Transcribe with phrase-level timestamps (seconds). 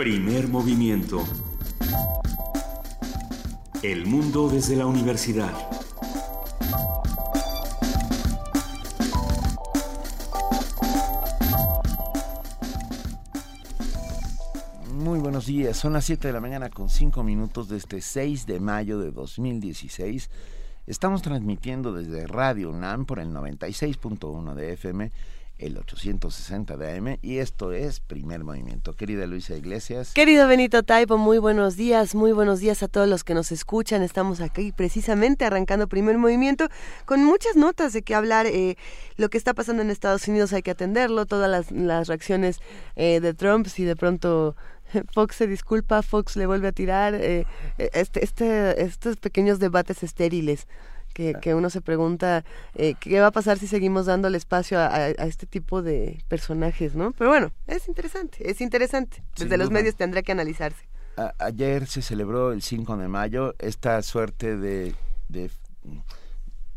[0.00, 1.22] Primer movimiento.
[3.82, 5.52] El mundo desde la universidad.
[14.94, 18.46] Muy buenos días, son las 7 de la mañana con 5 minutos de este 6
[18.46, 20.30] de mayo de 2016.
[20.86, 25.12] Estamos transmitiendo desde Radio UNAM por el 96.1 de FM
[25.60, 28.94] el 860 de AM y esto es Primer Movimiento.
[28.94, 30.12] Querida Luisa Iglesias.
[30.14, 34.02] Querido Benito Taipo, muy buenos días, muy buenos días a todos los que nos escuchan.
[34.02, 36.68] Estamos aquí precisamente arrancando Primer Movimiento
[37.04, 38.46] con muchas notas de qué hablar.
[38.46, 38.76] Eh,
[39.16, 42.60] lo que está pasando en Estados Unidos hay que atenderlo, todas las, reacciones
[42.96, 44.56] eh, de Trump, si de pronto
[45.12, 50.66] Fox se disculpa, Fox le vuelve a tirar, eh, este, este, estos pequeños debates estériles
[51.12, 55.08] que, uno se pregunta eh, qué va a pasar si seguimos dando el espacio a,
[55.08, 57.12] este tipo de personajes, ¿no?
[57.12, 59.22] Pero bueno, es interesante, es interesante.
[59.36, 60.84] Desde los medios tendrá que analizarse.
[61.38, 64.94] ayer se celebró el 5 de mayo esta suerte de,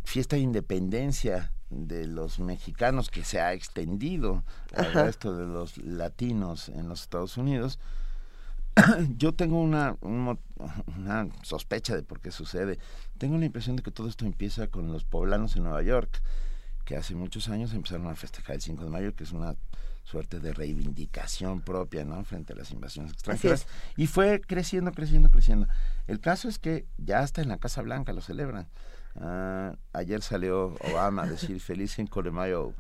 [0.04, 4.44] fiesta de independencia de los mexicanos que se ha extendido
[4.76, 7.80] al resto de los latinos en los Estados Unidos.
[9.18, 12.80] Yo tengo una, una sospecha de por qué sucede.
[13.18, 16.22] Tengo la impresión de que todo esto empieza con los poblanos en Nueva York,
[16.86, 19.56] que hace muchos años empezaron a festejar el 5 de mayo, que es una
[20.04, 22.24] suerte de reivindicación propia, ¿no?
[22.26, 23.68] Frente a las invasiones extranjeras.
[23.96, 25.68] Y fue creciendo, creciendo, creciendo.
[26.08, 28.68] El caso es que ya hasta en la Casa Blanca lo celebran.
[29.16, 32.74] Ah, ayer salió Obama a decir feliz 5 de mayo.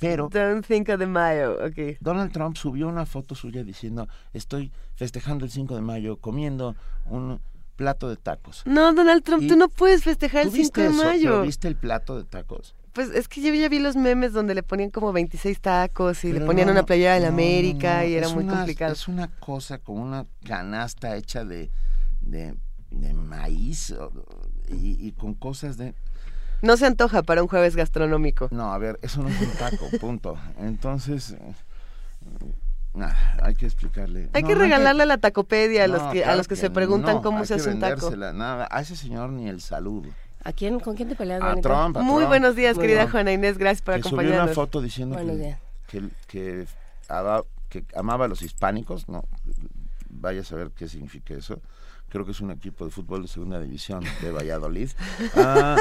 [0.00, 1.96] Pero Don't think of the mayo, okay.
[2.00, 7.40] Donald Trump subió una foto suya diciendo estoy festejando el 5 de mayo comiendo un
[7.76, 8.62] plato de tacos.
[8.66, 11.42] No, Donald Trump, tú no puedes festejar el 5 de mayo.
[11.42, 12.74] ¿Viste el plato de tacos?
[12.92, 16.32] Pues es que yo ya vi los memes donde le ponían como 26 tacos y
[16.32, 18.92] le ponían una playera de la América y era muy complicado.
[18.92, 21.70] Es una cosa con una canasta hecha de,
[22.20, 22.56] de,
[23.14, 23.94] maíz
[24.68, 25.94] y, con cosas de...
[26.62, 28.48] No se antoja para un jueves gastronómico.
[28.50, 30.38] No, a ver, eso no es un taco, punto.
[30.58, 31.36] Entonces,
[33.42, 34.28] hay que explicarle.
[34.32, 37.54] Hay que regalarle la tacopedia a los que a los que, se preguntan cómo se
[37.54, 38.14] hace un taco.
[38.16, 40.08] Nada, a ese señor ni el saludo.
[40.44, 40.80] ¿A quién?
[40.80, 41.42] ¿Con quién te peleas?
[41.42, 44.38] A Trump, Muy buenos días, querida Juana Inés, gracias por acompañarnos.
[44.38, 45.16] Subió una foto diciendo
[45.88, 46.66] que, que,
[47.68, 49.24] que, amaba a los hispánicos, no,
[50.08, 51.60] vaya a saber qué significa eso.
[52.08, 54.90] Creo que es un equipo de fútbol de segunda división de Valladolid.
[55.36, 55.76] Ah,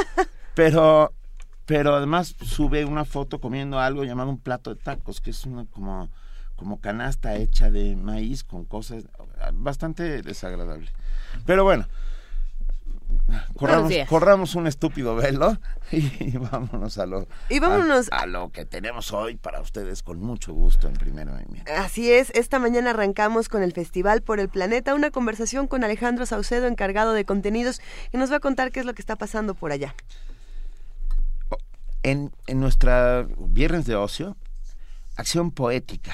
[0.58, 1.14] pero
[1.68, 5.66] pero además sube una foto comiendo algo llamado un plato de tacos, que es una
[5.66, 6.10] como
[6.56, 9.04] como canasta hecha de maíz con cosas
[9.54, 10.90] bastante desagradable.
[11.46, 11.88] Pero bueno,
[13.56, 15.60] corramos, corramos un estúpido velo
[15.92, 20.54] y, vámonos a lo y vámonos a, lo que tenemos hoy para ustedes con mucho
[20.54, 21.72] gusto en primer movimiento.
[21.72, 26.26] Así es, esta mañana arrancamos con el Festival por el Planeta, una conversación con Alejandro
[26.26, 27.80] Saucedo, encargado de contenidos,
[28.12, 29.94] y nos va a contar qué es lo que está pasando por allá.
[32.08, 34.38] En, en nuestra Viernes de Ocio,
[35.18, 36.14] acción poética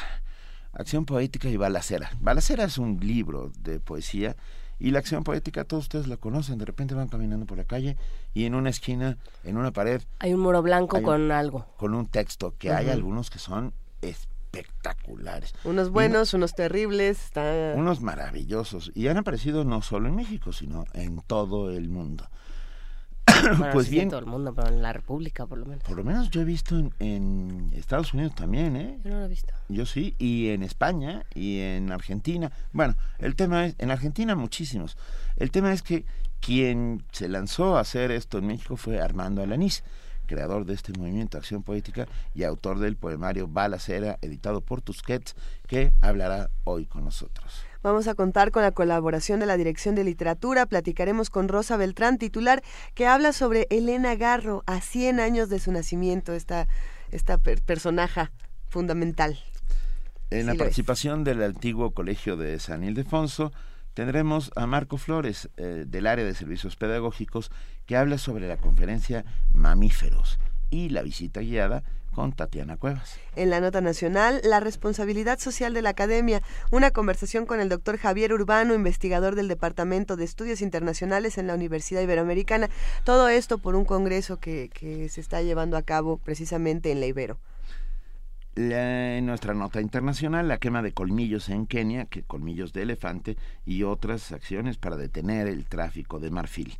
[0.73, 2.09] Acción Poética y Balacera.
[2.19, 4.35] Balacera es un libro de poesía
[4.79, 6.57] y la acción poética todos ustedes la conocen.
[6.57, 7.95] De repente van caminando por la calle
[8.33, 10.01] y en una esquina, en una pared...
[10.17, 11.67] Hay un muro blanco con algo.
[11.77, 13.71] Con un texto, que hay algunos que son
[14.01, 15.53] espectaculares.
[15.63, 17.29] Unos buenos, unos terribles.
[17.75, 18.91] Unos maravillosos.
[18.95, 22.27] Y han aparecido no solo en México, sino en todo el mundo.
[23.73, 24.03] Pues bien.
[24.03, 25.83] En todo el mundo, pero en la República, por lo menos.
[25.83, 28.99] Por lo menos yo he visto en, Estados Unidos también, ¿eh?
[29.03, 29.53] Yo no lo he visto.
[29.69, 32.51] Yo sí, y en España, y en Argentina.
[32.71, 34.97] Bueno, el tema es, en Argentina muchísimos.
[35.37, 36.05] El tema es que
[36.39, 39.83] quien se lanzó a hacer esto en México fue Armando Alanís,
[40.25, 45.35] creador de este movimiento Acción Poética y autor del poemario Balacera, editado por Tusquets,
[45.67, 47.63] que hablará hoy con nosotros.
[47.83, 50.65] Vamos a contar con la colaboración de la Dirección de Literatura.
[50.65, 52.63] Platicaremos con Rosa Beltrán, titular,
[52.93, 56.69] que habla sobre Elena Garro, a 100 años de su nacimiento, esta,
[57.11, 58.29] esta personaje
[58.69, 59.37] fundamental.
[60.29, 63.51] En la participación del antiguo Colegio de San Ildefonso,
[63.93, 67.51] tendremos a Marco Flores, eh, del área de servicios pedagógicos,
[67.85, 73.19] que habla sobre la conferencia Mamíferos y la visita guiada con Tatiana Cuevas.
[73.35, 77.97] En la nota nacional, la responsabilidad social de la academia, una conversación con el doctor
[77.97, 82.69] Javier Urbano, investigador del Departamento de Estudios Internacionales en la Universidad Iberoamericana.
[83.03, 84.69] Todo esto por un congreso que,
[85.09, 87.37] se está llevando a cabo precisamente en la Ibero.
[88.55, 93.83] en nuestra nota internacional, la quema de colmillos en Kenia, que colmillos de elefante y
[93.83, 96.77] otras acciones para detener el tráfico de marfil.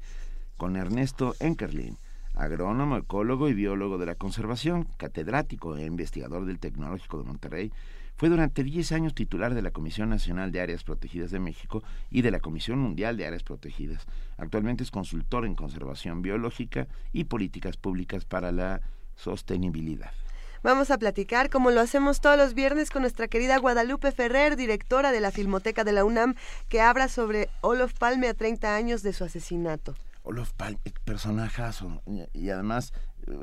[0.57, 1.97] Con Ernesto Enkerlin
[2.35, 7.71] agrónomo, ecólogo y biólogo de la conservación, catedrático e investigador del Tecnológico de Monterrey.
[8.15, 12.21] Fue durante 10 años titular de la Comisión Nacional de Áreas Protegidas de México y
[12.21, 14.06] de la Comisión Mundial de Áreas Protegidas.
[14.38, 18.81] Actualmente es consultor en conservación biológica y políticas públicas para la
[19.15, 20.12] sostenibilidad.
[20.63, 25.12] Vamos a platicar, como lo hacemos todos los viernes, con nuestra querida Guadalupe Ferrer, directora
[25.12, 26.36] de la Filmoteca de la UNAM,
[26.69, 29.95] que habla sobre Olof Palme a 30 años de su asesinato.
[30.24, 32.02] Olof Palme, personajazo.
[32.34, 32.94] Y además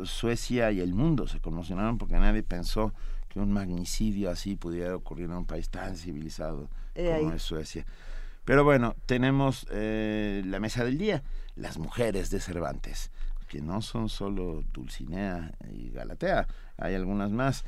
[0.05, 2.93] Suecia y el mundo se conmocionaron porque nadie pensó
[3.29, 7.87] que un magnicidio así pudiera ocurrir en un país tan civilizado como es Suecia.
[8.44, 11.23] Pero bueno, tenemos eh, la mesa del día,
[11.55, 13.11] las mujeres de Cervantes
[13.50, 16.47] que no son solo Dulcinea y Galatea,
[16.79, 17.65] hay algunas más.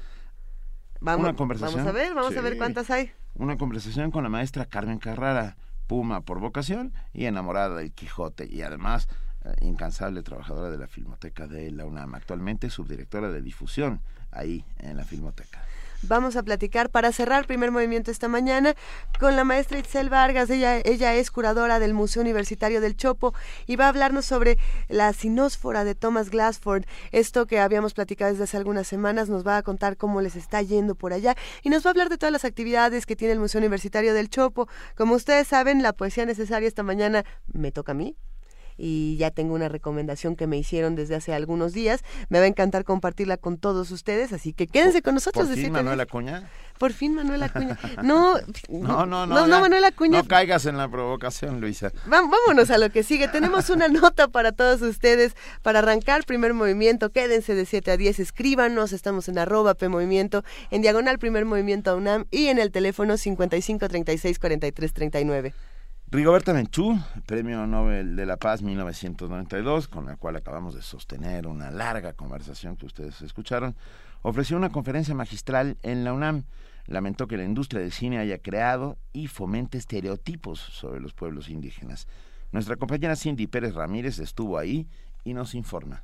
[1.00, 3.10] Vamos, una conversación, vamos a ver, vamos a ver cuántas hay.
[3.34, 5.56] Una conversación con la maestra Carmen Carrara,
[5.92, 9.10] Puma por vocación y enamorada del Quijote y además
[9.44, 14.00] eh, incansable trabajadora de la Filmoteca de la UNAM, actualmente subdirectora de difusión
[14.30, 15.62] ahí en la Filmoteca.
[16.04, 18.74] Vamos a platicar para cerrar primer movimiento esta mañana
[19.20, 20.50] con la maestra Itzel Vargas.
[20.50, 23.34] Ella, ella es curadora del Museo Universitario del Chopo
[23.66, 24.58] y va a hablarnos sobre
[24.88, 26.84] la sinósfora de Thomas Glassford.
[27.12, 30.60] Esto que habíamos platicado desde hace algunas semanas nos va a contar cómo les está
[30.60, 33.40] yendo por allá y nos va a hablar de todas las actividades que tiene el
[33.40, 34.68] Museo Universitario del Chopo.
[34.96, 38.16] Como ustedes saben, la poesía necesaria esta mañana me toca a mí
[38.76, 42.02] y ya tengo una recomendación que me hicieron desde hace algunos días.
[42.28, 45.46] Me va a encantar compartirla con todos ustedes, así que quédense con nosotros.
[45.46, 46.48] ¿Por fin Manuel Acuña?
[46.78, 47.78] Por fin Manuel Acuña.
[48.02, 48.34] No,
[48.68, 50.22] no, no, no, no, Manuel Acuña.
[50.22, 51.92] No caigas en la provocación, Luisa.
[52.06, 53.28] vámonos a lo que sigue.
[53.28, 57.10] Tenemos una nota para todos ustedes para arrancar primer movimiento.
[57.10, 58.92] Quédense de 7 a 10, escríbanos.
[58.92, 63.88] Estamos en arroba P Movimiento, en diagonal primer movimiento UNAM y en el teléfono 55
[63.88, 65.54] 36 43 39.
[66.12, 71.70] Rigoberta Menchú, Premio Nobel de la Paz 1992, con la cual acabamos de sostener una
[71.70, 73.74] larga conversación que ustedes escucharon,
[74.20, 76.44] ofreció una conferencia magistral en la UNAM.
[76.84, 82.06] Lamentó que la industria del cine haya creado y fomente estereotipos sobre los pueblos indígenas.
[82.50, 84.86] Nuestra compañera Cindy Pérez Ramírez estuvo ahí
[85.24, 86.02] y nos informa.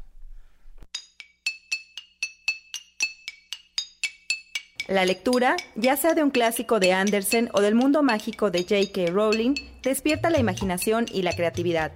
[4.89, 9.13] La lectura, ya sea de un clásico de Andersen o del mundo mágico de J.K.
[9.13, 11.93] Rowling, despierta la imaginación y la creatividad.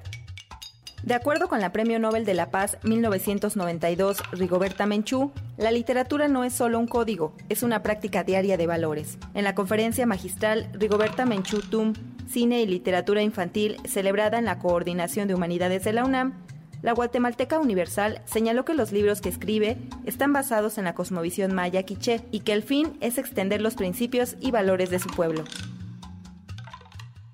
[1.02, 6.44] De acuerdo con la Premio Nobel de la Paz 1992 Rigoberta Menchú, la literatura no
[6.44, 9.16] es solo un código, es una práctica diaria de valores.
[9.32, 11.94] En la conferencia magistral Rigoberta Menchú TUM,
[12.28, 16.34] Cine y Literatura Infantil, celebrada en la Coordinación de Humanidades de la UNAM,
[16.82, 21.84] la guatemalteca universal señaló que los libros que escribe están basados en la cosmovisión maya
[21.84, 25.44] quiché y que el fin es extender los principios y valores de su pueblo.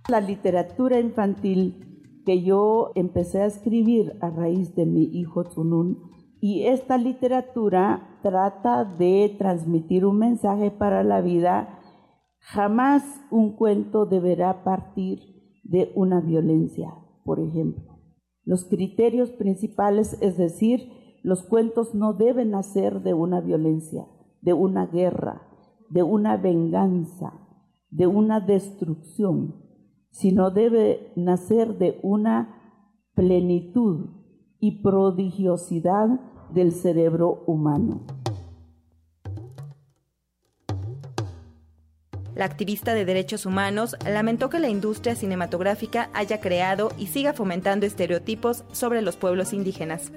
[0.08, 5.98] La literatura infantil que yo empecé a escribir a raíz de mi hijo Tsunun
[6.40, 11.80] y esta literatura trata de transmitir un mensaje para la vida.
[12.38, 15.20] Jamás un cuento deberá partir
[15.64, 16.92] de una violencia,
[17.24, 17.87] por ejemplo.
[18.48, 20.90] Los criterios principales, es decir,
[21.22, 24.06] los cuentos no deben nacer de una violencia,
[24.40, 25.42] de una guerra,
[25.90, 27.34] de una venganza,
[27.90, 29.54] de una destrucción,
[30.12, 32.80] sino debe nacer de una
[33.14, 34.06] plenitud
[34.60, 36.08] y prodigiosidad
[36.50, 38.06] del cerebro humano.
[42.38, 47.84] La activista de derechos humanos lamentó que la industria cinematográfica haya creado y siga fomentando
[47.84, 50.12] estereotipos sobre los pueblos indígenas.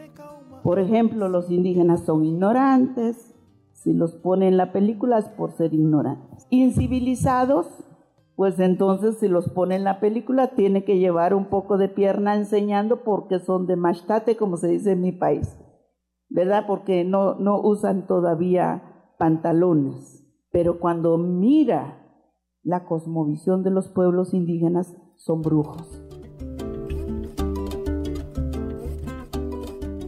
[0.62, 3.34] Por ejemplo, los indígenas son ignorantes,
[3.74, 6.46] si los pone en la película es por ser ignorantes.
[6.51, 7.66] Incivilizados,
[8.36, 12.36] pues entonces si los pone en la película tiene que llevar un poco de pierna
[12.36, 15.58] enseñando porque son de machtate, como se dice en mi país,
[16.30, 16.66] ¿verdad?
[16.68, 20.24] Porque no, no usan todavía pantalones.
[20.51, 21.98] Pero cuando mira
[22.63, 26.03] la cosmovisión de los pueblos indígenas son brujos.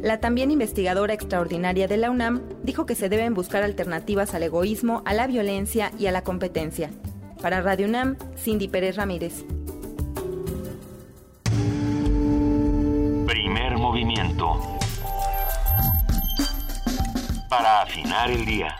[0.01, 5.01] La también investigadora extraordinaria de la UNAM dijo que se deben buscar alternativas al egoísmo,
[5.05, 6.91] a la violencia y a la competencia.
[7.41, 9.45] Para Radio UNAM, Cindy Pérez Ramírez.
[13.25, 14.60] Primer movimiento.
[17.50, 18.75] Para afinar el día.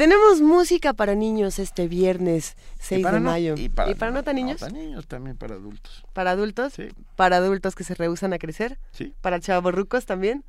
[0.00, 3.54] Tenemos música para niños este viernes 6 de mayo.
[3.58, 4.58] y, para, no tan niños?
[4.58, 6.06] para niños, también para adultos.
[6.14, 6.72] ¿Para adultos?
[6.72, 6.88] Sí.
[7.16, 8.78] ¿Para adultos que se rehusan a crecer?
[8.92, 9.12] Sí.
[9.20, 10.42] ¿Para chavorrucos también?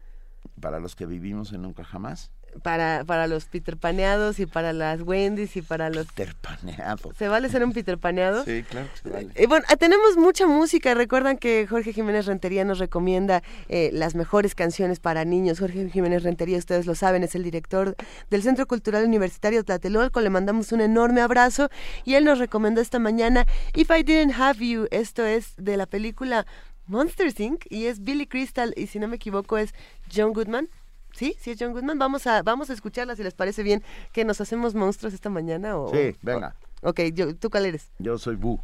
[0.61, 2.31] Para los que vivimos en Nunca Jamás.
[2.63, 6.07] Para, para los Peter Paneados y para las Wendy's y para los...
[6.07, 7.17] Peter Paneados.
[7.17, 8.43] ¿Se vale ser un Peter Paneado?
[8.43, 9.29] Sí, claro que se vale.
[9.35, 10.93] Eh, bueno, ah, tenemos mucha música.
[10.93, 15.59] Recuerdan que Jorge Jiménez Rentería nos recomienda eh, las mejores canciones para niños.
[15.59, 17.95] Jorge Jiménez Rentería, ustedes lo saben, es el director
[18.29, 20.21] del Centro Cultural Universitario Tlatelolco.
[20.21, 21.69] Le mandamos un enorme abrazo
[22.05, 24.87] y él nos recomendó esta mañana If I Didn't Have You.
[24.91, 26.45] Esto es de la película
[26.87, 27.65] Monsters Inc.
[27.69, 29.73] y es Billy Crystal y si no me equivoco es
[30.13, 30.69] John Goodman.
[31.15, 31.35] ¿Sí?
[31.39, 31.99] ¿Sí es John Goodman?
[31.99, 35.77] Vamos a, vamos a escucharla si les parece bien que nos hacemos monstruos esta mañana.
[35.77, 36.55] O, Sí, venga.
[36.81, 37.91] Ok, yo, ¿tú cuál eres?
[37.99, 38.59] Yo soy Bu.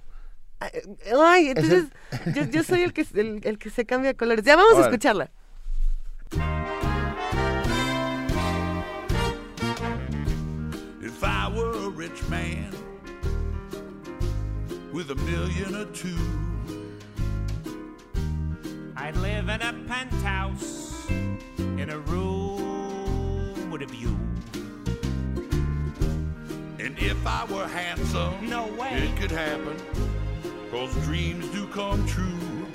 [0.60, 1.86] Ay, entonces
[2.36, 4.44] yo, yo soy el que, el, el que se cambia de colores.
[4.44, 4.88] Ya vamos a Órale.
[4.96, 5.32] escucharla.
[11.02, 12.72] If I were a rich man
[14.94, 16.18] with a million or two,
[18.96, 21.08] I'd live in a penthouse
[21.78, 21.82] Mm.
[21.84, 24.18] in a room with a view.
[26.80, 28.90] and if I were handsome, No way.
[28.94, 29.76] it could happen,
[30.72, 32.66] cause dreams do come true.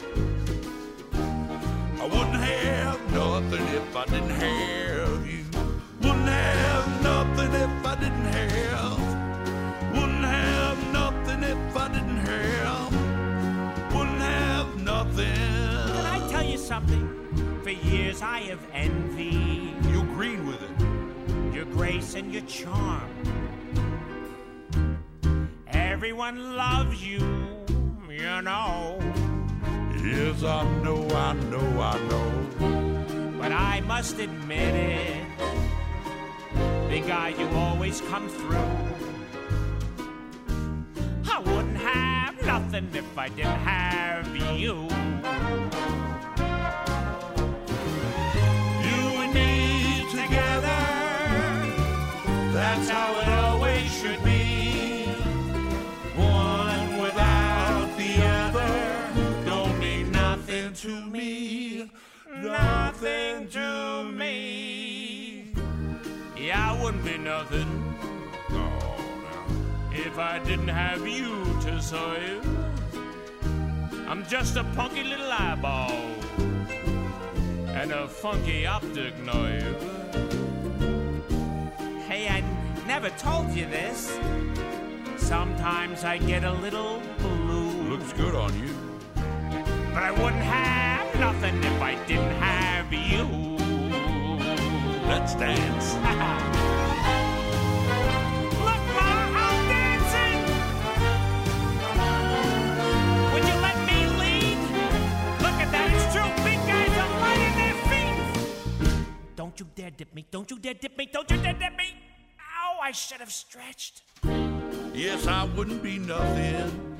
[2.00, 5.44] I wouldn't have nothing if I didn't have you.
[6.00, 9.94] Wouldn't have nothing if I didn't have.
[9.94, 13.94] Wouldn't have nothing if I didn't have.
[13.94, 15.34] Wouldn't have nothing.
[15.96, 17.11] Can I tell you something?
[17.72, 21.54] Years I have envied You green with it.
[21.54, 23.08] your grace and your charm.
[25.68, 27.20] Everyone loves you,
[28.10, 28.98] you know.
[30.04, 33.32] Yes, I know, I know, I know.
[33.40, 35.26] But I must admit it,
[36.88, 38.58] big guy, you always come through.
[41.32, 44.36] I wouldn't have nothing if I didn't have.
[44.58, 44.88] You
[52.74, 55.04] that's how it always should be.
[56.16, 61.90] One without the other don't mean nothing to me,
[62.34, 65.52] nothing to me.
[66.34, 67.70] Yeah, I wouldn't be nothing.
[68.48, 68.72] No.
[69.90, 72.42] If I didn't have you to serve,
[74.08, 75.92] I'm just a punky little eyeball
[77.78, 79.76] and a funky optic nerve.
[82.08, 82.61] Hey, I
[82.92, 84.18] never told you this.
[85.16, 87.70] Sometimes I get a little blue.
[87.88, 88.74] Looks good on you.
[89.94, 93.24] But I wouldn't have nothing if I didn't have you.
[95.08, 95.94] Let's dance.
[98.66, 99.10] Look, Ma,
[99.44, 100.38] I'm dancing.
[103.32, 104.58] Would you let me lead?
[105.44, 106.30] Look at that, it's true.
[106.44, 108.16] Big guys are lighting their feet.
[109.34, 110.26] Don't you dare dip me.
[110.30, 111.08] Don't you dare dip me.
[111.10, 112.01] Don't you dare dip me.
[112.84, 114.02] I should have stretched.
[114.92, 116.98] Yes, I wouldn't be nothing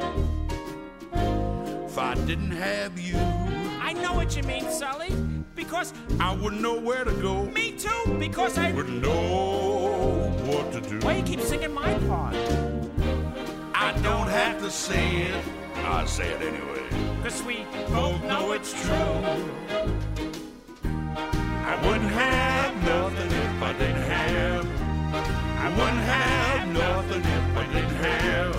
[1.13, 3.17] if I didn't have you.
[3.81, 5.11] I know what you mean, Sully.
[5.57, 7.47] Because I wouldn't know where to go.
[7.47, 8.17] me too.
[8.21, 8.71] Because I.
[8.71, 11.05] Wouldn't know what to do.
[11.05, 12.37] Why you keep singing my part?
[13.75, 15.45] I don't have to say it.
[15.79, 17.23] I say it anyway.
[17.25, 19.19] Cause we both know it's true.
[21.65, 24.62] I wouldn't have nothing if I didn't have.
[25.65, 28.57] I wouldn't have nothing if I didn't have.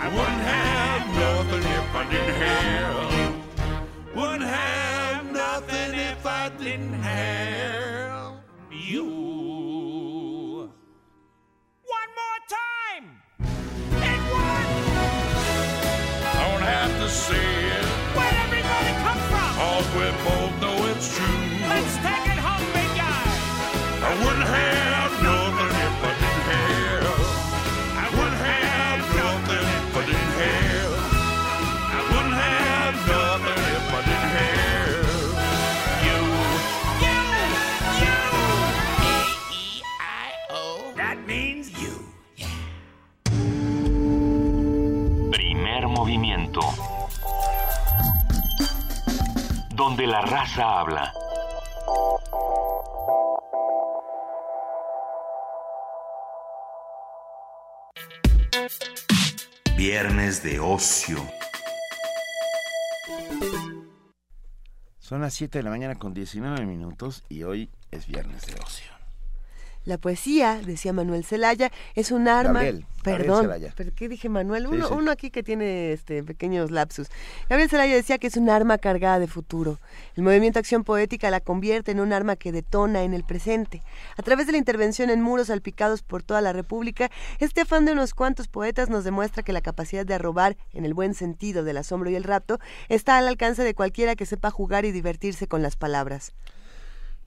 [0.00, 3.34] I wouldn't have nothing if I didn't have.
[4.16, 8.36] Wouldn't have nothing if I didn't have
[8.72, 9.04] you.
[11.96, 13.04] One more time.
[14.08, 14.68] And one.
[16.24, 17.84] I don't have to say it.
[18.16, 19.50] Where'd everybody come from?
[19.60, 20.47] All we both
[49.88, 51.14] Donde la raza habla.
[59.78, 61.16] Viernes de ocio.
[64.98, 68.97] Son las 7 de la mañana con 19 minutos y hoy es viernes de ocio.
[69.88, 72.60] La poesía, decía Manuel Zelaya, es un arma.
[73.02, 74.66] Perdón, ¿pero qué dije Manuel?
[74.66, 77.08] Uno, uno aquí que tiene este pequeños lapsus.
[77.48, 79.80] Gabriel Zelaya decía que es un arma cargada de futuro.
[80.14, 83.82] El movimiento Acción Poética la convierte en un arma que detona en el presente.
[84.18, 87.92] A través de la intervención en muros salpicados por toda la República, este afán de
[87.92, 91.78] unos cuantos poetas nos demuestra que la capacidad de arrobar, en el buen sentido del
[91.78, 92.58] asombro y el rapto,
[92.90, 96.34] está al alcance de cualquiera que sepa jugar y divertirse con las palabras.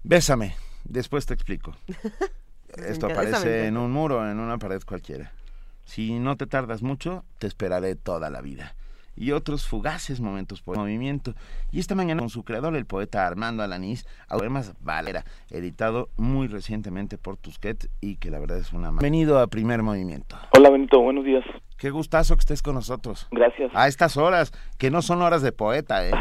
[0.03, 0.53] Bésame,
[0.83, 1.75] después te explico.
[2.77, 5.31] Esto aparece en un muro, en una pared cualquiera.
[5.83, 8.75] Si no te tardas mucho, te esperaré toda la vida.
[9.15, 11.33] Y otros fugaces momentos por movimiento.
[11.71, 17.17] Y esta mañana con su creador, el poeta Armando Alanís, poemas Valera, editado muy recientemente
[17.17, 18.89] por Tusquets y que la verdad es una...
[18.89, 20.37] Bienvenido a Primer Movimiento.
[20.55, 21.43] Hola Benito, buenos días.
[21.77, 23.27] Qué gustazo que estés con nosotros.
[23.31, 23.71] Gracias.
[23.73, 26.13] A estas horas, que no son horas de poeta, ¿eh?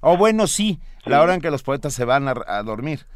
[0.00, 3.06] O bueno, sí, la hora en que los poetas se van a dormir.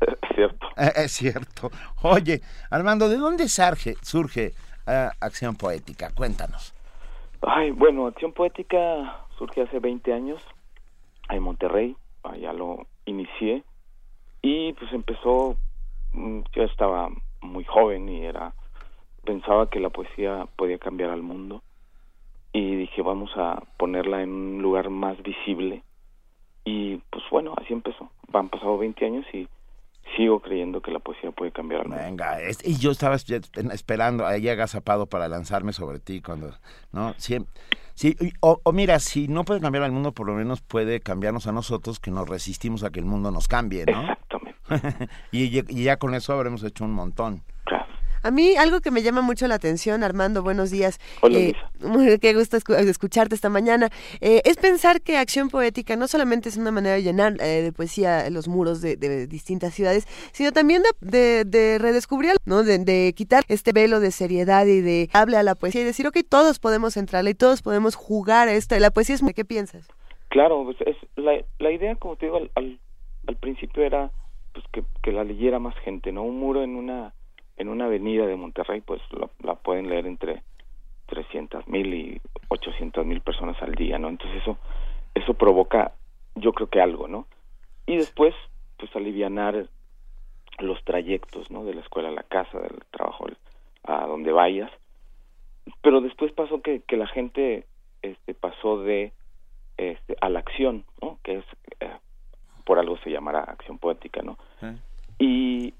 [0.00, 0.63] Es cierto.
[0.96, 1.70] Es cierto.
[2.02, 2.40] Oye,
[2.70, 4.54] Armando, ¿de dónde surge, surge
[4.86, 6.10] eh, Acción Poética?
[6.14, 6.74] Cuéntanos.
[7.42, 10.42] Ay, bueno, Acción Poética surge hace 20 años
[11.28, 13.64] en Monterrey, allá lo inicié
[14.42, 15.56] y pues empezó,
[16.12, 17.08] mm, yo estaba
[17.40, 18.52] muy joven y era,
[19.24, 21.62] pensaba que la poesía podía cambiar al mundo
[22.52, 25.82] y dije vamos a ponerla en un lugar más visible
[26.64, 28.10] y pues bueno, así empezó.
[28.32, 29.48] Han pasado 20 años y
[30.16, 32.02] sigo creyendo que la poesía puede cambiar al mundo.
[32.02, 36.52] Venga, y yo estaba esperando, ahí agazapado para lanzarme sobre ti cuando,
[36.92, 37.14] ¿no?
[37.16, 37.38] Sí,
[37.94, 41.52] sí o, mira, si no puede cambiar al mundo, por lo menos puede cambiarnos a
[41.52, 44.02] nosotros que nos resistimos a que el mundo nos cambie, ¿no?
[44.02, 44.54] Exactamente.
[45.32, 47.42] y, y, ya con eso habremos hecho un montón.
[48.24, 50.98] A mí algo que me llama mucho la atención, Armando, buenos días.
[51.20, 51.54] Hola, eh,
[52.22, 53.90] Qué gusto escucharte esta mañana.
[54.22, 57.70] Eh, es pensar que acción poética no solamente es una manera de llenar eh, de
[57.70, 62.62] poesía los muros de, distintas ciudades, sino también de, redescubrir, ¿no?
[62.62, 66.16] De, quitar este velo de seriedad y de hable a la poesía y decir, ok,
[66.26, 68.80] todos podemos entrarle y todos podemos jugar a esta.
[68.80, 69.22] La poesía es...
[69.36, 69.86] ¿Qué piensas?
[70.28, 72.78] Claro, pues es la, la idea, como te digo, al,
[73.26, 74.10] al, principio era
[74.54, 76.22] pues que, que la leyera más gente, ¿no?
[76.22, 77.12] Un muro en una
[77.56, 79.00] en una avenida de Monterrey, pues
[79.42, 80.42] la pueden leer entre
[81.06, 84.08] 300 mil y 800 mil personas al día, ¿no?
[84.08, 84.58] Entonces eso,
[85.14, 85.92] eso provoca,
[86.34, 87.26] yo creo que algo, ¿no?
[87.86, 88.34] Y después,
[88.78, 89.68] pues alivianar
[90.58, 91.64] los trayectos, ¿no?
[91.64, 93.26] De la escuela a la casa, del trabajo
[93.84, 94.70] a donde vayas.
[95.82, 97.66] Pero después pasó que, que la gente
[98.02, 99.12] este, pasó de
[99.76, 101.18] este, a la acción, ¿no?
[101.22, 101.44] Que es,
[101.80, 101.90] eh,
[102.64, 104.38] por algo se llamará acción poética, ¿no?
[105.18, 105.74] Y,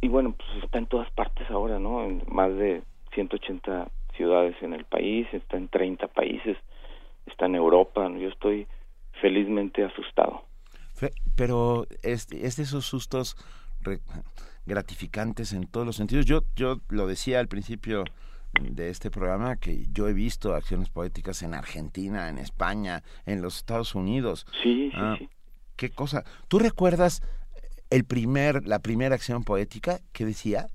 [0.00, 2.04] y bueno, pues está en todas partes ahora, ¿no?
[2.04, 2.82] En más de
[3.14, 6.56] 180 ciudades en el país, está en 30 países,
[7.26, 8.66] está en Europa, yo estoy
[9.20, 10.42] felizmente asustado.
[11.36, 13.36] Pero es, es de esos sustos
[14.66, 16.26] gratificantes en todos los sentidos.
[16.26, 18.04] Yo, yo lo decía al principio
[18.60, 23.56] de este programa que yo he visto acciones poéticas en Argentina, en España, en los
[23.56, 24.46] Estados Unidos.
[24.62, 25.28] Sí, sí, ah, sí.
[25.76, 26.24] ¿Qué cosa?
[26.48, 27.22] ¿Tú recuerdas
[27.90, 30.66] el primer, la primera acción poética que decía?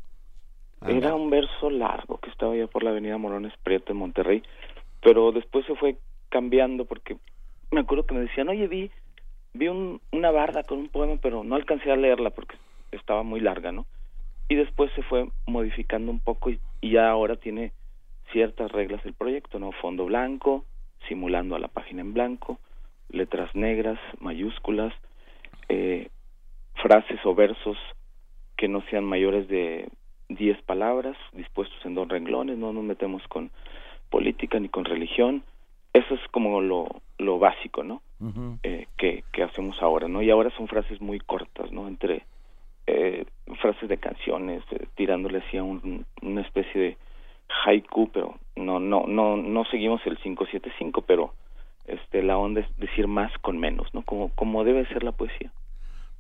[0.86, 4.44] Era un verso largo que estaba ya por la avenida Morones Prieto en Monterrey,
[5.02, 5.98] pero después se fue
[6.30, 7.18] cambiando porque
[7.72, 8.92] me acuerdo que me decían, oye, vi,
[9.54, 12.56] vi un, una barda con un poema, pero no alcancé a leerla porque
[12.92, 13.86] estaba muy larga, ¿no?
[14.48, 17.72] Y después se fue modificando un poco y, ya ahora tiene
[18.32, 19.72] ciertas reglas el proyecto, ¿no?
[19.72, 20.66] Fondo blanco,
[21.08, 22.60] simulando a la página en blanco,
[23.10, 24.94] letras negras, mayúsculas,
[25.70, 26.10] eh,
[26.82, 27.78] frases o versos
[28.58, 29.90] que no sean mayores de
[30.30, 33.52] diez palabras dispuestos en dos renglones, no nos metemos con
[34.10, 35.44] política ni con religión.
[35.94, 38.02] Eso es como lo, lo básico, ¿no?
[38.64, 40.22] eh, que, que hacemos ahora, ¿no?
[40.22, 41.88] Y ahora son frases muy cortas, ¿no?
[41.88, 42.24] Entre
[42.88, 43.26] eh,
[43.62, 46.98] frases de canciones, eh, tirándole así a un, una especie de
[47.66, 51.34] haiku, pero no, no, no, no seguimos el 575, pero
[51.88, 54.02] este, la onda es decir más con menos, ¿no?
[54.04, 55.52] Como, como debe ser la poesía.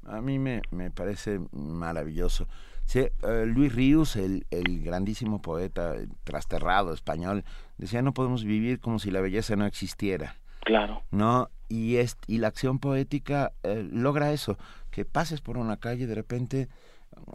[0.06, 2.48] A mí me, me parece maravilloso.
[2.86, 7.44] Sí, eh, Luis Ríos, el, el, grandísimo poeta trasterrado español,
[7.78, 10.36] decía no podemos vivir como si la belleza no existiera.
[10.62, 11.02] Claro.
[11.12, 14.58] No, y es, y la acción poética eh, logra eso,
[14.92, 16.70] que pases por una calle y de repente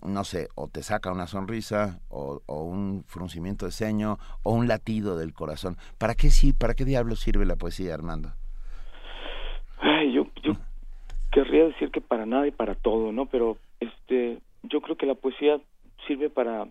[0.06, 4.68] no sé, o te saca una sonrisa, o, o, un fruncimiento de ceño, o un
[4.68, 5.76] latido del corazón.
[5.98, 8.32] ¿Para qué sí, para qué diablos sirve la poesía, Armando?
[9.80, 10.52] Ay, yo, yo
[11.60, 13.26] querría decir que para nada y para todo, ¿no?
[13.26, 15.60] Pero este yo creo que la poesía
[16.06, 16.68] sirve para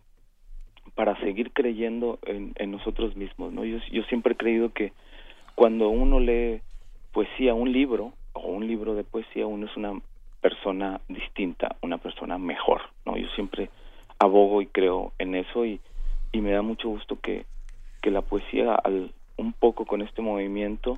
[0.96, 3.64] para seguir creyendo en, en nosotros mismos, ¿no?
[3.64, 4.92] Yo, yo siempre he creído que
[5.56, 6.62] cuando uno lee
[7.14, 10.00] poesía, un libro o un libro de poesía, uno es una
[10.42, 13.18] persona distinta, una persona mejor, ¿no?
[13.18, 13.70] Yo siempre
[14.18, 15.80] abogo y creo en eso y,
[16.32, 17.46] y me da mucho gusto que,
[18.02, 20.98] que la poesía al, un poco con este movimiento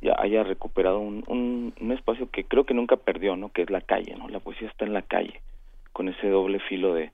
[0.00, 3.50] ya haya recuperado un, un, espacio que creo que nunca perdió, ¿no?
[3.50, 4.28] Que es la calle, ¿no?
[4.28, 5.40] La poesía está en la calle,
[5.92, 7.12] con ese doble filo de,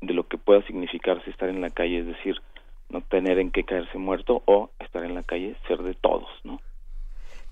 [0.00, 2.40] de lo que pueda significarse estar en la calle, es decir,
[2.88, 6.60] no tener en qué caerse muerto o estar en la calle, ser de todos, ¿no?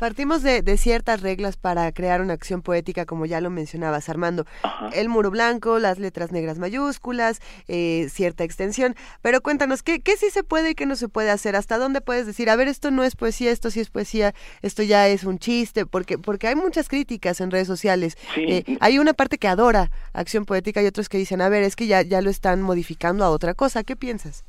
[0.03, 4.47] Partimos de, ciertas reglas para crear una acción poética, como ya lo mencionabas, Armando.
[4.93, 8.97] El muro blanco, las letras negras mayúsculas, eh, cierta extensión.
[9.21, 11.55] Pero cuéntanos, ¿qué, ¿qué sí se puede y qué no se puede hacer?
[11.55, 14.83] ¿Hasta dónde puedes decir, a ver, esto no es poesía, esto sí es poesía, esto
[14.83, 15.87] ya es un chiste?
[15.87, 18.19] Porque, porque hay muchas críticas en redes sociales.
[18.37, 21.77] Eh, hay una parte que adora acción poética y otros que dicen, a ver, es
[21.77, 23.85] que ya, ya lo están modificando a otra cosa.
[23.85, 24.45] ¿Qué piensas?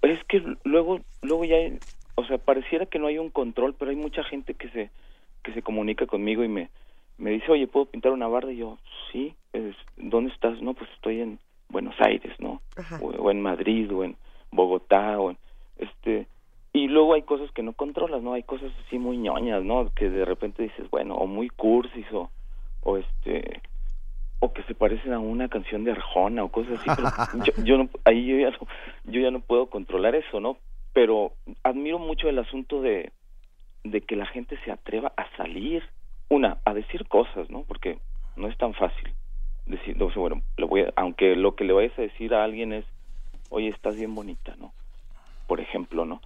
[0.00, 1.56] Es que luego, luego ya
[2.16, 4.90] o sea, pareciera que no hay un control, pero hay mucha gente que se
[5.42, 6.70] que se comunica conmigo y me
[7.18, 8.78] me dice, "Oye, ¿puedo pintar una barda?" Y yo,
[9.12, 9.34] "Sí,
[9.96, 12.60] ¿dónde estás?" "No, pues estoy en Buenos Aires, ¿no?
[13.00, 14.16] O, en Madrid o en
[14.50, 15.38] Bogotá o en
[15.78, 16.26] este
[16.72, 18.34] y luego hay cosas que no controlas, ¿no?
[18.34, 19.90] Hay cosas así muy ñoñas, ¿no?
[19.94, 22.30] Que de repente dices, bueno, o muy cursis o
[22.82, 23.62] o este
[24.40, 27.08] o que se parecen a una canción de Arjona o cosas así, pero
[27.44, 28.58] yo, yo no, ahí yo ya no,
[29.04, 30.58] yo ya no puedo controlar eso, ¿no?
[30.96, 33.12] Pero admiro mucho el asunto de,
[34.08, 35.82] que la gente se atreva a salir,
[36.30, 37.64] una, a decir cosas, ¿no?
[37.64, 37.98] Porque
[38.34, 39.12] no es tan fácil
[39.66, 42.86] decir, bueno, voy aunque lo que le vayas a decir a alguien es,
[43.50, 44.72] oye, estás bien bonita, ¿no?
[45.46, 46.22] Por ejemplo, ¿no?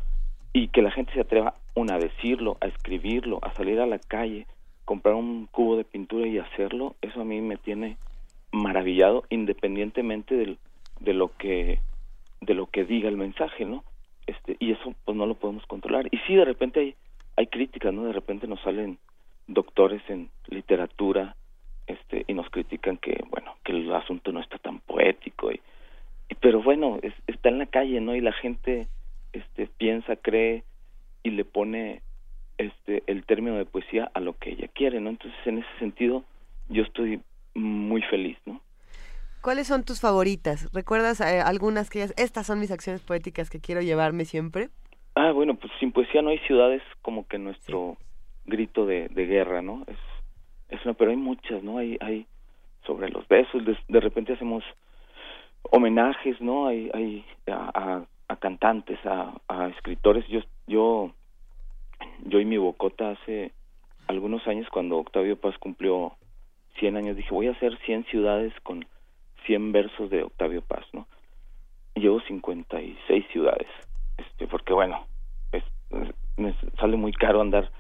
[0.53, 3.99] Y que la gente se atreva, una, a decirlo, a escribirlo, a salir a la
[3.99, 4.47] calle,
[4.85, 7.97] comprar un cubo de pintura y hacerlo, eso a mí me tiene
[8.53, 10.59] maravillado, independientemente del,
[11.01, 11.81] de lo que
[12.41, 13.83] de lo que diga el mensaje, ¿no?
[14.27, 16.07] Este, y eso pues no lo podemos controlar.
[16.11, 16.95] Y sí, de repente hay,
[17.37, 18.05] hay críticas, ¿no?
[18.05, 18.99] De repente nos salen
[19.47, 21.37] doctores en literatura
[21.87, 25.51] este, y nos critican que, bueno, que el asunto no está tan poético.
[25.51, 25.61] Y,
[26.41, 28.15] pero bueno, está en la calle, ¿no?
[28.15, 28.87] Y la gente
[29.33, 30.63] este, piensa, cree
[31.23, 32.03] y le pone
[32.59, 35.11] este, el término de poesía a lo que ella quiere, ¿no?
[35.11, 36.25] Entonces, en ese sentido,
[36.69, 37.21] yo estoy
[37.55, 38.39] muy feliz.
[39.43, 40.71] ¿Cuáles son tus favoritas?
[40.75, 44.69] ¿Recuerdas eh, algunas que estas son mis acciones poéticas que quiero llevarme siempre?
[45.15, 47.97] Ah, bueno, pues sin poesía no hay ciudades como que nuestro
[48.45, 49.85] grito de, guerra, ¿no?
[49.87, 49.97] Es,
[50.69, 51.79] es una, pero hay muchas, ¿no?
[51.79, 52.27] Hay, hay
[52.85, 54.63] sobre los besos, de, repente hacemos
[55.63, 56.67] homenajes, ¿no?
[56.67, 60.27] Hay, hay a, a, cantantes, a, a, escritores.
[60.29, 61.13] Yo, yo,
[62.27, 63.53] yo y mi bocota hace
[64.07, 66.13] algunos años cuando Octavio Paz cumplió
[66.79, 68.85] 100 años dije voy a hacer 100 ciudades con
[69.47, 71.07] 100 versos de Octavio Paz, ¿no?
[71.95, 73.69] Llevo 56 ciudades,
[74.17, 75.07] este, porque bueno,
[76.37, 77.71] me sale muy caro andar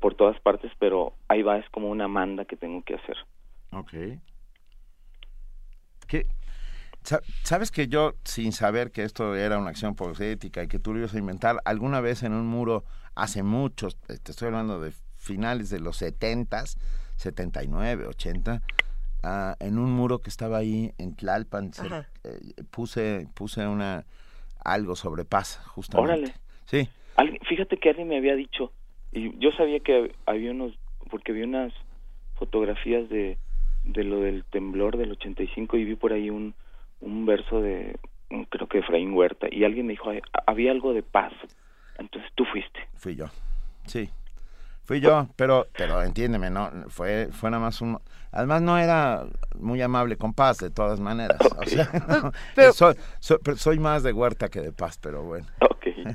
[0.00, 3.16] por todas partes, pero ahí va, es como una manda que tengo que hacer.
[3.72, 3.92] Ok.
[6.06, 6.26] ¿Qué?
[7.44, 10.98] Sabes que yo, sin saber que esto era una acción poética y que tú lo
[10.98, 15.70] ibas a inventar, alguna vez en un muro, hace muchos, te estoy hablando de finales
[15.70, 16.76] de los 70s,
[17.14, 18.60] 79, 80,
[19.60, 21.70] en un muro que estaba ahí en Tlalpan,
[22.24, 24.04] eh, puse puse una
[24.64, 26.12] algo sobre paz, justamente.
[26.12, 26.34] Órale.
[26.64, 26.88] Sí.
[27.48, 28.72] fíjate que alguien me había dicho,
[29.12, 30.72] y yo sabía que había unos,
[31.10, 31.72] porque vi unas
[32.34, 33.38] fotografías de,
[33.84, 36.54] de lo del temblor del 85 y vi por ahí un,
[37.00, 37.96] un verso de,
[38.50, 40.10] creo que Efraín Huerta, y alguien me dijo,
[40.46, 41.32] había algo de paz.
[41.98, 42.80] Entonces tú fuiste.
[42.94, 43.26] Fui yo,
[43.86, 44.10] sí.
[44.86, 47.98] Fui yo, pero, pero entiéndeme, no, fue, fue nada más un,
[48.30, 49.24] además no era
[49.58, 51.90] muy amable con Paz de todas maneras, o sea,
[52.54, 55.46] pero, soy, soy, más de Huerta que de Paz, pero bueno.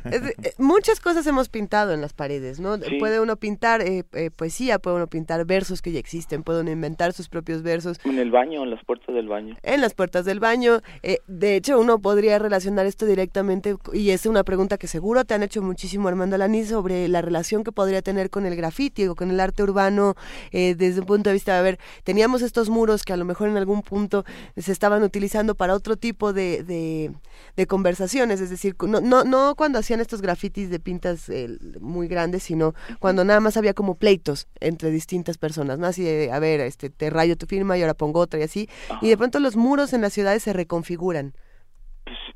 [0.06, 2.78] Eh, muchas cosas hemos pintado en las paredes, ¿no?
[3.00, 6.72] Puede uno pintar eh, eh, poesía, puede uno pintar versos que ya existen, puede uno
[6.72, 8.00] inventar sus propios versos.
[8.04, 9.58] En el baño, en las puertas del baño.
[9.64, 10.82] En las puertas del baño.
[11.28, 15.44] de hecho, uno podría relacionar esto directamente, y es una pregunta que seguro te han
[15.44, 19.32] hecho muchísimo, Armando Alani, sobre la relación que podría tener con el grafiti o con
[19.32, 20.16] el arte urbano
[20.52, 23.50] desde un punto de vista, de, a ver, teníamos estos muros que a lo mejor
[23.50, 24.26] en algún punto
[24.58, 27.12] se estaban utilizando para otro tipo de, de,
[27.56, 31.48] de conversaciones, es decir, no, no, no cuando hacían estos grafitis de pintas eh,
[31.80, 35.88] muy grandes, sino cuando nada más había como pleitos entre distintas personas, ¿no?
[35.88, 38.70] Así de, a ver, este, te rayo tu firma y ahora pongo otra y así.
[39.02, 41.34] Y de pronto los muros en las ciudades se reconfiguran.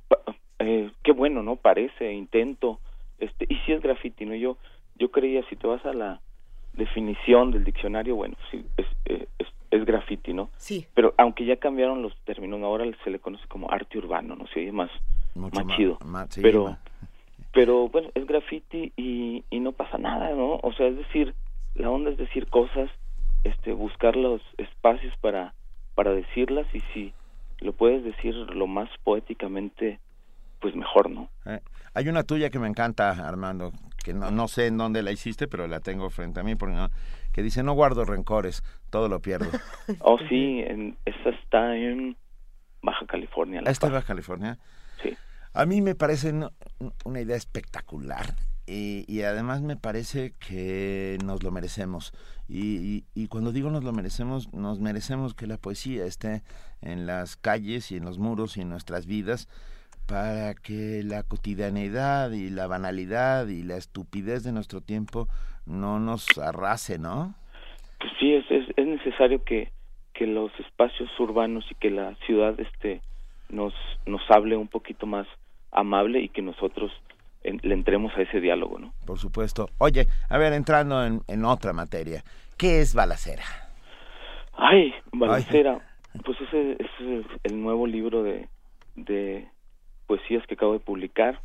[0.07, 0.21] Pues,
[0.59, 1.55] eh, qué bueno, ¿no?
[1.55, 2.79] Parece, intento.
[3.19, 4.35] Este, y si es grafiti, ¿no?
[4.35, 4.57] Yo,
[4.95, 6.21] yo creía, si te vas a la
[6.73, 10.49] definición del diccionario, bueno, sí, es, eh, es, es graffiti, ¿no?
[10.57, 10.87] Sí.
[10.93, 14.47] Pero aunque ya cambiaron los términos, ahora se le conoce como arte urbano, ¿no?
[14.47, 14.91] Se oye más,
[15.35, 15.97] más chido.
[16.41, 16.77] pero,
[17.55, 20.59] pero bueno, es graffiti y, y no pasa nada, ¿no?
[20.61, 21.33] O sea, es decir,
[21.73, 22.91] la onda es decir cosas,
[23.45, 25.53] este, buscar los espacios para,
[25.95, 27.13] para decirlas y si,
[27.59, 30.01] lo puedes decir lo más poéticamente,
[30.59, 31.29] pues mejor, ¿no?
[31.45, 31.61] Eh,
[31.93, 33.71] hay una tuya que me encanta, Armando,
[34.03, 36.75] que no, no sé en dónde la hiciste, pero la tengo frente a mí, porque
[36.75, 36.89] no,
[37.31, 39.47] que dice, no guardo rencores, todo lo pierdo.
[40.01, 42.17] oh, sí, en, esa está en
[42.81, 43.61] Baja California.
[43.65, 44.57] ¿Esta es Baja California?
[45.01, 45.15] Sí.
[45.53, 46.33] A mí me parece
[47.03, 48.35] una idea espectacular
[48.67, 52.13] y, además me parece que nos lo merecemos.
[52.49, 56.41] Y, cuando digo nos lo merecemos, nos merecemos que la poesía esté
[56.81, 59.47] en las calles y en los muros y en nuestras vidas
[60.07, 65.27] para que la cotidianidad y la banalidad y la estupidez de nuestro tiempo
[65.65, 67.33] no nos arrase, ¿no?
[67.99, 69.71] Pues sí, es, es, es necesario que,
[70.13, 73.01] que los espacios urbanos y que la ciudad este
[73.49, 73.73] nos
[74.05, 75.27] nos hable un poquito más
[75.75, 76.91] amable y que nosotros
[77.43, 78.93] le entremos a ese diálogo, ¿no?
[79.05, 79.69] Por supuesto.
[79.77, 82.23] Oye, a ver, entrando en, en otra materia,
[82.57, 83.43] ¿qué es Balacera?
[84.53, 85.79] Ay, Balacera,
[86.23, 88.47] pues ese es el nuevo libro de,
[88.95, 89.47] de
[90.07, 91.39] poesías que acabo de publicar,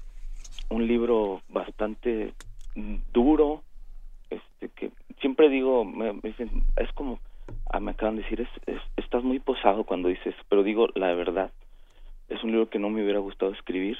[0.69, 2.33] un libro bastante
[3.13, 3.63] duro,
[4.31, 7.19] este que siempre digo, me, dicen, es como,
[7.71, 11.51] ah, me acaban de decir, es, estás muy posado cuando dices, pero digo la verdad,
[12.29, 13.99] es un libro que no me hubiera gustado escribir,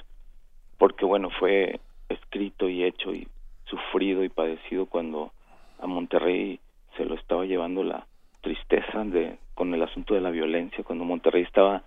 [0.81, 3.29] porque bueno, fue escrito y hecho y
[3.67, 5.31] sufrido y padecido cuando
[5.79, 6.59] a Monterrey
[6.97, 8.07] se lo estaba llevando la
[8.41, 11.83] tristeza de con el asunto de la violencia cuando Monterrey estaba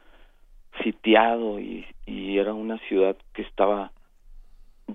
[0.84, 3.92] sitiado y, era una ciudad que estaba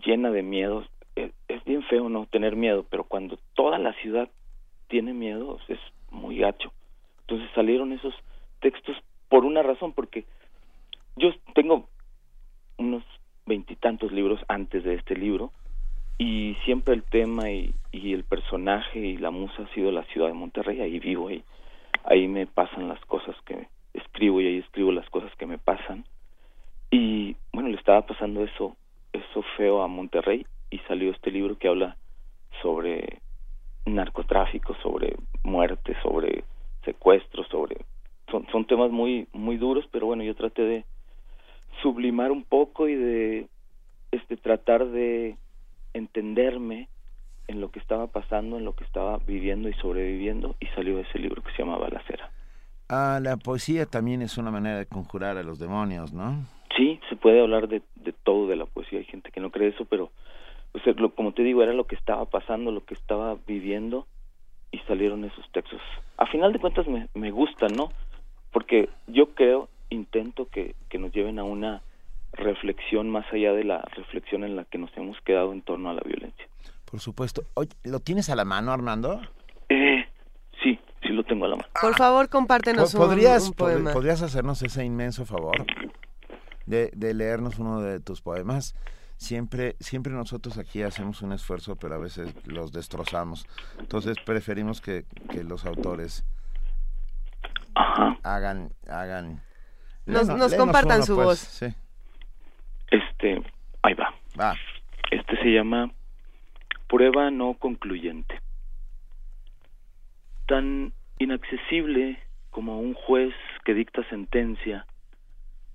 [0.04, 0.86] llena de miedos.
[1.14, 4.28] Es, es, bien feo no tener miedo, pero cuando toda la ciudad
[4.88, 5.78] tiene miedo es
[6.10, 6.72] muy gacho.
[7.20, 8.14] Entonces salieron esos
[8.60, 8.96] textos
[9.28, 10.24] por una razón, porque
[11.16, 11.88] yo tengo
[12.76, 13.04] unos
[13.48, 15.50] veintitantos libros antes de este libro
[16.18, 20.34] y siempre el tema y, el personaje y la musa ha sido la ciudad de
[20.34, 21.42] Monterrey, ahí vivo, ahí,
[22.04, 26.04] ahí me pasan las cosas que escribo y ahí escribo las cosas que me pasan.
[26.90, 28.76] Y bueno, le estaba pasando eso,
[29.12, 31.96] eso feo a Monterrey y salió este libro que habla
[32.62, 33.20] sobre
[33.86, 36.44] narcotráfico, sobre muerte, sobre
[36.84, 37.76] secuestros, sobre
[38.30, 40.84] son, son temas muy muy duros, pero bueno, yo traté de
[41.82, 43.48] sublimar un poco y de
[44.10, 45.36] este tratar de
[45.94, 46.88] entenderme
[47.46, 51.18] en lo que estaba pasando, en lo que estaba viviendo y sobreviviendo y salió ese
[51.18, 52.30] libro que se llama Balacera.
[52.88, 56.46] Ah, la poesía también es una manera de conjurar a los demonios, ¿no?
[56.76, 58.98] Sí, se puede hablar de, de todo de la poesía.
[58.98, 60.10] Hay gente que no cree eso, pero
[60.72, 64.06] pues, lo, como te digo, era lo que estaba pasando, lo que estaba viviendo
[64.70, 65.80] y salieron esos textos.
[66.16, 67.90] A final de cuentas me, me gustan, ¿no?
[68.52, 71.82] Porque yo creo, intento que, que nos lleven a una
[72.32, 75.94] reflexión más allá de la reflexión en la que nos hemos quedado en torno a
[75.94, 76.46] la violencia.
[76.84, 77.42] Por supuesto.
[77.54, 79.20] Oye, ¿lo tienes a la mano, Armando?
[79.68, 80.06] Eh,
[80.62, 81.68] sí, sí lo tengo a la mano.
[81.80, 83.92] Por favor, compártenos ¿Podrías, un, poema.
[83.92, 85.66] ¿Podrías hacernos ese inmenso favor
[86.66, 88.74] de, de leernos uno de tus poemas?
[89.16, 93.46] Siempre, siempre nosotros aquí hacemos un esfuerzo, pero a veces los destrozamos.
[93.80, 96.24] Entonces preferimos que, que los autores
[98.22, 99.42] hagan, hagan
[100.08, 101.38] nos, nos compartan su pues, voz.
[101.38, 101.66] Sí.
[102.90, 103.42] Este,
[103.82, 104.14] ahí va.
[104.38, 104.54] Va.
[105.10, 105.90] Este se llama
[106.88, 108.40] Prueba no concluyente.
[110.46, 112.18] Tan inaccesible
[112.50, 114.86] como un juez que dicta sentencia,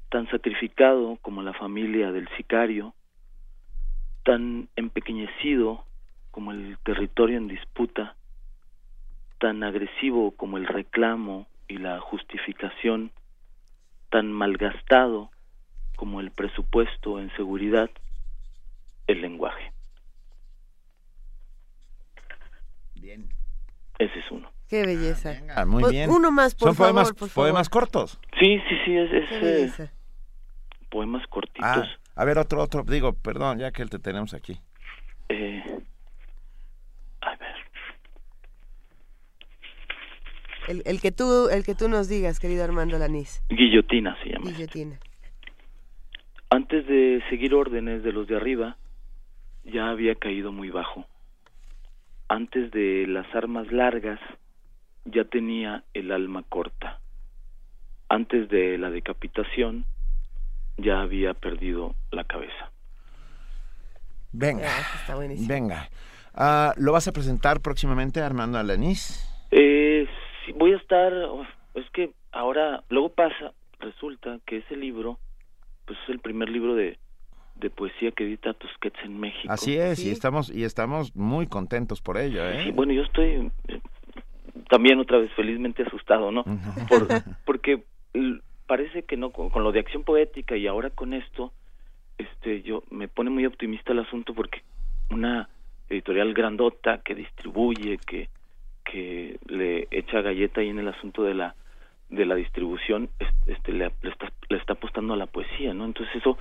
[0.09, 2.93] tan sacrificado como la familia del sicario,
[4.23, 5.85] tan empequeñecido
[6.31, 8.15] como el territorio en disputa,
[9.39, 13.11] tan agresivo como el reclamo y la justificación,
[14.13, 15.31] tan malgastado
[15.95, 17.89] como el presupuesto en seguridad,
[19.07, 19.73] el lenguaje.
[22.93, 23.27] Bien.
[23.97, 24.51] Ese es uno.
[24.69, 25.41] Qué belleza.
[25.55, 26.11] Ah, muy bien.
[26.11, 26.93] Uno más, por ¿Son favor.
[26.93, 27.49] poemas, por favor.
[27.49, 28.19] poemas cortos?
[28.39, 29.89] Sí, sí, sí, es, es Qué eh,
[30.91, 31.63] poemas cortitos.
[31.63, 32.83] Ah, a ver, otro, otro.
[32.83, 34.59] Digo, perdón, ya que te tenemos aquí.
[35.29, 35.63] Eh,
[37.21, 37.55] a ver,
[40.67, 43.41] El, el que tú, el que tú nos digas, querido Armando Lanís.
[43.49, 44.49] guillotina se llama.
[44.51, 44.97] Guillotina.
[46.49, 48.77] Antes de seguir órdenes de los de arriba,
[49.63, 51.05] ya había caído muy bajo.
[52.29, 54.19] Antes de las armas largas,
[55.05, 56.99] ya tenía el alma corta.
[58.09, 59.85] Antes de la decapitación,
[60.77, 62.71] ya había perdido la cabeza.
[64.31, 65.47] Venga, Ah, está buenísimo.
[65.47, 65.89] venga.
[66.33, 69.29] Ah, ¿Lo vas a presentar próximamente, Armando Alanís?
[69.51, 70.02] Eh, sí,
[70.63, 75.19] voy a estar, oh, es que ahora, luego pasa, resulta que ese libro,
[75.85, 76.97] pues es el primer libro de,
[77.55, 79.51] de poesía que edita Tusquets en México.
[79.51, 80.07] Así es, Sí.
[80.07, 82.63] y estamos y estamos muy contentos por ello, ¿eh?
[82.63, 83.81] Sí, bueno, yo estoy eh,
[84.69, 86.45] también otra vez felizmente asustado, ¿no?
[86.87, 87.09] Por-
[87.45, 87.83] porque
[88.65, 91.51] parece que no con, con, lo de acción poética y ahora con esto
[92.17, 94.61] este yo me pone muy optimista el asunto porque
[95.09, 95.49] una
[95.89, 98.29] editorial grandota que distribuye que
[98.83, 101.55] que le echa galleta ahí en el asunto de la
[102.09, 103.09] de la distribución
[103.47, 106.37] este le, está le está apostando a la poesía no entonces eso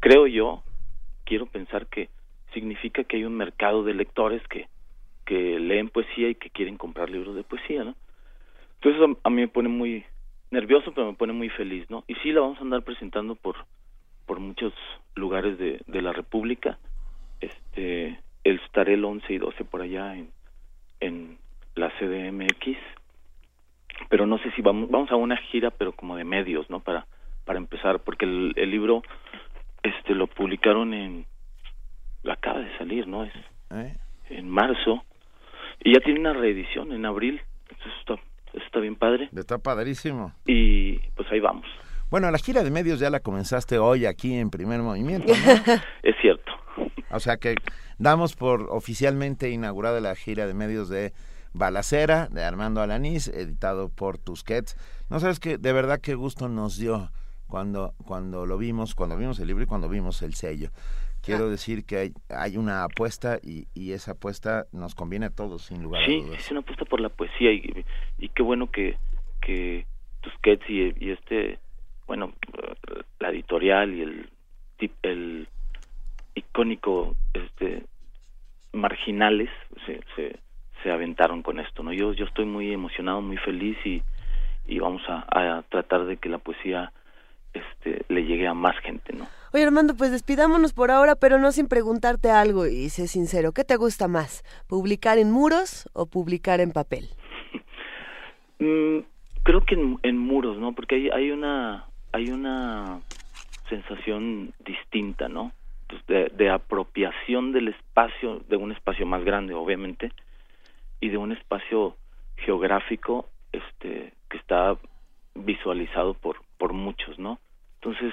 [0.00, 0.62] creo yo
[1.24, 2.08] quiero pensar que
[2.52, 4.68] significa que hay un mercado de lectores que
[5.24, 7.94] que leen poesía y que quieren comprar libros de poesía no
[8.74, 10.04] entonces a, a mí me pone muy
[10.50, 13.56] nervioso pero me pone muy feliz no y sí la vamos a andar presentando por
[14.28, 14.74] por muchos
[15.16, 16.78] lugares de, de la república.
[17.40, 20.30] Este el estaré el 11 y 12 por allá en
[21.00, 21.38] en
[21.78, 22.76] la CDMX
[24.08, 27.06] pero no sé si vamos vamos a una gira pero como de medios no para
[27.44, 29.02] para empezar porque el, el libro
[29.82, 31.26] este lo publicaron en
[32.28, 33.32] acaba de salir no es
[33.70, 33.96] ¿Eh?
[34.30, 35.04] en marzo
[35.82, 38.14] y ya tiene una reedición en abril eso está
[38.52, 39.28] eso está bien padre.
[39.36, 40.32] Está padrísimo.
[40.46, 41.66] Y pues ahí vamos.
[42.10, 45.74] Bueno la gira de medios ya la comenzaste hoy aquí en primer movimiento ¿no?
[46.02, 46.52] es cierto.
[47.10, 47.56] O sea que
[47.98, 51.12] damos por oficialmente inaugurada la gira de medios de
[51.52, 54.76] Balacera de Armando Alanís, editado por Tusquets.
[55.10, 57.10] No sabes que de verdad qué gusto nos dio
[57.46, 60.70] cuando cuando lo vimos, cuando vimos el libro y cuando vimos el sello.
[61.22, 61.50] Quiero ah.
[61.50, 65.82] decir que hay, hay una apuesta y, y, esa apuesta nos conviene a todos, sin
[65.82, 66.30] lugar sí, a dudas.
[66.30, 67.84] Sí, es una apuesta por la poesía y,
[68.18, 68.96] y qué bueno que,
[69.40, 69.86] que
[70.20, 71.58] Tusquets y, y este,
[72.06, 72.32] bueno,
[73.18, 74.30] la editorial y el,
[75.02, 75.48] el
[76.34, 77.84] icónico este
[78.72, 79.50] marginales
[79.86, 80.38] se, se
[80.82, 81.92] se aventaron con esto, ¿no?
[81.92, 84.02] Yo, yo estoy muy emocionado, muy feliz y,
[84.66, 86.92] y vamos a, a tratar de que la poesía
[87.54, 89.26] este, le llegue a más gente, ¿no?
[89.52, 93.64] Oye Armando, pues despidámonos por ahora, pero no sin preguntarte algo y sé sincero, ¿qué
[93.64, 94.44] te gusta más?
[94.68, 97.08] ¿Publicar en muros o publicar en papel?
[98.58, 98.98] mm,
[99.42, 100.74] creo que en, en, muros, ¿no?
[100.74, 103.00] Porque hay, hay una hay una
[103.70, 105.52] sensación distinta, ¿no?
[105.88, 110.12] Pues de, de apropiación del espacio, de un espacio más grande, obviamente,
[111.00, 111.96] y de un espacio
[112.36, 114.76] geográfico este que está
[115.34, 117.38] visualizado por por muchos no
[117.76, 118.12] entonces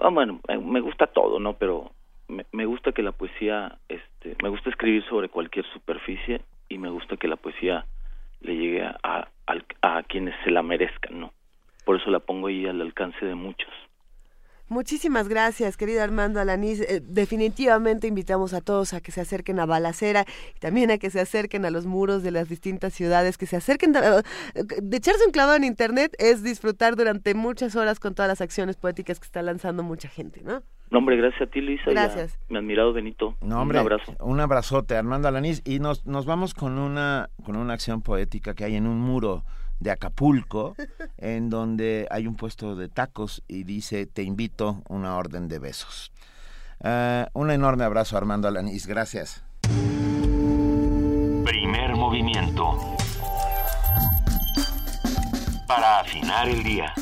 [0.00, 1.92] ah, bueno me gusta todo no pero
[2.28, 7.16] me, gusta que la poesía este me gusta escribir sobre cualquier superficie y me gusta
[7.16, 7.84] que la poesía
[8.40, 9.28] le llegue a, a,
[9.82, 11.32] a quienes se la merezcan no
[11.84, 13.70] por eso la pongo ahí al alcance de muchos
[14.72, 16.80] Muchísimas gracias, querido Armando Alanís.
[16.80, 20.24] Eh, definitivamente invitamos a todos a que se acerquen a Balacera
[20.56, 23.56] y también a que se acerquen a los muros de las distintas ciudades, que se
[23.56, 23.92] acerquen.
[23.92, 24.00] De,
[24.54, 28.76] de echarse un clavado en Internet es disfrutar durante muchas horas con todas las acciones
[28.76, 30.62] poéticas que está lanzando mucha gente, ¿no?
[30.90, 31.90] No, hombre, gracias a ti, Luisa.
[31.90, 32.38] Gracias.
[32.48, 33.36] Mi admirado Benito.
[33.42, 34.16] No, hombre, un abrazo.
[34.20, 35.60] Un abrazote, Armando Alanís.
[35.66, 39.44] Y nos, nos vamos con una, con una acción poética que hay en un muro
[39.82, 40.74] de Acapulco,
[41.18, 46.12] en donde hay un puesto de tacos y dice, te invito una orden de besos.
[46.80, 49.44] Uh, un enorme abrazo Armando Alanís, gracias.
[51.44, 52.78] Primer movimiento.
[55.68, 56.92] Para afinar el día.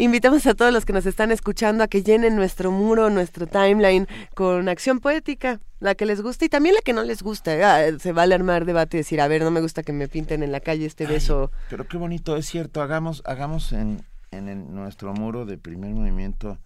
[0.00, 4.08] Invitamos a todos los que nos están escuchando a que llenen nuestro muro, nuestro timeline
[4.34, 7.52] con acción poética, la que les gusta y también la que no les gusta.
[7.62, 10.08] Ah, se va a armar debate y decir, a ver, no me gusta que me
[10.08, 11.50] pinten en la calle este beso.
[11.68, 16.56] Pero qué bonito, es cierto, hagamos, hagamos en, en el, nuestro muro de primer movimiento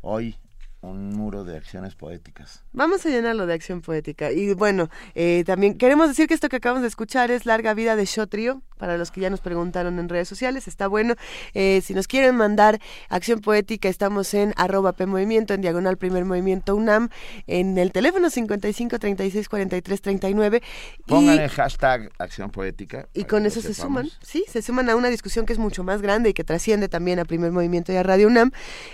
[0.00, 0.36] hoy
[0.82, 2.64] un muro de acciones poéticas.
[2.72, 4.32] Vamos a llenarlo de acción poética.
[4.32, 7.94] Y bueno, eh, también queremos decir que esto que acabamos de escuchar es Larga Vida
[7.94, 11.14] de Shotrio, para los que ya nos preguntaron en redes sociales, está bueno.
[11.54, 16.24] Eh, si nos quieren mandar acción poética, estamos en arroba P Movimiento, en diagonal primer
[16.24, 17.08] movimiento UNAM,
[17.46, 20.62] en el teléfono 55 36 43 39.
[21.06, 23.06] Pongan el hashtag acción poética.
[23.14, 26.02] Y con eso se suman, sí, se suman a una discusión que es mucho más
[26.02, 28.50] grande y que trasciende también a primer movimiento y a Radio UNAM.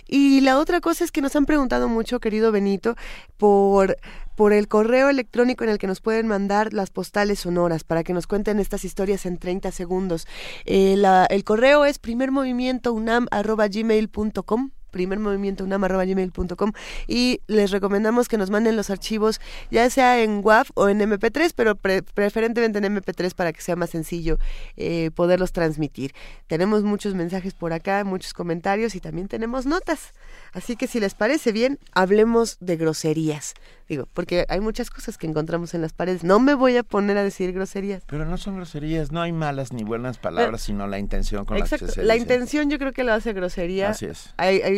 [0.07, 2.95] Y la otra cosa es que nos han preguntado mucho, querido Benito,
[3.39, 3.97] por
[4.39, 8.13] por el correo electrónico en el que nos pueden mandar las postales sonoras para que
[8.13, 10.29] nos cuenten estas historias en 30 segundos.
[10.65, 10.95] Eh,
[11.29, 16.73] el correo es primermovimientounam.gmail.com primer movimiento unam.gmail.com
[17.07, 21.53] y les recomendamos que nos manden los archivos ya sea en WAV o en MP3,
[21.55, 24.39] pero preferentemente en MP3 para que sea más sencillo
[24.77, 26.15] eh, poderlos transmitir.
[26.47, 30.13] Tenemos muchos mensajes por acá, muchos comentarios y también tenemos notas.
[30.53, 33.55] Así que si les parece bien, hablemos de groserías.
[33.89, 36.23] Digo, porque hay muchas cosas que encontramos en las paredes.
[36.23, 38.03] No me voy a poner a decir groserías.
[38.07, 41.65] Pero no son groserías, no hay malas ni buenas palabras, sino la intención con la
[41.65, 43.91] que se La intención yo creo que lo hace grosería.
[43.91, 44.35] Así es.
[44.37, 44.78] Hay, hay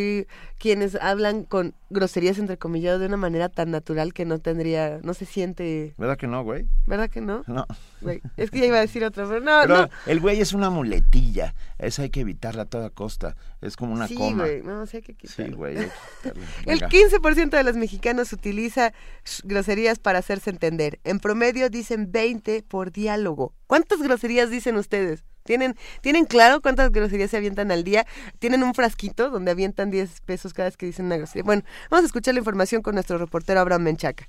[0.57, 5.13] quienes hablan con groserías entre comillas de una manera tan natural que no tendría, no
[5.13, 5.93] se siente.
[5.97, 6.67] ¿Verdad que no, güey?
[6.85, 7.43] ¿Verdad que no?
[7.47, 7.65] No.
[8.37, 9.89] es que ya iba a decir otro, pero no, no.
[10.05, 13.35] El güey es una muletilla, esa hay que evitarla a toda costa.
[13.61, 14.43] Es como una sí, coma.
[14.43, 14.61] Güey.
[14.61, 15.45] No, sí hay que quitarla.
[15.45, 15.77] Sí, güey.
[16.65, 18.93] El 15% de los mexicanos utiliza
[19.43, 20.99] groserías para hacerse entender.
[21.03, 23.53] En promedio dicen 20 por diálogo.
[23.67, 25.23] ¿Cuántas groserías dicen ustedes?
[25.43, 28.05] ¿Tienen, ¿Tienen claro cuántas groserías se avientan al día?
[28.39, 31.43] ¿Tienen un frasquito donde avientan 10 pesos cada vez que dicen una grosería?
[31.43, 34.27] Bueno, vamos a escuchar la información con nuestro reportero Abraham Menchaca.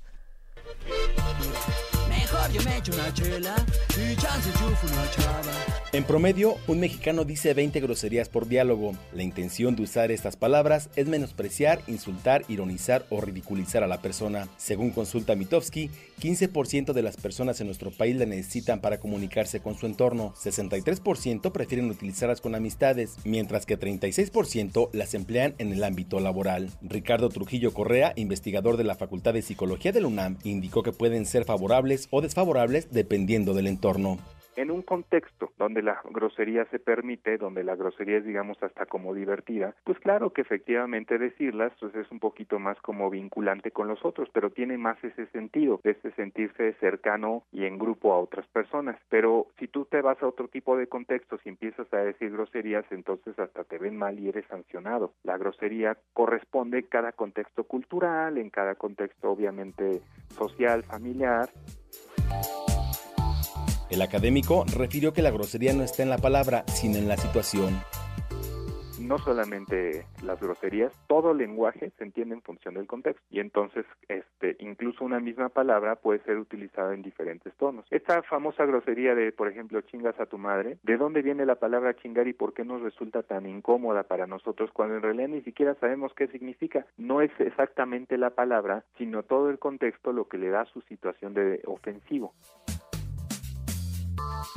[5.93, 8.95] En promedio, un mexicano dice 20 groserías por diálogo.
[9.13, 14.49] La intención de usar estas palabras es menospreciar, insultar, ironizar o ridiculizar a la persona.
[14.57, 15.91] Según consulta Mitofsky,
[16.23, 21.51] 15% de las personas en nuestro país la necesitan para comunicarse con su entorno, 63%
[21.51, 26.71] prefieren utilizarlas con amistades, mientras que 36% las emplean en el ámbito laboral.
[26.81, 31.27] Ricardo Trujillo Correa, investigador de la Facultad de Psicología de la UNAM, indicó que pueden
[31.27, 34.19] ser favorables o desfavorables dependiendo del entorno
[34.57, 39.15] en un contexto donde la grosería se permite, donde la grosería es digamos hasta como
[39.15, 44.05] divertida, pues claro que efectivamente decirlas pues es un poquito más como vinculante con los
[44.05, 48.47] otros, pero tiene más ese sentido, de ese sentirse cercano y en grupo a otras
[48.49, 48.99] personas.
[49.09, 52.85] Pero si tú te vas a otro tipo de contextos y empiezas a decir groserías,
[52.91, 55.13] entonces hasta te ven mal y eres sancionado.
[55.23, 60.01] La grosería corresponde en cada contexto cultural, en cada contexto obviamente
[60.37, 61.49] social, familiar.
[63.93, 67.75] El académico refirió que la grosería no está en la palabra, sino en la situación.
[68.99, 74.57] No solamente las groserías, todo lenguaje se entiende en función del contexto y entonces este
[74.61, 77.85] incluso una misma palabra puede ser utilizada en diferentes tonos.
[77.91, 81.95] Esta famosa grosería de, por ejemplo, chingas a tu madre, ¿de dónde viene la palabra
[81.95, 85.75] chingar y por qué nos resulta tan incómoda para nosotros cuando en realidad ni siquiera
[85.75, 86.87] sabemos qué significa?
[86.97, 91.35] No es exactamente la palabra, sino todo el contexto lo que le da su situación
[91.35, 92.33] de ofensivo.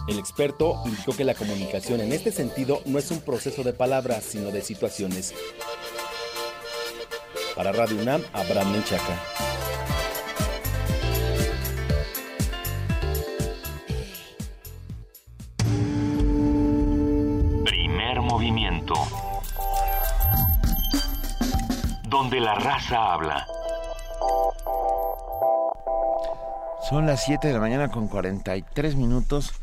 [0.07, 4.23] El experto indicó que la comunicación en este sentido no es un proceso de palabras,
[4.23, 5.33] sino de situaciones.
[7.55, 9.19] Para Radio UNAM, Abraham Menchaca.
[17.63, 18.93] Primer movimiento.
[22.03, 23.47] Donde la raza habla.
[26.89, 29.53] Son las 7 de la mañana con 43 minutos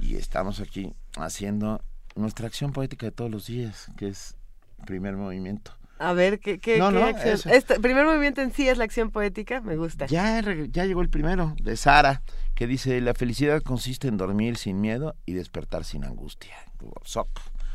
[0.00, 1.80] y estamos aquí haciendo
[2.16, 4.34] nuestra acción poética de todos los días, que es
[4.84, 5.70] primer movimiento.
[6.00, 9.60] A ver, ¿qué, qué, no, no, Este primer movimiento en sí es la acción poética,
[9.60, 10.06] me gusta.
[10.06, 12.22] Ya, ya llegó el primero, de Sara,
[12.56, 16.56] que dice, la felicidad consiste en dormir sin miedo y despertar sin angustia.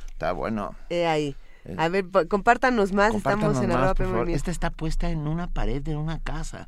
[0.10, 0.76] Está bueno.
[0.90, 1.34] Eh, ahí.
[1.78, 4.32] A ver, compártanos más, estamos en la movimiento.
[4.32, 6.68] Esta está puesta en una pared de una casa.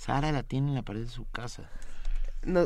[0.00, 1.68] Sara la tiene en la pared de su casa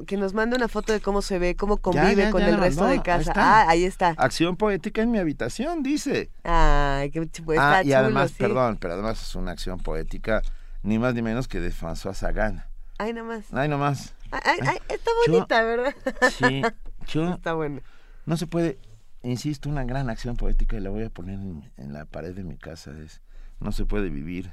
[0.07, 3.03] que nos mande una foto de cómo se ve, cómo convive con el resto de
[3.03, 3.33] casa.
[3.35, 4.15] ah, ahí está.
[4.19, 6.31] Acción poética en mi habitación, dice.
[6.45, 10.43] Ay, qué pues, ah, y además, perdón, pero además es una acción poética
[10.85, 12.65] ni más ni menos que de François Sagan.
[12.99, 13.47] Ay, nomás.
[13.53, 14.15] Ay, nomás.
[14.31, 15.95] Ay, ay, está bonita, ¿verdad?
[16.39, 16.63] Sí,
[17.09, 17.29] yo...
[17.35, 17.81] Está bueno.
[18.27, 18.79] No se puede,
[19.23, 21.39] insisto, una gran acción poética y la voy a poner
[21.77, 22.93] en, la pared de mi casa.
[23.05, 23.23] Es,
[23.59, 24.53] no se puede vivir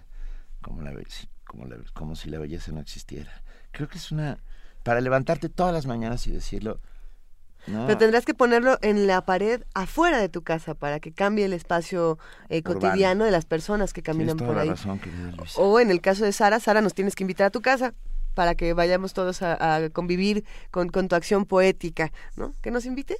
[0.62, 0.92] como, la,
[1.52, 3.43] como, la, como si la belleza no existiera.
[3.72, 4.39] Creo que es una
[4.84, 6.80] para levantarte todas las mañanas y decirlo.
[7.66, 11.54] Pero tendrás que ponerlo en la pared afuera de tu casa para que cambie el
[11.54, 12.18] espacio
[12.49, 14.74] eh, cotidiano de las personas que caminan por ahí.
[15.58, 17.93] o en el caso de Sara, Sara nos tienes que invitar a tu casa
[18.34, 22.56] para que vayamos todos a, convivir con, con, tu acción poética, ¿no?
[22.62, 23.18] ¿Que nos invite?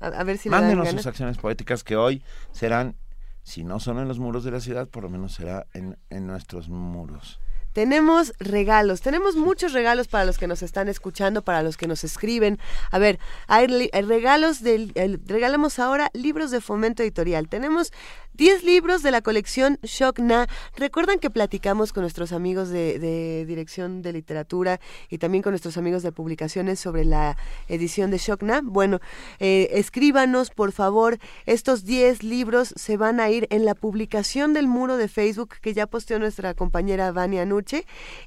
[0.00, 2.96] A, ver si Mándenos sus acciones poéticas que hoy serán,
[3.44, 6.26] si no son en los muros de la ciudad, por lo menos será en, en
[6.26, 7.40] nuestros muros.
[7.78, 12.02] Tenemos regalos, tenemos muchos regalos para los que nos están escuchando, para los que nos
[12.02, 12.58] escriben.
[12.90, 14.92] A ver, hay regalos del,
[15.26, 17.48] regalamos ahora libros de fomento editorial.
[17.48, 17.92] Tenemos
[18.38, 20.46] 10 libros de la colección Shokna.
[20.76, 26.04] Recuerdan que platicamos con nuestros amigos de, Dirección de Literatura y también con nuestros amigos
[26.04, 28.60] de publicaciones sobre la edición de Shokna.
[28.62, 29.00] Bueno,
[29.40, 31.18] eh, escríbanos, por favor.
[31.46, 35.74] Estos 10 libros se van a ir en la publicación del muro de Facebook que
[35.74, 37.44] ya posteó nuestra compañera Vania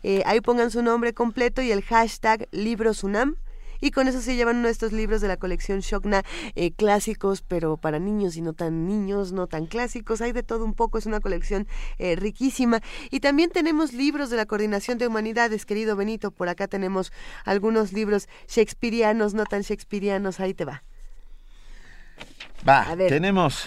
[0.03, 3.35] Eh, ahí pongan su nombre completo y el hashtag LibroSunam
[3.81, 6.23] y con eso se llevan uno de estos libros de la colección Shokna,
[6.55, 10.21] eh, clásicos, pero para niños y no tan niños, no tan clásicos.
[10.21, 11.67] Hay de todo un poco, es una colección
[11.97, 12.79] eh, riquísima.
[13.09, 16.29] Y también tenemos libros de la Coordinación de Humanidades, querido Benito.
[16.29, 17.11] Por acá tenemos
[17.43, 20.39] algunos libros shakespearianos, no tan shakespearianos.
[20.39, 20.83] Ahí te va.
[22.67, 23.65] Va, tenemos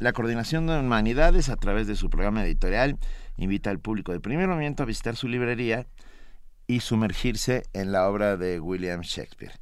[0.00, 2.98] la Coordinación de Humanidades a través de su programa editorial.
[3.36, 5.86] Invita al público de primer momento a visitar su librería
[6.66, 9.52] y sumergirse en la obra de William Shakespeare.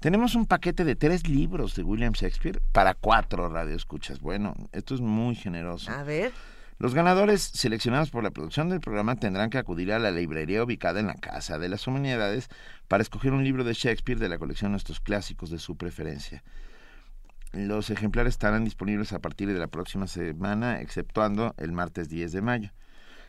[0.00, 4.20] Tenemos un paquete de tres libros de William Shakespeare para cuatro radioescuchas.
[4.20, 5.90] Bueno, esto es muy generoso.
[5.92, 6.32] A ver.
[6.78, 10.98] Los ganadores seleccionados por la producción del programa tendrán que acudir a la librería ubicada
[10.98, 12.48] en la Casa de las Humanidades
[12.88, 16.42] para escoger un libro de Shakespeare de la colección de estos clásicos de su preferencia.
[17.52, 22.42] Los ejemplares estarán disponibles a partir de la próxima semana, exceptuando el martes 10 de
[22.42, 22.70] mayo.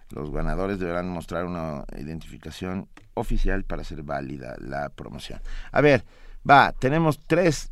[0.10, 5.40] Los ganadores deberán mostrar una identificación oficial para ser válida la promoción.
[5.72, 6.04] A ver,
[6.50, 7.72] va, tenemos tres,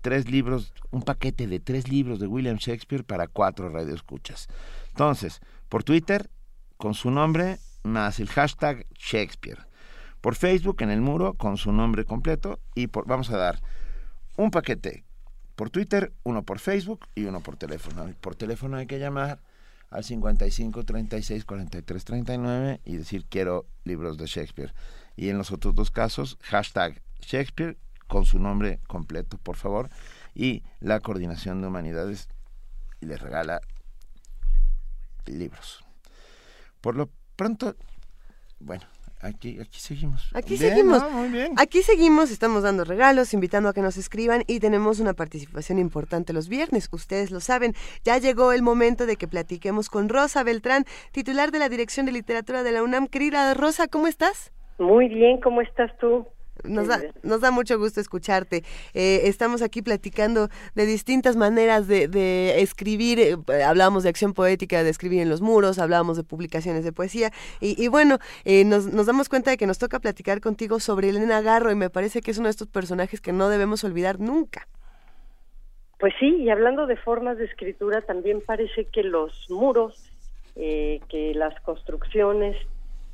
[0.00, 4.48] tres libros, un paquete de tres libros de William Shakespeare para cuatro radioescuchas.
[4.88, 6.30] Entonces, por Twitter,
[6.76, 9.66] con su nombre, más el hashtag Shakespeare.
[10.20, 12.58] Por Facebook, en el muro, con su nombre completo.
[12.74, 13.62] Y por, vamos a dar
[14.36, 15.04] un paquete
[15.54, 18.12] por Twitter, uno por Facebook y uno por teléfono.
[18.20, 19.40] Por teléfono hay que llamar
[19.90, 24.74] al 55 36 43 39 y decir quiero libros de Shakespeare.
[25.16, 27.76] Y en los otros dos casos, hashtag Shakespeare
[28.06, 29.90] con su nombre completo, por favor.
[30.34, 32.28] Y la Coordinación de Humanidades
[33.00, 33.60] les regala
[35.26, 35.84] libros.
[36.80, 37.74] Por lo pronto,
[38.60, 38.84] bueno,
[39.20, 40.30] Aquí, aquí seguimos.
[40.34, 41.02] Aquí seguimos.
[41.56, 46.32] Aquí seguimos, estamos dando regalos, invitando a que nos escriban y tenemos una participación importante
[46.32, 46.88] los viernes.
[46.92, 51.58] Ustedes lo saben, ya llegó el momento de que platiquemos con Rosa Beltrán, titular de
[51.58, 53.06] la Dirección de Literatura de la UNAM.
[53.06, 54.52] Querida Rosa, ¿cómo estás?
[54.78, 56.26] Muy bien, ¿cómo estás tú?
[56.64, 58.62] Nos da, nos da mucho gusto escucharte.
[58.94, 63.18] Eh, estamos aquí platicando de distintas maneras de, escribir.
[63.20, 67.30] Eh, hablábamos de acción poética, de escribir en los muros, hablábamos de publicaciones de poesía.
[67.60, 71.40] Y, bueno, eh, nos, nos, damos cuenta de que nos toca platicar contigo sobre Elena
[71.40, 74.66] Garro y me parece que es uno de estos personajes que no debemos olvidar nunca.
[75.98, 79.94] Pues sí, y hablando de formas de escritura, también parece que los muros,
[80.54, 82.56] que las construcciones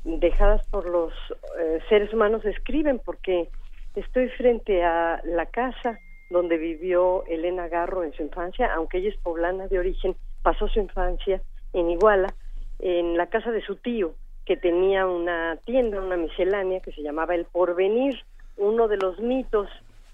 [0.03, 1.13] dejadas por los
[1.59, 3.49] eh, seres humanos escriben, porque
[3.95, 5.99] estoy frente a la casa
[6.29, 10.79] donde vivió Elena Garro en su infancia, aunque ella es poblana de origen, pasó su
[10.79, 11.41] infancia
[11.73, 12.33] en Iguala,
[12.79, 17.35] en la casa de su tío, que tenía una tienda, una miscelánea que se llamaba
[17.35, 18.19] El Porvenir.
[18.57, 19.69] Uno de los mitos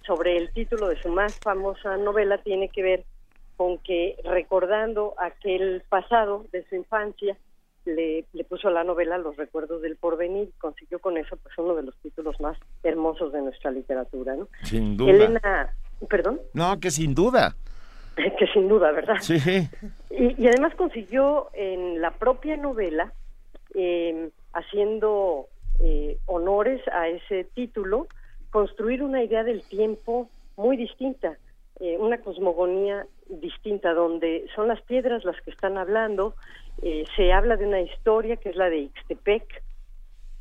[0.05, 3.03] sobre el título de su más famosa novela tiene que ver
[3.57, 7.35] con que recordando aquel pasado de su infancia,
[7.85, 11.75] le, puso a la novela Los recuerdos del porvenir y consiguió con eso pues uno
[11.75, 14.47] de los títulos más hermosos de nuestra literatura, ¿no?
[14.63, 15.11] Sin duda.
[15.11, 15.73] Elena,
[16.09, 16.39] perdón.
[16.53, 17.55] No, que sin duda.
[18.37, 19.15] que sin duda, ¿verdad?
[19.21, 19.37] Sí.
[20.09, 23.13] Y, además consiguió en la propia novela,
[23.73, 25.47] em, haciendo
[25.79, 28.07] eh, honores a ese título,
[28.49, 31.37] construir una idea del tiempo muy distinta,
[31.79, 36.35] eh, una cosmogonía distinta, donde son las piedras las que están hablando,
[36.81, 39.63] eh, se habla de una historia que es la de Ixtepec,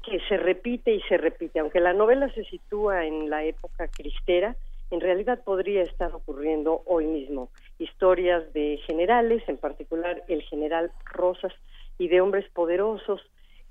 [0.02, 1.58] que se repite y se repite.
[1.58, 4.56] Aunque la novela se sitúa en la época cristera,
[4.90, 7.50] en realidad podría estar ocurriendo hoy mismo.
[7.78, 11.52] Historias de generales, en particular el general Rosas,
[11.98, 13.20] y de hombres poderosos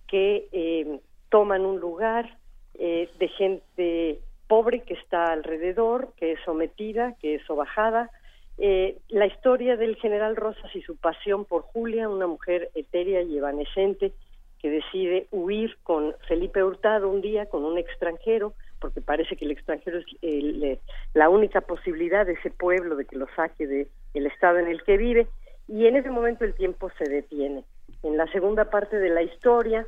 [0.07, 0.99] que eh,
[1.29, 2.37] toman un lugar
[2.75, 8.09] eh, de gente pobre que está alrededor, que es sometida, que es sobajada,
[8.57, 13.37] eh, la historia del general Rosas y su pasión por Julia, una mujer etérea y
[13.37, 14.13] evanescente
[14.59, 19.51] que decide huir con Felipe Hurtado un día con un extranjero, porque parece que el
[19.51, 20.79] extranjero es
[21.13, 24.81] la única posibilidad de ese pueblo de que lo saque del el estado en el
[24.83, 25.27] que vive,
[25.67, 27.63] y en ese momento el tiempo se detiene.
[28.01, 29.85] En la segunda parte de la historia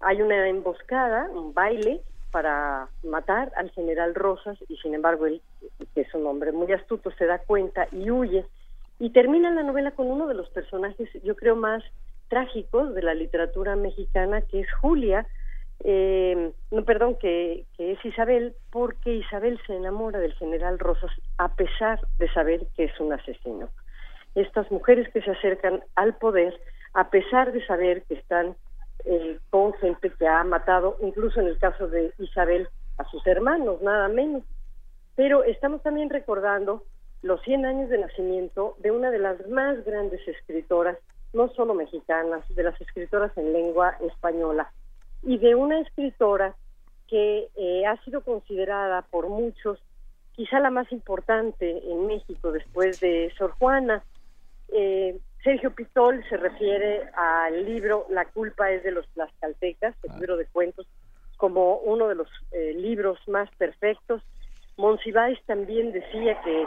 [0.00, 2.00] hay una emboscada, un baile,
[2.34, 5.40] para matar al general Rosas y sin embargo él,
[5.94, 8.44] que es un hombre muy astuto, se da cuenta y huye.
[8.98, 11.84] Y termina la novela con uno de los personajes, yo creo, más
[12.26, 15.28] trágicos de la literatura mexicana, que es Julia,
[15.84, 21.54] eh, no, perdón, que, que es Isabel, porque Isabel se enamora del general Rosas a
[21.54, 23.68] pesar de saber que es un asesino.
[24.34, 26.60] Estas mujeres que se acercan al poder,
[26.94, 28.56] a pesar de saber que están
[29.04, 32.68] eh, con gente que ha matado, incluso en el caso de Isabel,
[32.98, 34.42] a sus hermanos, nada menos.
[35.16, 36.84] Pero estamos también recordando
[37.22, 40.98] los 100 años de nacimiento de una de las más grandes escritoras,
[41.32, 44.70] no solo mexicanas, de las escritoras en lengua española,
[45.22, 46.54] y de una escritora
[47.08, 49.78] que eh, ha sido considerada por muchos
[50.34, 54.02] quizá la más importante en México después de Sor Juana.
[54.72, 60.38] Eh, Sergio Pitol se refiere al libro La culpa es de los tlaxcaltecas, el libro
[60.38, 60.86] de cuentos,
[61.36, 64.22] como uno de los eh, libros más perfectos.
[64.78, 66.66] Monsiváis también decía que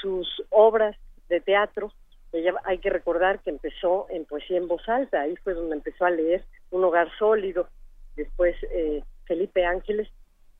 [0.00, 0.96] sus obras
[1.28, 1.92] de teatro,
[2.32, 6.04] ella, hay que recordar que empezó en poesía en voz alta, ahí fue donde empezó
[6.04, 7.68] a leer Un hogar sólido,
[8.14, 10.08] después eh, Felipe Ángeles,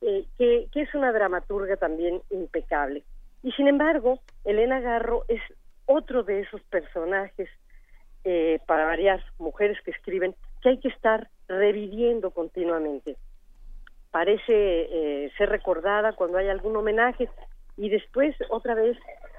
[0.01, 3.03] eh, que, que es una dramaturga también impecable.
[3.41, 5.41] Y sin embargo, Elena Garro es
[5.93, 7.49] otro de esos personajes,
[8.23, 13.17] eh, para variar, mujeres que escriben, que hay que estar reviviendo continuamente.
[14.11, 17.29] Parece eh, ser recordada cuando hay algún homenaje
[17.75, 18.97] y después otra vez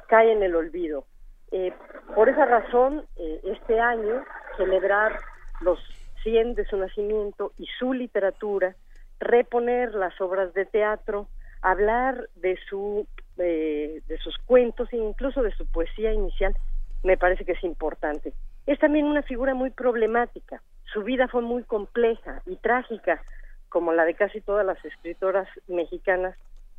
[0.09, 1.07] cae en el olvido.
[1.51, 1.73] Eh,
[2.15, 3.07] por esa razón,
[3.45, 4.25] este año,
[4.57, 5.19] celebrar
[5.61, 5.79] los
[6.23, 8.75] 100 de su nacimiento y su literatura,
[9.19, 11.29] reponer las obras de teatro,
[11.63, 16.57] hablar de su de, sus cuentos e incluso de su poesía inicial
[17.03, 18.33] me parece que es importante.
[18.67, 20.63] Es también una figura muy problemática.
[20.93, 23.23] Su vida fue muy compleja y trágica,
[23.69, 26.37] como la de casi todas las escritoras mexicanas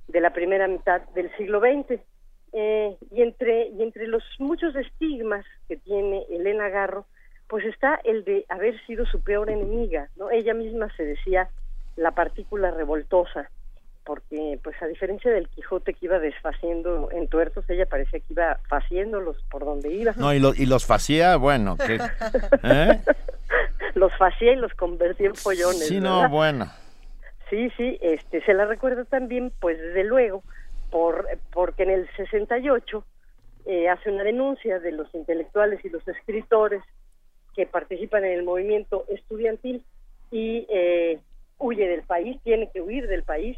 [0.08, 2.02] de la primera mitad del siglo XX.
[2.54, 7.06] Eh, y entre y entre los muchos estigmas que tiene Elena Garro,
[7.48, 10.32] pues está el de haber sido su peor enemiga, ¿no?
[10.32, 11.50] Ella misma se decía
[11.96, 13.50] la partícula revoltosa,
[14.06, 18.60] porque pues a diferencia del Quijote que iba desfaciendo en tuertos, ella parecía que iba
[18.70, 20.14] faciéndolos por donde iba.
[20.16, 21.96] No, y, y los facía, bueno, que,
[22.64, 23.02] ¿eh?
[23.96, 25.88] los facía y los convertía en pollones.
[25.88, 26.72] Sí, no, bueno.
[27.50, 30.44] Sí, sí, este, se la recuerda también, pues desde luego,
[30.92, 33.04] por, porque en el 68
[33.66, 36.84] eh, hace una denuncia de los intelectuales y los escritores
[37.56, 39.84] que participan en el movimiento estudiantil
[40.30, 41.20] y eh,
[41.58, 43.58] huye del país, tiene que huir del país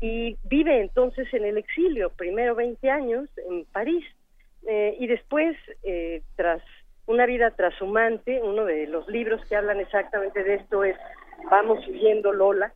[0.00, 4.04] y vive entonces en el exilio, primero 20 años en París
[4.66, 6.62] eh, y después, eh, tras
[7.06, 10.96] una vida trashumante, uno de los libros que hablan exactamente de esto es
[11.50, 12.74] Vamos huyendo Lola,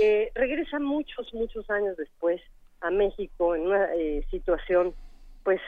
[0.00, 2.40] eh, regresa muchos, muchos años después
[2.80, 4.94] a México en una eh, situación
[5.42, 5.60] pues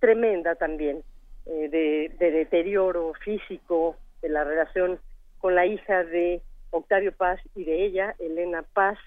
[0.00, 1.02] tremenda también,
[1.44, 4.98] de, de deterioro físico, de la relación
[5.38, 8.98] con la hija de Octavio Paz y de ella, Elena Paz,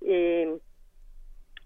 [0.00, 0.58] eh,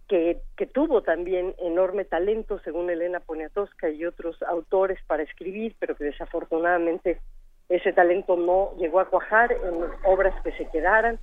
[0.09, 5.97] que, que, tuvo también enorme talento, según Elena Poniatowska y otros autores, para escribir, pero
[5.97, 7.21] que desafortunadamente
[7.69, 11.19] ese talento no llegó a cuajar en obras que se quedaran.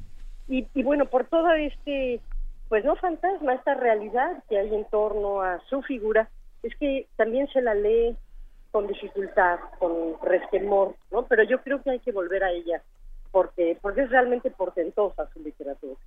[0.47, 2.19] Y, y bueno, por todo este,
[2.69, 6.29] pues no fantasma, esta realidad que hay en torno a su figura,
[6.63, 8.15] es que también se la lee
[8.71, 11.25] con dificultad, con resquemor, ¿no?
[11.27, 12.81] Pero yo creo que hay que volver a ella,
[13.31, 15.99] porque, porque es realmente portentosa su literatura.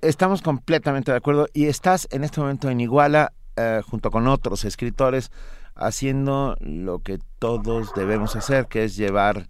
[0.00, 4.64] Estamos completamente de acuerdo y estás en este momento en Iguala eh, junto con otros
[4.64, 5.30] escritores
[5.76, 9.46] haciendo lo que todos debemos hacer, que es llevar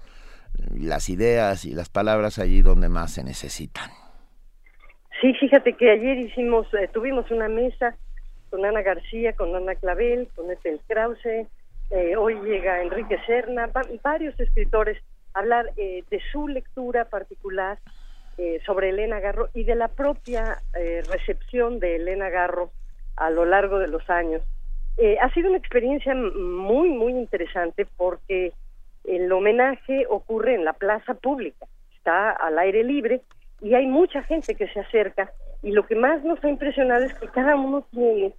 [0.74, 3.90] las ideas y las palabras allí donde más se necesitan.
[5.20, 7.96] Sí, fíjate que ayer hicimos, eh, tuvimos una mesa
[8.50, 11.46] con Ana García, con Ana Clavel, con Ethel Krause,
[11.90, 13.70] eh, hoy llega Enrique Serna,
[14.02, 15.02] varios escritores
[15.34, 17.78] hablar de su lectura particular
[18.42, 22.70] eh, sobre Elena Garro y de la propia eh, recepción de Elena Garro
[23.16, 24.40] a lo largo de los años.
[24.96, 28.54] Eh, ha sido una experiencia muy, muy interesante porque
[29.04, 31.66] el homenaje ocurre en la plaza pública,
[31.98, 33.20] está al aire libre
[33.60, 35.30] y hay mucha gente que se acerca
[35.62, 38.32] y lo que más nos ha impresionado es que cada uno tiene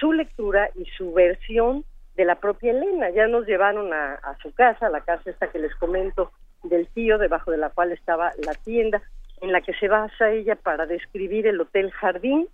[0.00, 1.84] su lectura y su versión
[2.16, 3.10] de la propia Elena.
[3.10, 6.32] Ya nos llevaron a, a su casa, la casa esta que les comento
[6.64, 9.00] del tío, debajo de la cual estaba la tienda,
[9.44, 12.48] en la que se basa ella para describir el Hotel Jardín,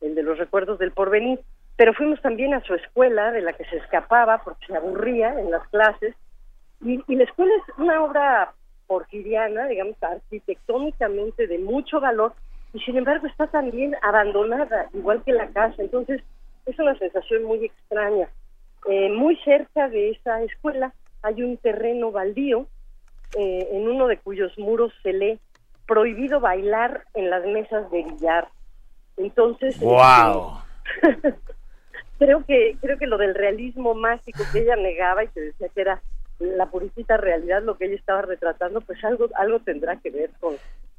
[0.00, 1.40] el de los recuerdos del porvenir,
[1.76, 5.50] pero fuimos también a su escuela, de la que se escapaba porque se aburría en
[5.50, 6.14] las clases,
[6.82, 8.52] y, la escuela es una obra
[8.86, 12.32] porfiriana, digamos, arquitectónicamente de mucho valor,
[12.72, 15.76] y sin embargo está también abandonada, igual que la casa.
[15.78, 16.22] Entonces
[16.66, 18.28] es una sensación muy extraña.
[18.88, 20.92] Eh, muy cerca de esa escuela
[21.22, 22.66] hay un terreno baldío
[23.36, 25.40] eh, en uno de cuyos muros se lee
[25.86, 28.48] prohibido bailar en las mesas de billar.
[29.16, 30.58] Entonces, wow.
[31.02, 31.34] este,
[32.18, 35.80] creo que creo que lo del realismo mágico que ella negaba y que decía que
[35.80, 36.02] era
[36.38, 40.56] la puritita realidad lo que ella estaba retratando, pues algo algo tendrá que ver con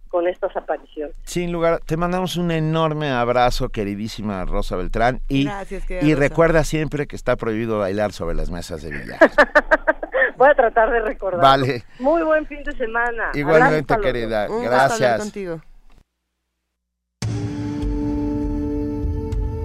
[0.07, 1.15] con estas apariciones.
[1.23, 6.27] Sin lugar, te mandamos un enorme abrazo, queridísima Rosa Beltrán, y, Gracias, querida y Rosa.
[6.27, 9.19] recuerda siempre que está prohibido bailar sobre las mesas de billar.
[10.37, 11.41] Voy a tratar de recordar.
[11.41, 11.83] Vale.
[11.99, 13.31] Muy buen fin de semana.
[13.33, 14.47] Igualmente, Abrazo querida.
[14.49, 15.19] Un gracias.
[15.19, 15.61] contigo.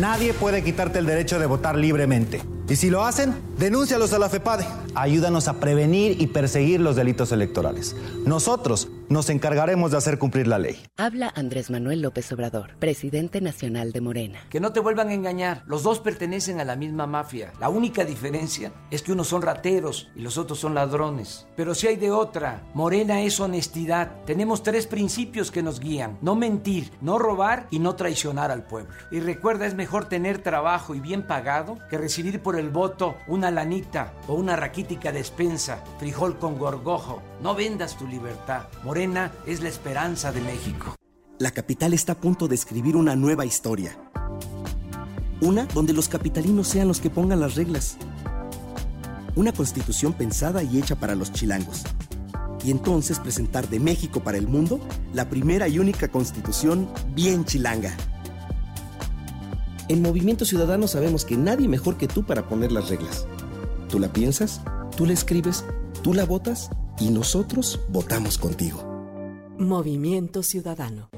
[0.00, 2.40] Nadie puede quitarte el derecho de votar libremente.
[2.68, 4.64] Y si lo hacen, denúncialos a la FEPADE.
[4.94, 7.94] Ayúdanos a prevenir y perseguir los delitos electorales.
[8.24, 10.82] Nosotros nos encargaremos de hacer cumplir la ley.
[10.96, 14.38] Habla Andrés Manuel López Obrador, presidente nacional de Morena.
[14.48, 15.62] Que no te vuelvan a engañar.
[15.66, 17.52] Los dos pertenecen a la misma mafia.
[17.60, 21.46] La única diferencia es que unos son rateros y los otros son ladrones.
[21.56, 24.24] Pero si hay de otra, Morena es honestidad.
[24.24, 26.16] Tenemos tres principios que nos guían.
[26.22, 28.94] No mentir, no robar y no traicionar al pueblo.
[29.10, 33.50] Y recuerda, es mejor tener trabajo y bien pagado que recibir por el voto una
[33.50, 37.22] lanita o una raquítica despensa, frijol con gorgojo.
[37.42, 38.64] No vendas tu libertad.
[38.82, 40.94] Morena es la esperanza de México.
[41.38, 43.96] La capital está a punto de escribir una nueva historia.
[45.40, 47.96] Una donde los capitalinos sean los que pongan las reglas.
[49.34, 51.82] Una constitución pensada y hecha para los chilangos.
[52.64, 54.80] Y entonces presentar de México para el mundo
[55.12, 57.94] la primera y única constitución bien chilanga.
[59.88, 63.26] En Movimiento Ciudadano sabemos que nadie mejor que tú para poner las reglas.
[63.90, 64.62] Tú la piensas,
[64.96, 65.64] tú la escribes,
[66.02, 68.82] tú la votas y nosotros votamos contigo.
[69.58, 71.10] Movimiento Ciudadano.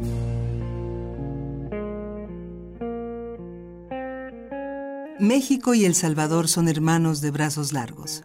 [5.20, 8.24] México y El Salvador son hermanos de brazos largos.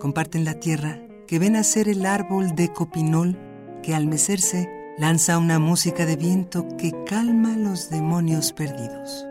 [0.00, 3.38] Comparten la tierra que ven nacer el árbol de copinol
[3.82, 9.26] que al mecerse lanza una música de viento que calma los demonios perdidos.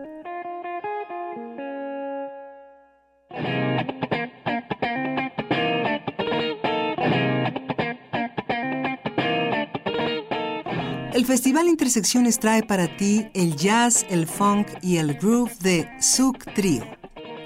[11.24, 16.54] El Festival Intersecciones trae para ti el jazz, el funk y el groove de Suk
[16.54, 16.86] Trio.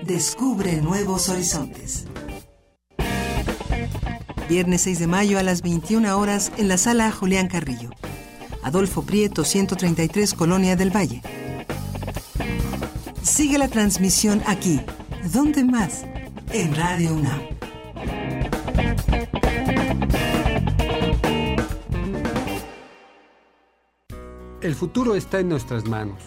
[0.04, 2.06] Descubre nuevos horizontes.
[4.50, 7.92] Viernes 6 de mayo a las 21 horas en la sala Julián Carrillo.
[8.64, 11.22] Adolfo Prieto, 133, Colonia del Valle.
[13.22, 14.82] Sigue la transmisión aquí.
[15.32, 16.04] ¿Dónde más?
[16.52, 17.57] En Radio UNAM.
[24.60, 26.18] El futuro está en nuestras manos.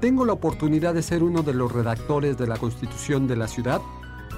[0.00, 3.82] Tengo la oportunidad de ser uno de los redactores de la Constitución de la ciudad,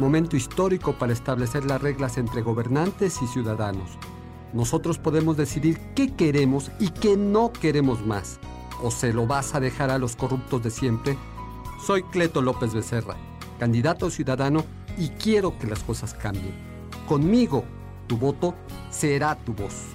[0.01, 3.91] momento histórico para establecer las reglas entre gobernantes y ciudadanos.
[4.55, 8.41] Nosotros podemos decidir qué queremos y qué no queremos más.
[8.83, 11.19] ¿O se lo vas a dejar a los corruptos de siempre?
[11.85, 13.17] Soy Cleto López Becerra,
[13.59, 14.65] candidato ciudadano
[14.97, 16.55] y quiero que las cosas cambien.
[17.07, 17.65] Conmigo,
[18.07, 18.55] tu voto
[18.89, 19.95] será tu voz.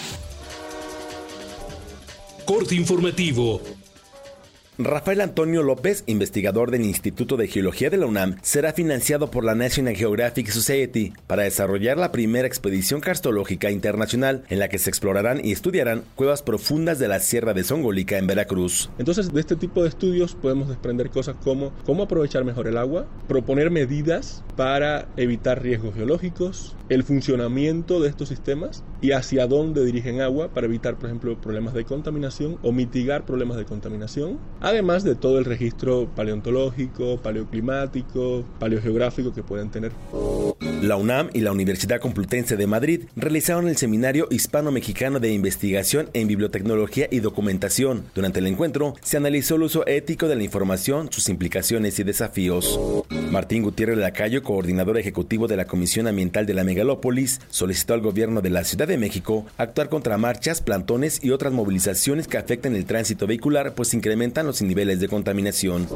[2.45, 3.61] Corte informativo.
[4.77, 9.53] Rafael Antonio López, investigador del Instituto de Geología de la UNAM, será financiado por la
[9.53, 15.43] National Geographic Society para desarrollar la primera expedición cartológica internacional en la que se explorarán
[15.43, 18.89] y estudiarán cuevas profundas de la Sierra de Songolica en Veracruz.
[18.97, 23.07] Entonces, de este tipo de estudios podemos desprender cosas como cómo aprovechar mejor el agua,
[23.27, 30.21] proponer medidas para evitar riesgos geológicos, el funcionamiento de estos sistemas y hacia dónde dirigen
[30.21, 35.15] agua para evitar, por ejemplo, problemas de contaminación o mitigar problemas de contaminación además de
[35.15, 39.91] todo el registro paleontológico, paleoclimático, paleogeográfico que pueden tener.
[40.81, 46.27] La UNAM y la Universidad Complutense de Madrid realizaron el seminario hispano-mexicano de investigación en
[46.27, 48.05] bibliotecnología y documentación.
[48.15, 52.79] Durante el encuentro se analizó el uso ético de la información, sus implicaciones y desafíos.
[53.31, 58.41] Martín Gutiérrez Lacayo, coordinador ejecutivo de la Comisión Ambiental de la Megalópolis, solicitó al gobierno
[58.41, 62.85] de la Ciudad de México actuar contra marchas, plantones y otras movilizaciones que afecten el
[62.85, 65.87] tránsito vehicular, pues incrementan los niveles de contaminación.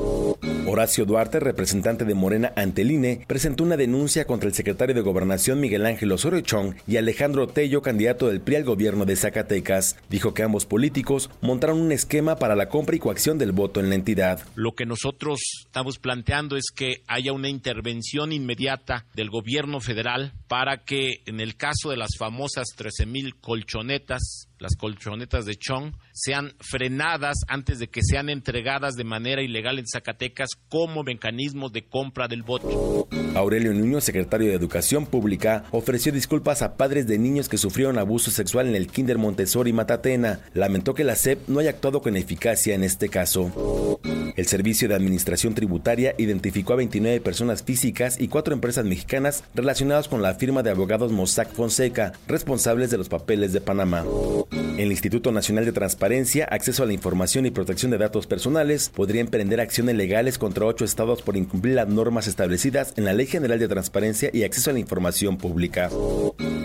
[0.65, 5.59] Horacio Duarte, representante de Morena ante INE, presentó una denuncia contra el secretario de Gobernación
[5.59, 9.97] Miguel Ángel Osorio Chong y Alejandro Tello, candidato del PRI al gobierno de Zacatecas.
[10.09, 13.89] Dijo que ambos políticos montaron un esquema para la compra y coacción del voto en
[13.89, 14.39] la entidad.
[14.55, 20.85] Lo que nosotros estamos planteando es que haya una intervención inmediata del gobierno federal para
[20.85, 26.53] que en el caso de las famosas 13 mil colchonetas las colchonetas de Chong sean
[26.59, 32.27] frenadas antes de que sean entregadas de manera ilegal en Zacatecas como mecanismo de compra
[32.27, 33.07] del voto.
[33.35, 38.31] Aurelio Nuño, secretario de Educación Pública, ofreció disculpas a padres de niños que sufrieron abuso
[38.31, 40.39] sexual en el Kinder Montessori Matatena.
[40.53, 43.99] Lamentó que la SEP no haya actuado con eficacia en este caso.
[44.35, 50.07] El Servicio de Administración Tributaria identificó a 29 personas físicas y cuatro empresas mexicanas relacionadas
[50.07, 54.03] con la firma de abogados Mossack Fonseca, responsables de los papeles de Panamá.
[54.51, 59.21] El Instituto Nacional de Transparencia, Acceso a la Información y Protección de Datos Personales podría
[59.21, 63.57] emprender acciones legales contra ocho estados por incumplir las normas establecidas en la Ley General
[63.57, 65.89] de Transparencia y Acceso a la Información Pública.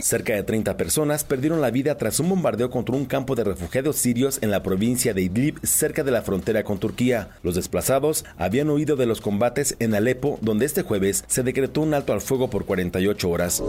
[0.00, 3.96] Cerca de 30 personas perdieron la vida tras un bombardeo contra un campo de refugiados
[3.96, 7.30] sirios en la provincia de Idlib, cerca de la frontera con Turquía.
[7.42, 11.94] Los desplazados habían huido de los combates en Alepo, donde este jueves se decretó un
[11.94, 13.62] alto al fuego por 48 horas.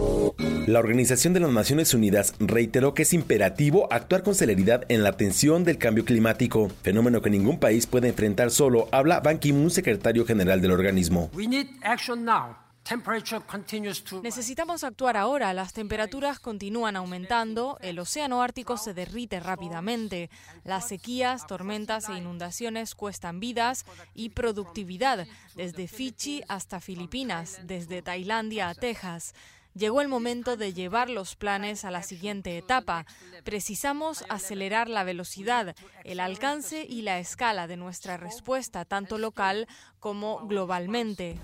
[0.66, 5.08] La Organización de las Naciones Unidas reiteró que es imperativo actuar con celeridad en la
[5.08, 10.26] atención del cambio climático, fenómeno que ningún país puede enfrentar solo, habla Ban Ki-moon, secretario
[10.26, 11.30] general del organismo.
[14.22, 15.54] Necesitamos actuar ahora.
[15.54, 20.30] Las temperaturas continúan aumentando, el océano Ártico se derrite rápidamente,
[20.64, 28.68] las sequías, tormentas e inundaciones cuestan vidas y productividad, desde Fiji hasta Filipinas, desde Tailandia
[28.68, 29.34] a Texas.
[29.74, 33.06] Llegó el momento de llevar los planes a la siguiente etapa.
[33.44, 39.66] Precisamos acelerar la velocidad, el alcance y la escala de nuestra respuesta, tanto local
[39.98, 41.38] como globalmente.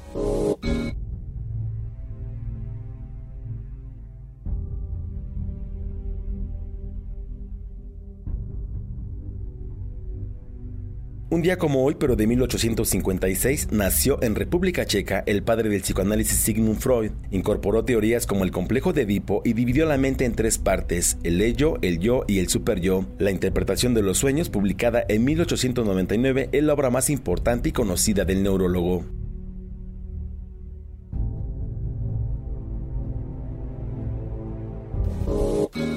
[11.31, 16.39] Un día como hoy, pero de 1856, nació en República Checa el padre del psicoanálisis
[16.39, 17.11] Sigmund Freud.
[17.31, 21.43] Incorporó teorías como el complejo de Edipo y dividió la mente en tres partes, el
[21.43, 23.05] ello, el yo y el superyo.
[23.19, 28.25] La interpretación de los sueños, publicada en 1899, es la obra más importante y conocida
[28.25, 29.05] del neurólogo.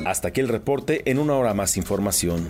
[0.05, 2.49] Hasta aquí el reporte, en una hora más información.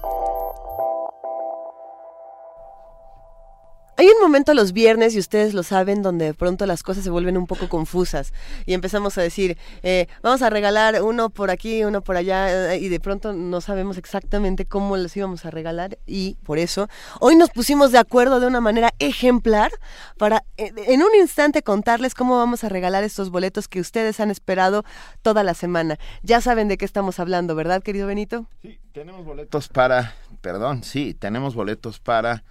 [4.01, 7.11] Hay un momento los viernes, y ustedes lo saben, donde de pronto las cosas se
[7.11, 8.33] vuelven un poco confusas
[8.65, 12.89] y empezamos a decir, eh, vamos a regalar uno por aquí, uno por allá, y
[12.89, 16.87] de pronto no sabemos exactamente cómo los íbamos a regalar y por eso
[17.19, 19.71] hoy nos pusimos de acuerdo de una manera ejemplar
[20.17, 24.31] para eh, en un instante contarles cómo vamos a regalar estos boletos que ustedes han
[24.31, 24.83] esperado
[25.21, 25.99] toda la semana.
[26.23, 28.47] Ya saben de qué estamos hablando, ¿verdad, querido Benito?
[28.63, 32.43] Sí, tenemos boletos para, perdón, sí, tenemos boletos para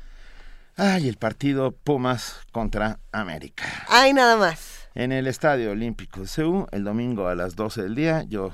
[0.83, 3.65] Ay, el partido Pumas contra América.
[3.87, 4.89] Ay, nada más.
[4.95, 8.51] En el Estadio Olímpico de Seúl, el domingo a las 12 del día, yo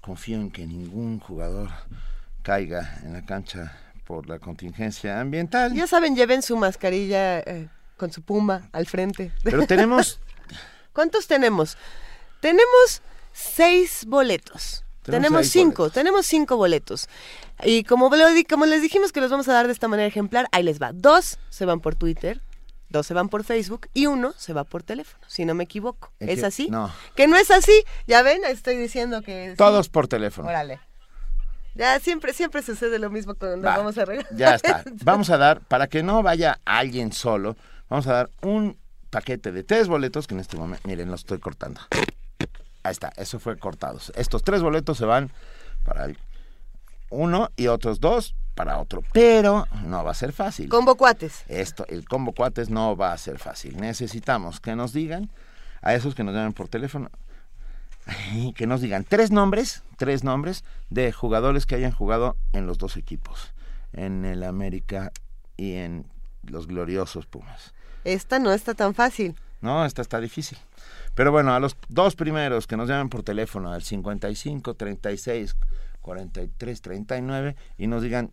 [0.00, 1.70] confío en que ningún jugador
[2.44, 5.74] caiga en la cancha por la contingencia ambiental.
[5.74, 9.32] Ya saben, lleven su mascarilla eh, con su puma al frente.
[9.42, 10.20] Pero tenemos...
[10.92, 11.76] ¿Cuántos tenemos?
[12.38, 13.02] Tenemos
[13.32, 14.84] seis boletos.
[15.12, 17.08] Tenemos, cinco, tenemos cinco boletos.
[17.62, 18.10] Y como,
[18.48, 20.92] como les dijimos que los vamos a dar de esta manera ejemplar, ahí les va.
[20.92, 22.40] Dos se van por Twitter,
[22.88, 26.12] dos se van por Facebook y uno se va por teléfono, si no me equivoco.
[26.20, 26.68] ¿Es así?
[26.70, 26.90] No.
[27.14, 27.84] Que no es así.
[28.06, 29.54] Ya ven, estoy diciendo que...
[29.56, 30.48] Todos por teléfono.
[30.48, 30.80] Órale.
[31.74, 34.34] Ya siempre, siempre sucede lo mismo cuando vamos a regalar.
[34.36, 34.84] Ya está.
[35.02, 37.56] Vamos a dar, para que no vaya alguien solo,
[37.88, 38.78] vamos a dar un
[39.10, 41.80] paquete de tres boletos que en este momento, miren, los estoy cortando.
[42.84, 44.12] Ahí está, eso fue cortados.
[44.14, 45.32] Estos tres boletos se van
[45.84, 46.06] para
[47.10, 49.02] uno y otros dos para otro.
[49.12, 50.68] Pero no va a ser fácil.
[50.68, 51.44] Combo cuates.
[51.48, 53.78] Esto, el combo cuates no va a ser fácil.
[53.78, 55.30] Necesitamos que nos digan,
[55.80, 57.10] a esos que nos llamen por teléfono,
[58.54, 62.98] que nos digan tres nombres, tres nombres de jugadores que hayan jugado en los dos
[62.98, 63.52] equipos,
[63.94, 65.10] en el América
[65.56, 66.06] y en
[66.42, 67.72] los gloriosos Pumas.
[68.04, 69.36] Esta no está tan fácil.
[69.64, 70.58] No, esta está difícil.
[71.14, 75.56] Pero bueno, a los dos primeros que nos llamen por teléfono al 55 36
[76.02, 78.30] 43 39 y nos digan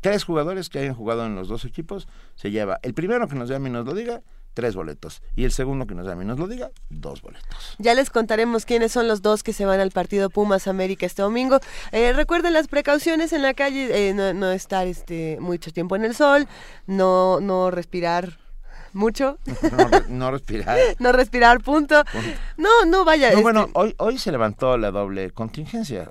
[0.00, 3.48] tres jugadores que hayan jugado en los dos equipos, se lleva el primero que nos
[3.48, 4.22] llame y nos lo diga,
[4.54, 5.22] tres boletos.
[5.34, 7.74] Y el segundo que nos llame y nos lo diga, dos boletos.
[7.78, 11.22] Ya les contaremos quiénes son los dos que se van al partido Pumas América este
[11.22, 11.58] domingo.
[11.90, 16.04] Eh, recuerden las precauciones en la calle, eh, no, no, estar este mucho tiempo en
[16.04, 16.46] el sol,
[16.86, 18.43] no, no respirar
[18.94, 19.38] mucho.
[20.08, 20.78] No, respirar.
[20.98, 22.02] no respirar, punto.
[22.56, 23.32] No, no vaya.
[23.32, 26.08] No, bueno, este hoy, hoy se levantó la doble contingencia,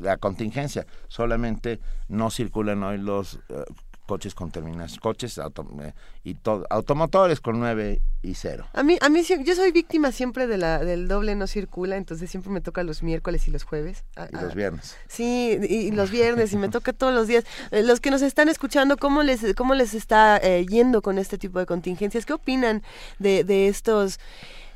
[0.00, 0.86] la contingencia.
[1.08, 3.64] Solamente no circulan hoy los eh,
[4.06, 5.92] coches con terminación, coches eh,
[6.24, 8.66] y todo, automotores con 9 y 0.
[8.72, 12.30] A mí, a mí yo soy víctima siempre de la, del doble no circula, entonces
[12.30, 14.04] siempre me toca los miércoles y los jueves.
[14.32, 14.96] y los viernes.
[15.08, 17.44] Sí, y, los viernes, y me toca todos los días.
[17.70, 21.38] Eh, los que nos están escuchando, ¿cómo les, cómo les está eh, yendo con este
[21.38, 22.24] tipo de contingencias?
[22.24, 22.82] ¿Qué opinan
[23.18, 24.18] de, de estos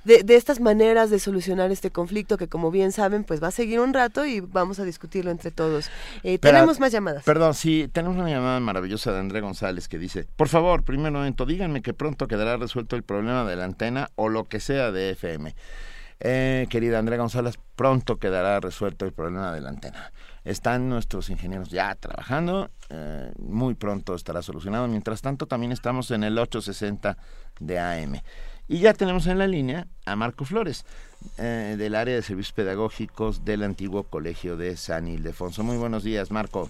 [0.04, 3.52] de, de, estas maneras de solucionar este conflicto que como bien saben pues va a
[3.52, 5.90] seguir un rato y vamos a discutirlo entre todos.
[6.22, 7.24] Eh, tenemos más llamadas.
[7.24, 11.46] Perdón, sí, tenemos una llamada maravillosa de André González que dice, por favor, primer momento,
[11.46, 15.10] díganme que pronto quedará resuelto el problema de la antena o lo que sea de
[15.10, 15.54] FM.
[16.22, 20.12] Eh, querida Andrea González, pronto quedará resuelto el problema de la antena.
[20.44, 24.86] Están nuestros ingenieros ya trabajando, eh, muy pronto estará solucionado.
[24.86, 27.16] Mientras tanto, también estamos en el 860
[27.58, 28.20] de AM.
[28.72, 30.86] Y ya tenemos en la línea a Marco Flores,
[31.40, 35.64] eh, del área de servicios pedagógicos del antiguo colegio de San Ildefonso.
[35.64, 36.68] Muy buenos días, Marco.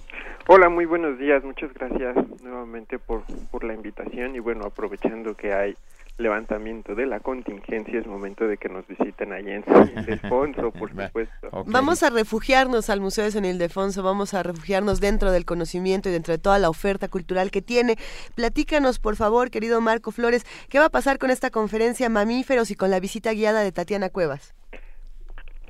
[0.49, 1.45] Hola, muy buenos días.
[1.45, 5.77] Muchas gracias nuevamente por, por la invitación y bueno, aprovechando que hay
[6.21, 10.91] levantamiento de la contingencia, es momento de que nos visiten allí en San Ildefonso, por
[10.91, 11.65] supuesto.
[11.67, 16.13] Vamos a refugiarnos al Museo de San Ildefonso, vamos a refugiarnos dentro del conocimiento y
[16.13, 17.97] dentro de toda la oferta cultural que tiene.
[18.35, 22.77] Platícanos, por favor, querido Marco Flores, ¿qué va a pasar con esta conferencia Mamíferos y
[22.77, 24.55] con la visita guiada de Tatiana Cuevas?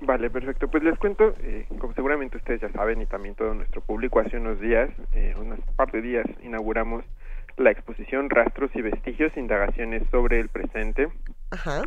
[0.03, 0.69] Vale, perfecto.
[0.69, 4.39] Pues les cuento, eh, como seguramente ustedes ya saben y también todo nuestro público, hace
[4.39, 7.05] unos días, eh, unos par de días, inauguramos
[7.61, 11.09] la exposición Rastros y Vestigios, Indagaciones sobre el Presente.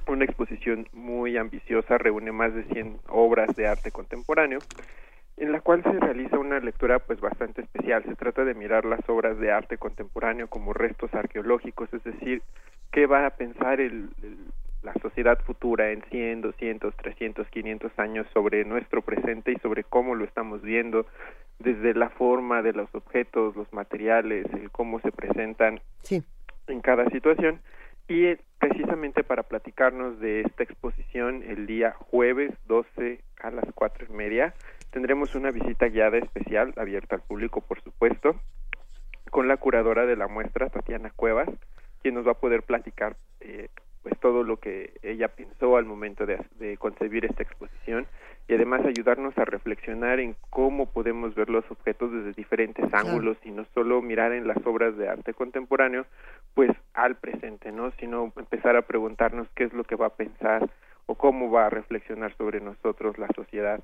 [0.07, 4.59] Una exposición muy ambiciosa, reúne más de 100 obras de arte contemporáneo,
[5.37, 8.03] en la cual se realiza una lectura pues bastante especial.
[8.03, 12.43] Se trata de mirar las obras de arte contemporáneo como restos arqueológicos, es decir,
[12.91, 14.09] qué va a pensar el
[14.83, 20.13] la sociedad futura en 100, 200, 300, 500 años sobre nuestro presente y sobre cómo
[20.13, 21.05] lo estamos viendo
[21.59, 25.79] desde la forma de los objetos, los materiales, el cómo se presentan
[26.67, 27.61] en cada situación.
[28.07, 34.05] Y eh, precisamente para platicarnos de esta exposición el día jueves 12 a las cuatro
[34.09, 34.53] y media
[34.89, 38.39] tendremos una visita guiada especial abierta al público por supuesto
[39.31, 41.49] con la curadora de la muestra Tatiana Cuevas
[42.01, 43.67] quien nos va a poder platicar eh,
[44.01, 48.07] pues todo lo que ella pensó al momento de, de concebir esta exposición
[48.47, 53.51] y además ayudarnos a reflexionar en cómo podemos ver los objetos desde diferentes ángulos y
[53.51, 56.05] no solo mirar en las obras de arte contemporáneo
[56.53, 57.91] pues al presente, ¿no?
[57.99, 60.69] sino empezar a preguntarnos qué es lo que va a pensar
[61.05, 63.81] o cómo va a reflexionar sobre nosotros la sociedad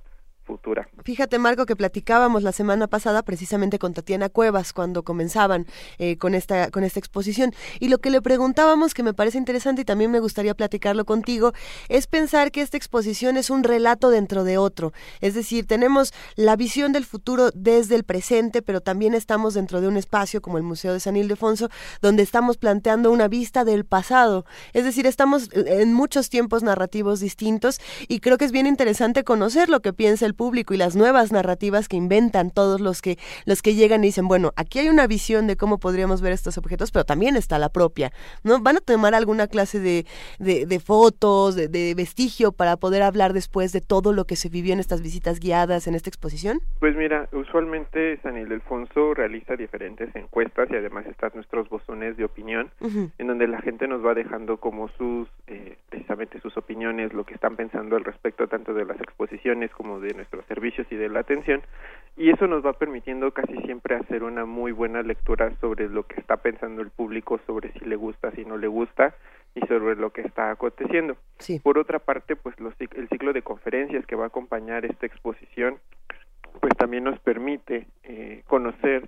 [0.50, 0.90] futura.
[1.04, 5.68] Fíjate, Marco, que platicábamos la semana pasada precisamente con Tatiana Cuevas cuando comenzaban
[6.00, 7.54] eh, con, esta, con esta exposición.
[7.80, 11.54] Y lo que le preguntábamos, que me parece interesante y también me gustaría platicarlo contigo,
[11.88, 14.92] es pensar que esta exposición es un relato dentro de otro.
[15.22, 19.88] Es decir, tenemos la visión del futuro desde el presente, pero también estamos dentro de
[19.88, 21.70] un espacio como el Museo de San Ildefonso,
[22.02, 24.46] donde estamos planteando una vista del pasado.
[24.74, 29.70] Es decir, estamos en muchos tiempos narrativos distintos y creo que es bien interesante conocer
[29.70, 33.62] lo que piensa el público y las nuevas narrativas que inventan todos los que los
[33.62, 36.92] que llegan y dicen, bueno, aquí hay una visión de cómo podríamos ver estos objetos,
[36.92, 38.14] pero también está la propia,
[38.46, 38.62] ¿no?
[38.62, 40.06] ¿Van a tomar alguna clase de,
[40.40, 44.80] de, fotos, de, vestigio para poder hablar después de todo lo que se vivió en
[44.80, 46.62] estas visitas guiadas, en esta exposición?
[46.80, 52.72] Pues mira, usualmente San Ildefonso realiza diferentes encuestas y además están nuestros bozones de opinión,
[53.18, 57.34] en donde la gente nos va dejando como sus, eh, precisamente sus opiniones, lo que
[57.34, 61.22] están pensando al respecto tanto de las exposiciones como de nuestros servicios y de la
[61.22, 61.62] atención
[62.16, 66.20] y eso nos va permitiendo casi siempre hacer una muy buena lectura sobre lo que
[66.20, 69.16] está pensando el público, sobre si le gusta, si no le gusta
[69.56, 71.16] y sobre lo que está aconteciendo.
[71.64, 75.78] Por otra parte, pues los, el ciclo de conferencias que va a acompañar esta exposición,
[76.60, 79.08] pues también nos permite eh, conocer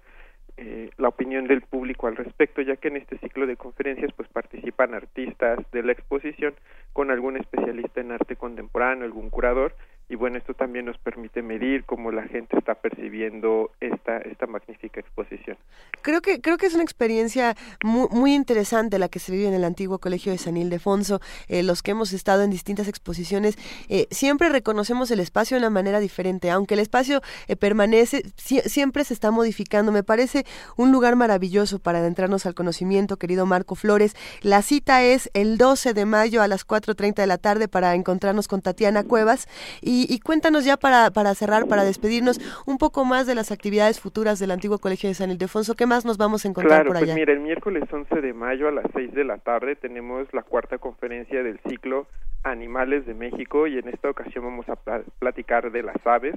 [0.55, 4.29] eh, la opinión del público al respecto, ya que en este ciclo de conferencias pues
[4.29, 6.53] participan artistas de la exposición
[6.93, 9.75] con algún especialista en arte contemporáneo, algún curador
[10.11, 14.99] y bueno esto también nos permite medir cómo la gente está percibiendo esta esta magnífica
[14.99, 15.55] exposición.
[16.01, 19.53] Creo que creo que es una experiencia muy, muy interesante la que se vive en
[19.53, 23.57] el antiguo colegio de San Ildefonso eh, los que hemos estado en distintas exposiciones
[23.87, 29.05] eh, siempre reconocemos el espacio de una manera diferente aunque el espacio eh, permanece siempre
[29.05, 29.93] se está modificando.
[29.93, 30.45] Me parece
[30.75, 34.17] un lugar maravilloso para adentrarnos al conocimiento querido Marco Flores.
[34.41, 38.49] La cita es el 12 de mayo a las 4.30 de la tarde para encontrarnos
[38.49, 39.47] con Tatiana Cuevas
[39.81, 43.99] y y, cuéntanos ya para, para cerrar, para despedirnos, un poco más de las actividades
[43.99, 45.75] futuras del antiguo Colegio de San Ildefonso.
[45.75, 47.15] ¿Qué más nos vamos a encontrar por pues allá?
[47.15, 50.77] mira, el miércoles 11 de mayo a las 6 de la tarde tenemos la cuarta
[50.77, 52.07] conferencia del ciclo
[52.43, 54.75] Animales de México y en esta ocasión vamos a
[55.19, 56.35] platicar de las aves.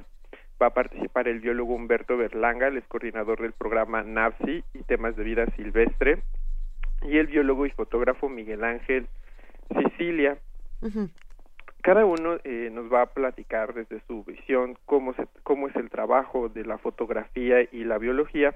[0.61, 5.25] Va a participar el biólogo Humberto Berlanga, el coordinador del programa NAVSI y temas de
[5.25, 6.23] vida silvestre,
[7.03, 9.09] y el biólogo y fotógrafo Miguel Ángel
[9.69, 10.39] Sicilia
[11.85, 15.91] cada uno eh, nos va a platicar desde su visión cómo, se, cómo es el
[15.91, 18.55] trabajo de la fotografía y la biología.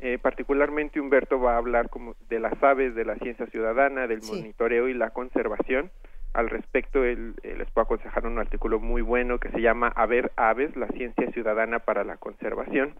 [0.00, 4.22] Eh, particularmente Humberto va a hablar como de las aves, de la ciencia ciudadana, del
[4.22, 5.90] monitoreo y la conservación.
[6.32, 10.32] Al respecto, él, les puedo aconsejar un artículo muy bueno que se llama A ver
[10.36, 12.94] aves, la ciencia ciudadana para la conservación.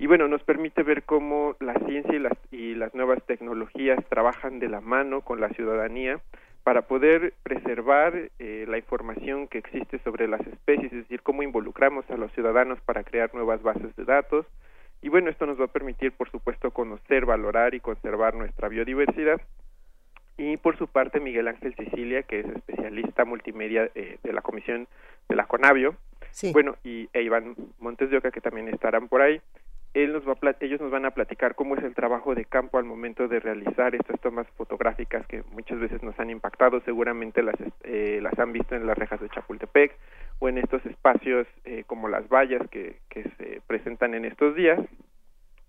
[0.00, 4.58] Y bueno, nos permite ver cómo la ciencia y las, y las nuevas tecnologías trabajan
[4.58, 6.20] de la mano con la ciudadanía
[6.66, 12.04] para poder preservar eh, la información que existe sobre las especies, es decir, cómo involucramos
[12.10, 14.46] a los ciudadanos para crear nuevas bases de datos.
[15.00, 19.40] Y bueno, esto nos va a permitir, por supuesto, conocer, valorar y conservar nuestra biodiversidad.
[20.38, 24.88] Y por su parte, Miguel Ángel Sicilia, que es especialista multimedia eh, de la Comisión
[25.28, 25.94] de la CONAVIO,
[26.52, 29.40] bueno, y e Iván Montes de Oca, que también estarán por ahí,
[30.04, 32.84] él nos va ellos nos van a platicar cómo es el trabajo de campo al
[32.84, 38.18] momento de realizar estas tomas fotográficas que muchas veces nos han impactado, seguramente las, eh,
[38.20, 39.96] las han visto en las rejas de Chapultepec
[40.38, 42.98] o en estos espacios eh, como las vallas que
[43.38, 44.78] se presentan en estos días.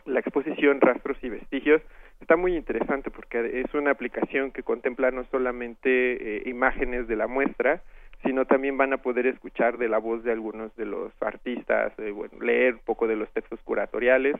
[0.04, 1.82] la exposición Rastros y Vestigios.
[2.20, 7.26] Está muy interesante porque es una aplicación que contempla no solamente eh, imágenes de la
[7.26, 7.82] muestra
[8.22, 12.10] sino también van a poder escuchar de la voz de algunos de los artistas, eh,
[12.10, 14.36] bueno, leer un poco de los textos curatoriales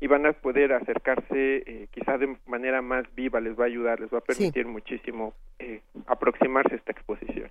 [0.00, 4.00] y van a poder acercarse eh, quizás de manera más viva, les va a ayudar,
[4.00, 7.50] les va a permitir muchísimo eh, aproximarse a esta exposición.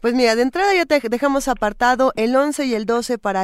[0.00, 3.42] Pues mira, de entrada ya te dejamos apartado el 11 y el 12 para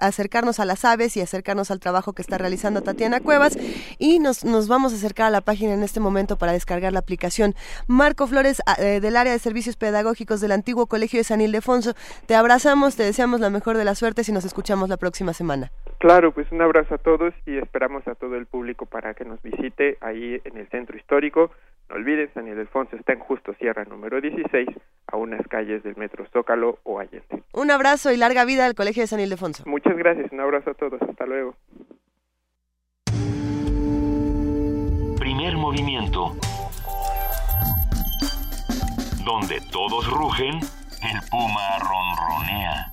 [0.00, 3.58] acercarnos a las aves y acercarnos al trabajo que está realizando Tatiana Cuevas
[3.98, 7.00] y nos, nos vamos a acercar a la página en este momento para descargar la
[7.00, 7.54] aplicación.
[7.86, 12.34] Marco Flores eh, del área de servicios pedagógicos del antiguo Colegio de San Ildefonso, te
[12.34, 15.70] abrazamos, te deseamos la mejor de las suertes y nos escuchamos la próxima semana.
[15.98, 19.42] Claro, pues un abrazo a todos y esperamos a todo el público para que nos
[19.42, 21.50] visite ahí en el centro histórico.
[21.88, 24.68] No olviden, San Ildefonso está en Justo Sierra número 16,
[25.08, 27.42] a unas calles del Metro Zócalo o Allende.
[27.52, 29.64] Un abrazo y larga vida al Colegio de San Ildefonso.
[29.66, 31.56] Muchas gracias, un abrazo a todos, hasta luego.
[35.18, 36.36] Primer movimiento.
[39.24, 42.92] Donde todos rugen, el puma ronronea.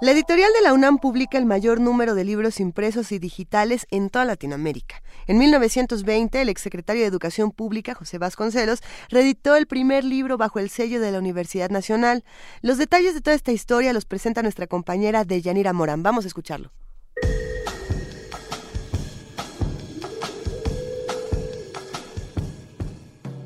[0.00, 4.10] La editorial de la UNAM publica el mayor número de libros impresos y digitales en
[4.10, 5.02] toda Latinoamérica.
[5.28, 10.68] En 1920, el exsecretario de Educación Pública, José Vasconcelos, reeditó el primer libro bajo el
[10.68, 12.24] sello de la Universidad Nacional.
[12.60, 16.02] Los detalles de toda esta historia los presenta nuestra compañera Deyanira Morán.
[16.02, 16.72] Vamos a escucharlo.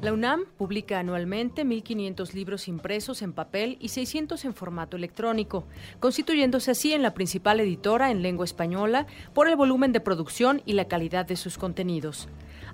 [0.09, 5.67] La UNAM publica anualmente 1.500 libros impresos en papel y 600 en formato electrónico,
[6.01, 10.73] constituyéndose así en la principal editora en lengua española por el volumen de producción y
[10.73, 12.27] la calidad de sus contenidos.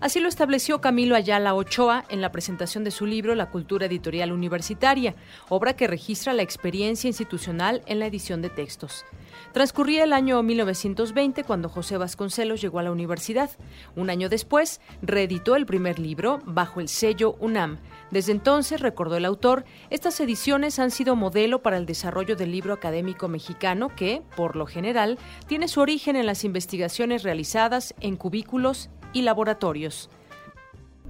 [0.05, 4.33] Así lo estableció Camilo Ayala Ochoa en la presentación de su libro La cultura editorial
[4.33, 5.15] universitaria,
[5.49, 9.07] obra que registra la experiencia institucional en la edición de textos.
[9.55, 13.49] Transcurría el año 1920 cuando José Vasconcelos llegó a la universidad.
[13.97, 17.79] Un año después, reeditó el primer libro bajo el sello UNAM.
[18.11, 22.75] Desde entonces, recordó el autor, estas ediciones han sido modelo para el desarrollo del libro
[22.75, 28.91] académico mexicano que, por lo general, tiene su origen en las investigaciones realizadas en cubículos
[29.15, 30.11] y laboratorios.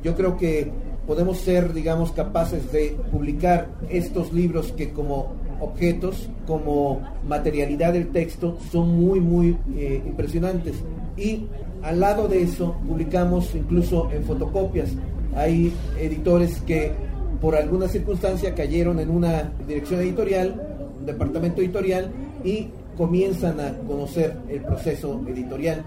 [0.05, 0.71] Yo creo que
[1.07, 8.59] podemos ser, digamos, capaces de publicar estos libros que como objetos, como materialidad del texto,
[8.71, 10.77] son muy, muy eh, impresionantes.
[11.17, 11.47] Y
[11.83, 14.91] al lado de eso, publicamos incluso en fotocopias.
[15.35, 16.93] Hay editores que
[17.41, 22.11] por alguna circunstancia cayeron en una dirección editorial, un departamento editorial,
[22.45, 25.85] y comienzan a conocer el proceso editorial.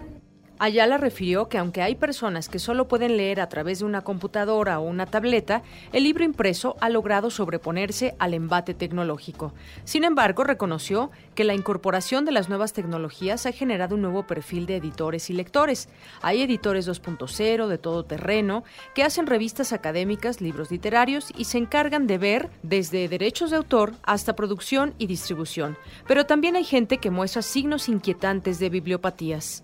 [0.59, 4.79] Ayala refirió que aunque hay personas que solo pueden leer a través de una computadora
[4.79, 5.61] o una tableta,
[5.93, 9.53] el libro impreso ha logrado sobreponerse al embate tecnológico.
[9.83, 14.65] Sin embargo, reconoció que la incorporación de las nuevas tecnologías ha generado un nuevo perfil
[14.65, 15.89] de editores y lectores.
[16.23, 18.63] Hay editores 2.0 de todo terreno
[18.95, 23.93] que hacen revistas académicas, libros literarios y se encargan de ver desde derechos de autor
[24.01, 25.77] hasta producción y distribución.
[26.07, 29.63] Pero también hay gente que muestra signos inquietantes de bibliopatías.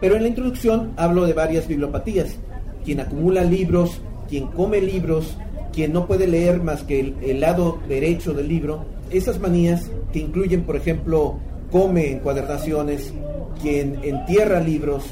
[0.00, 2.36] Pero en la introducción hablo de varias bibliopatías.
[2.84, 5.36] Quien acumula libros, quien come libros,
[5.72, 10.62] quien no puede leer más que el, lado derecho del libro, esas manías que incluyen,
[10.62, 11.38] por ejemplo,
[11.70, 13.12] come encuadernaciones,
[13.60, 15.04] quien entierra libros,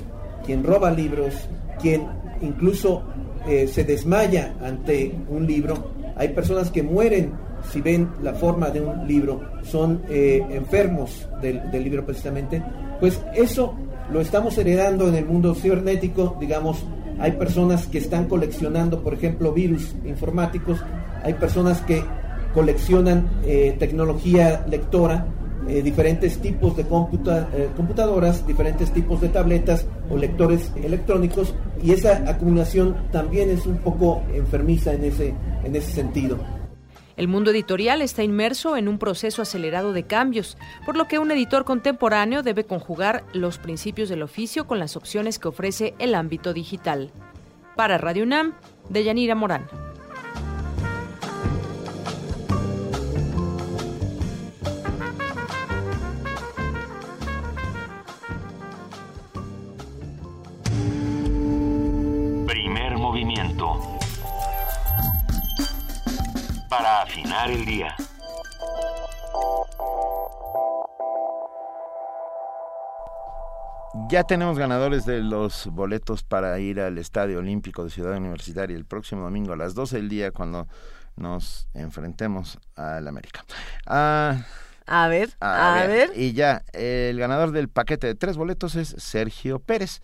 [0.45, 1.35] quien roba libros,
[1.81, 2.07] quien
[2.41, 3.03] incluso
[3.47, 5.93] eh, se desmaya ante un libro.
[6.17, 7.33] Hay personas que mueren
[7.71, 12.63] si ven la forma de un libro, son eh, enfermos del, del libro precisamente.
[13.01, 13.75] Pues eso
[14.12, 16.84] lo estamos heredando en el mundo cibernético, digamos,
[17.18, 20.80] hay personas que están coleccionando, por ejemplo, virus informáticos,
[21.22, 22.05] hay personas que
[22.52, 25.26] coleccionan eh, tecnología lectora,
[25.68, 32.22] eh, diferentes tipos de eh, computadoras, diferentes tipos de tabletas o lectores electrónicos, y esa
[32.28, 35.34] acumulación también es un poco enfermiza en ese,
[35.64, 36.39] en ese sentido.
[37.23, 41.31] El mundo editorial está inmerso en un proceso acelerado de cambios, por lo que un
[41.31, 46.53] editor contemporáneo debe conjugar los principios del oficio con las opciones que ofrece el ámbito
[46.53, 47.12] digital.
[47.77, 48.55] Para Radio UNAM,
[48.89, 49.69] Deyanira Morán.
[66.73, 67.94] Para afinar el día.
[74.09, 78.86] Ya tenemos ganadores de los boletos para ir al Estadio Olímpico de Ciudad Universitaria el
[78.86, 80.66] próximo domingo a las 12 del día cuando
[81.15, 83.44] nos enfrentemos al América.
[83.85, 84.39] Ah,
[84.86, 86.12] a ver, a, ver.
[86.16, 90.01] Y ya, el ganador del paquete de tres boletos es Sergio Pérez.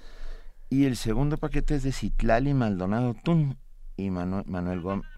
[0.69, 3.57] Y el segundo paquete es de Citlali Maldonado Tun
[3.97, 5.18] y Manuel Gómez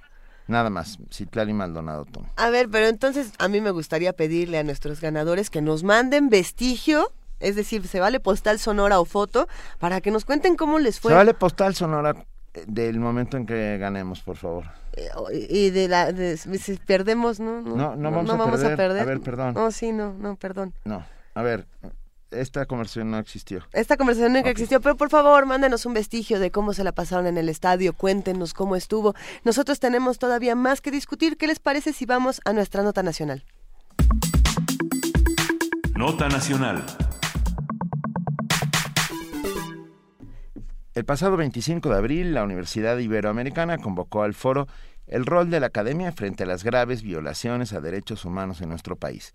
[0.51, 2.25] Nada más, Citlali Maldonado Tom.
[2.37, 6.29] A ver, pero entonces a mí me gustaría pedirle a nuestros ganadores que nos manden
[6.29, 9.49] vestigio es decir, se vale postal sonora o foto
[9.79, 11.13] para que nos cuenten cómo les fue.
[11.13, 12.15] Se vale postal sonora
[12.67, 14.65] del momento en que ganemos, por favor.
[14.93, 15.09] Eh,
[15.49, 19.01] y de la si perdemos, no, no, no, vamos, a, perder.
[19.01, 19.55] a, ver, perdón.
[19.55, 20.75] No, sí, no, no, perdón.
[20.85, 21.03] No,
[21.35, 21.67] a ver,
[22.31, 23.67] esta conversación no existió.
[23.73, 27.27] Esta conversación nunca existió, pero por favor, mándenos un vestigio de cómo se la pasaron
[27.27, 29.15] en el estadio, cuéntenos cómo estuvo.
[29.45, 31.37] Nosotros tenemos todavía más que discutir.
[31.37, 33.45] ¿Qué les parece si vamos a nuestra nota nacional?
[35.97, 36.85] Nota nacional.
[40.95, 44.67] El pasado 25 de abril, la Universidad Iberoamericana convocó al foro
[45.07, 48.97] el rol de la academia frente a las graves violaciones a derechos humanos en nuestro
[48.97, 49.33] país.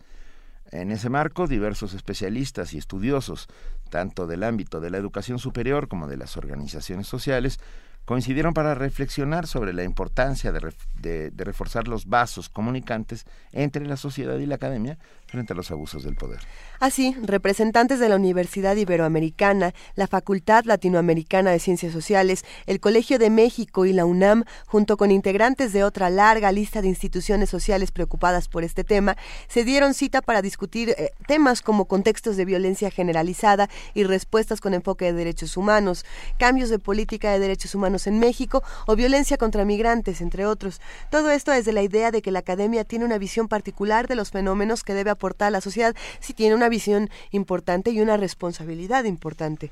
[0.82, 3.48] En ese marco, diversos especialistas y estudiosos,
[3.90, 7.60] tanto del ámbito de la educación superior como de las organizaciones sociales,
[8.06, 14.46] coincidieron para reflexionar sobre la importancia de, reforzar los vasos comunicantes entre la sociedad y
[14.46, 16.40] la academia frente a los abusos del poder.
[16.80, 23.30] Así, representantes de la Universidad Iberoamericana, la Facultad Latinoamericana de Ciencias Sociales, el Colegio de
[23.30, 28.48] México y la UNAM, junto con integrantes de otra larga lista de instituciones sociales preocupadas
[28.48, 29.16] por este tema,
[29.48, 34.74] se dieron cita para discutir eh, temas como contextos de violencia generalizada y respuestas con
[34.74, 36.06] enfoque de derechos humanos,
[36.38, 40.82] cambios de política de derechos humanos en México o violencia contra migrantes, entre otros.
[41.10, 44.32] Todo esto desde la idea de que la academia tiene una visión particular de los
[44.32, 49.04] fenómenos que debe aportar a la sociedad si tiene una visión importante y una responsabilidad
[49.06, 49.72] importante.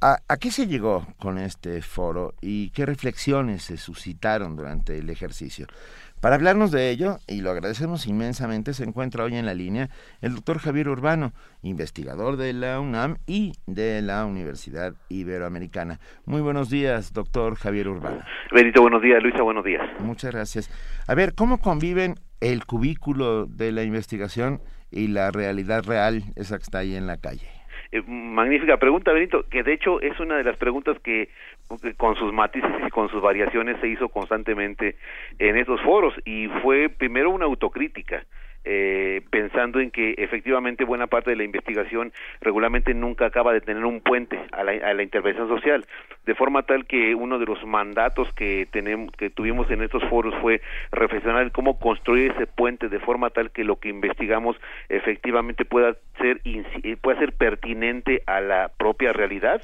[0.00, 5.66] ¿A, qué se llegó con este foro y qué reflexiones se suscitaron durante el ejercicio?
[6.20, 9.88] Para hablarnos de ello, y lo agradecemos inmensamente, se encuentra hoy en la línea
[10.20, 11.32] el doctor Javier Urbano,
[11.62, 15.98] investigador de la UNAM y de la Universidad Iberoamericana.
[16.26, 18.22] Muy buenos días, doctor Javier Urbano.
[18.52, 19.20] Benito, buenos días.
[19.20, 19.82] Luisa, buenos días.
[19.98, 20.70] Muchas gracias.
[21.08, 24.60] A ver, ¿cómo conviven el cubículo de la investigación
[24.90, 27.46] y la realidad real, esa que está ahí en la calle?
[27.90, 31.30] Eh, magnífica pregunta, Benito, que de hecho es una de las preguntas que
[31.96, 34.96] con sus matices y con sus variaciones se hizo constantemente
[35.38, 38.24] en estos foros y fue primero una autocrítica
[38.64, 43.84] eh, pensando en que efectivamente buena parte de la investigación regularmente nunca acaba de tener
[43.84, 45.86] un puente a la, a la intervención social,
[46.26, 50.34] de forma tal que uno de los mandatos que tenemos, que tuvimos en estos foros
[50.40, 50.60] fue
[50.92, 54.56] reflexionar cómo construir ese puente de forma tal que lo que investigamos
[54.88, 56.40] efectivamente pueda ser
[57.00, 59.62] pueda ser pertinente a la propia realidad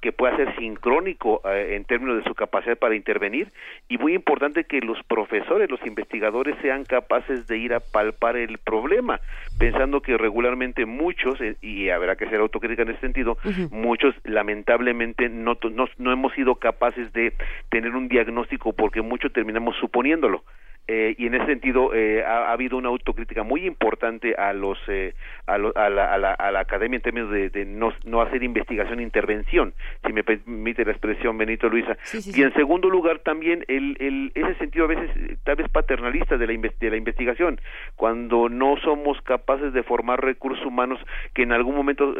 [0.00, 3.52] que pueda ser sincrónico eh, en términos de su capacidad para intervenir
[3.88, 8.58] y muy importante que los profesores, los investigadores sean capaces de ir a palpar el
[8.58, 9.20] problema,
[9.58, 13.38] pensando que regularmente muchos, eh, y habrá que ser autocrítica en ese sentido,
[13.70, 17.32] muchos lamentablemente no, no, no hemos sido capaces de
[17.70, 20.44] tener un diagnóstico porque mucho terminamos suponiéndolo.
[20.88, 25.14] Eh, y en ese sentido eh, ha, habido una autocrítica muy importante a los eh,
[25.48, 28.44] a, a, la, a, la, a, la, academia en términos de, de no, no, hacer
[28.44, 29.74] investigación e intervención
[30.06, 31.98] si me permite la expresión Benito Luisa.
[32.32, 35.10] Y en segundo lugar también el, el, ese sentido a veces
[35.42, 37.60] tal vez paternalista de la, de la investigación
[37.96, 41.00] cuando no somos capaces de formar recursos humanos
[41.34, 42.14] que en algún momento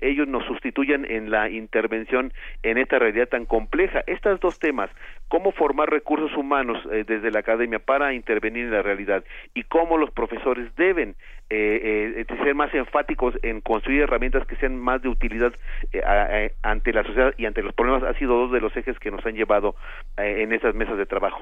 [0.00, 2.32] ellos nos sustituyan en la intervención
[2.64, 4.02] en esta realidad tan compleja.
[4.08, 4.90] Estos dos temas
[5.28, 9.24] cómo formar recursos humanos desde la academia para intervenir en la realidad
[9.54, 11.14] y cómo los profesores deben
[11.50, 15.54] eh, eh, ser más enfáticos en construir herramientas que sean más de utilidad
[15.92, 19.10] eh, ante la sociedad y ante los problemas ha sido dos de los ejes que
[19.10, 19.74] nos han llevado
[20.18, 21.40] en esas mesas de trabajo.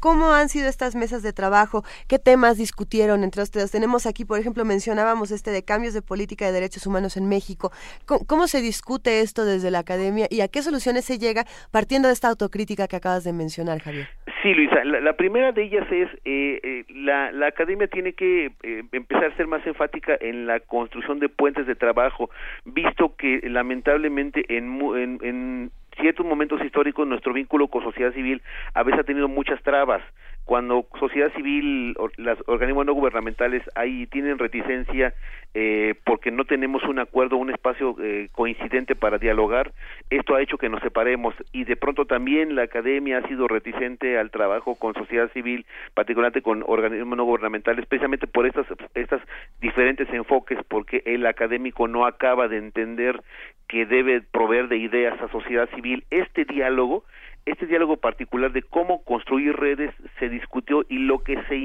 [0.00, 1.82] ¿Cómo han sido estas mesas de trabajo?
[2.08, 3.70] ¿Qué temas discutieron entre ustedes?
[3.70, 7.70] Tenemos aquí, por ejemplo, mencionábamos este de cambios de política de derechos humanos en México.
[8.06, 12.14] ¿Cómo, se discute esto desde la academia y a qué soluciones se llega partiendo de
[12.14, 14.08] esta autocrítica que acabas de mencionar, Javier?
[14.42, 14.84] Sí, Luisa.
[14.84, 19.36] La, primera de ellas es eh, eh, la, la, academia tiene que eh, empezar a
[19.36, 22.30] ser más enfática en la construcción de puentes de trabajo,
[22.64, 25.70] visto que lamentablemente en, en, en
[26.00, 28.42] ciertos momentos históricos nuestro vínculo con sociedad civil
[28.74, 30.02] a veces ha tenido muchas trabas
[30.48, 35.12] cuando sociedad civil, los organismos no gubernamentales ahí tienen reticencia
[35.52, 39.72] eh, porque no tenemos un acuerdo, un espacio eh, coincidente para dialogar,
[40.08, 44.16] esto ha hecho que nos separemos y de pronto también la academia ha sido reticente
[44.18, 48.64] al trabajo con sociedad civil, particularmente con organismos no gubernamentales, especialmente por estas,
[48.94, 49.20] estas
[49.60, 53.20] diferentes enfoques, porque el académico no acaba de entender
[53.68, 56.04] que debe proveer de ideas a sociedad civil.
[56.08, 57.04] Este diálogo
[57.50, 61.56] este diálogo particular de cómo construir redes se discutió y lo que se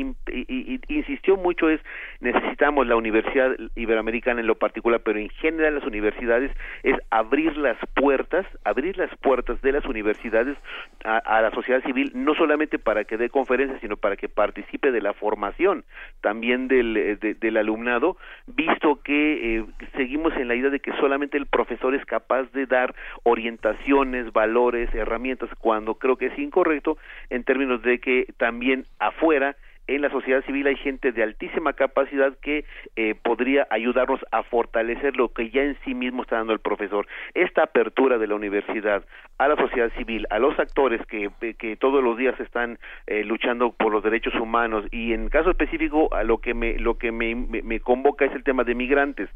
[0.87, 1.81] insistió mucho es
[2.19, 6.51] necesitamos la Universidad Iberoamericana en lo particular, pero en general las universidades
[6.83, 10.57] es abrir las puertas, abrir las puertas de las universidades
[11.03, 15.01] a, la sociedad civil, no solamente para que dé conferencias, sino para que participe de
[15.01, 15.83] la formación
[16.21, 19.65] también del, eh, alumnado, visto que eh,
[19.95, 24.93] seguimos en la idea de que solamente el profesor es capaz de dar orientaciones, valores,
[24.93, 26.97] herramientas, cuando creo que es incorrecto
[27.29, 29.55] en términos de que también afuera
[29.87, 32.65] en la sociedad civil hay gente de altísima capacidad que
[32.95, 37.07] eh, podría ayudarnos a fortalecer lo que ya en sí mismo está dando el profesor.
[37.33, 39.03] Esta apertura de la universidad
[39.37, 43.71] a la sociedad civil, a los actores que, que todos los días están eh, luchando
[43.71, 47.35] por los derechos humanos y en caso específico a lo que me lo que me,
[47.35, 49.29] me, convoca es el tema de migrantes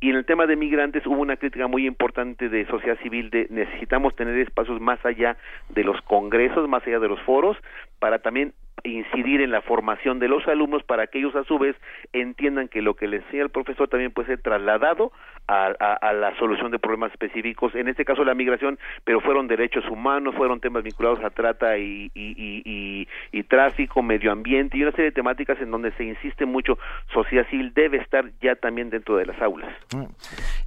[0.00, 3.46] y en el tema de migrantes hubo una crítica muy importante de sociedad civil de
[3.50, 5.36] necesitamos tener espacios más allá
[5.68, 7.56] de los congresos, más allá de los foros
[8.00, 8.54] para también
[8.84, 11.76] incidir en la formación de los alumnos para que ellos a su vez
[12.12, 15.12] entiendan que lo que le enseña el profesor también puede ser trasladado
[15.46, 20.34] a, la solución de problemas específicos, en este caso la migración, pero fueron derechos humanos,
[20.36, 25.60] fueron temas vinculados a trata y, y, tráfico, medio ambiente y una serie de temáticas
[25.60, 26.78] en donde se insiste mucho,
[27.12, 29.70] sociedad civil debe estar ya también dentro de las aulas.
[29.92, 30.02] Mm.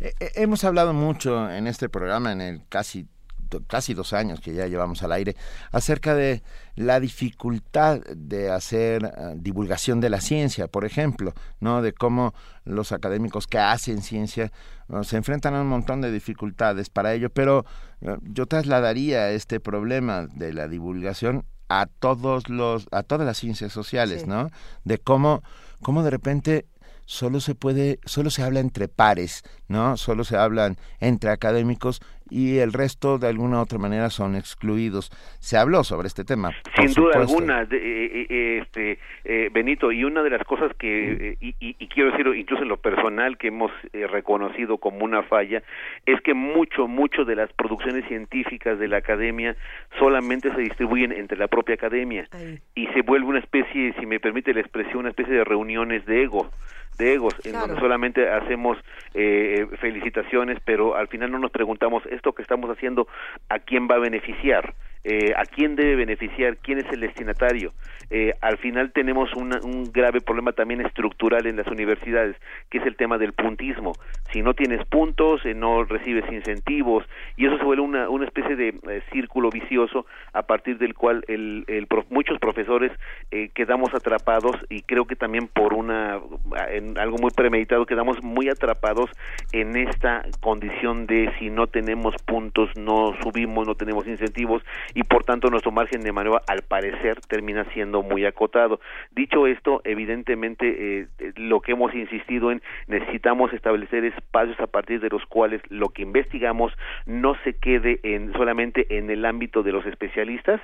[0.01, 3.07] Eh, eh, hemos hablado mucho en este programa, en el casi
[3.61, 5.35] casi dos años que ya llevamos al aire,
[5.71, 6.43] acerca de
[6.75, 11.81] la dificultad de hacer eh, divulgación de la ciencia, por ejemplo, ¿no?
[11.81, 12.33] De cómo
[12.65, 14.51] los académicos que hacen ciencia
[15.03, 17.65] se enfrentan a un montón de dificultades para ello, pero
[18.01, 23.71] eh, yo trasladaría este problema de la divulgación a todos los a todas las ciencias
[23.71, 24.49] sociales, ¿no?
[24.83, 25.41] De cómo
[25.81, 26.65] cómo de repente
[27.05, 29.97] solo se puede, solo se habla entre pares, ¿no?
[29.97, 32.01] Solo se hablan entre académicos
[32.33, 35.11] y el resto de alguna u otra manera son excluidos.
[35.39, 36.51] Se habló sobre este tema.
[36.75, 41.55] Sin duda alguna, eh, eh, eh, este, Benito, y una de las cosas que, y,
[41.59, 45.61] y, quiero decir incluso en lo personal que hemos reconocido como una falla,
[46.07, 49.55] es que mucho, mucho de las producciones científicas de la academia
[49.99, 52.27] solamente se distribuyen entre la propia academia
[52.73, 56.23] y se vuelve una especie, si me permite la expresión, una especie de reuniones de
[56.23, 56.49] ego
[56.97, 58.77] de egos, en donde solamente hacemos
[59.13, 63.07] eh, felicitaciones, pero al final no nos preguntamos esto que estamos haciendo
[63.49, 67.73] a quién va a beneficiar eh, a quién debe beneficiar, quién es el destinatario.
[68.09, 72.35] Eh, al final tenemos un grave problema también estructural en las universidades,
[72.69, 73.93] que es el tema del puntismo.
[74.31, 77.05] Si no tienes puntos, eh, no recibes incentivos,
[77.37, 78.73] y eso se vuelve una, una especie de
[79.11, 82.91] círculo vicioso a partir del cual el, el muchos profesores
[83.53, 86.19] quedamos atrapados, y creo que también por una
[86.69, 89.09] en algo muy premeditado, quedamos muy atrapados
[89.51, 94.63] en esta condición de si no tenemos puntos, no subimos, no tenemos incentivos,
[94.93, 98.79] y por tanto nuestro margen de maniobra al parecer termina siendo muy acotado.
[99.11, 105.09] Dicho esto, evidentemente eh, lo que hemos insistido en necesitamos establecer espacios a partir de
[105.09, 106.73] los cuales lo que investigamos
[107.05, 110.61] no se quede en solamente en el ámbito de los especialistas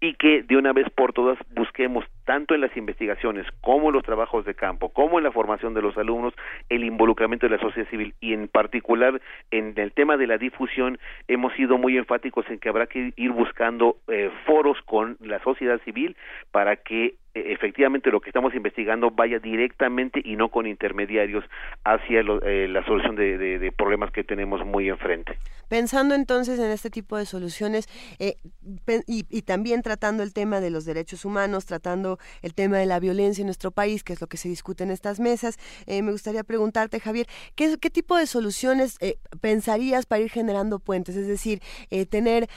[0.00, 4.04] y que de una vez por todas busquemos tanto en las investigaciones como en los
[4.04, 6.34] trabajos de campo, como en la formación de los alumnos,
[6.68, 10.98] el involucramiento de la sociedad civil y en particular en el tema de la difusión
[11.28, 13.71] hemos sido muy enfáticos en que habrá que ir buscando
[14.08, 16.16] eh, foros con la sociedad civil
[16.50, 21.44] para que efectivamente lo que estamos investigando vaya directamente y no con intermediarios
[21.84, 25.38] hacia eh, la solución de, problemas que tenemos muy enfrente.
[25.68, 27.88] Pensando entonces en este tipo de soluciones
[28.18, 28.34] eh,
[29.06, 33.42] y, también tratando el tema de los derechos humanos, tratando el tema de la violencia
[33.42, 36.44] en nuestro país, que es lo que se discute en estas mesas, eh, me gustaría
[36.44, 37.26] preguntarte, Javier,
[37.56, 38.98] ¿qué, tipo de soluciones
[39.40, 41.16] pensarías para ir generando puentes?
[41.16, 41.60] Es decir,
[42.10, 42.48] tener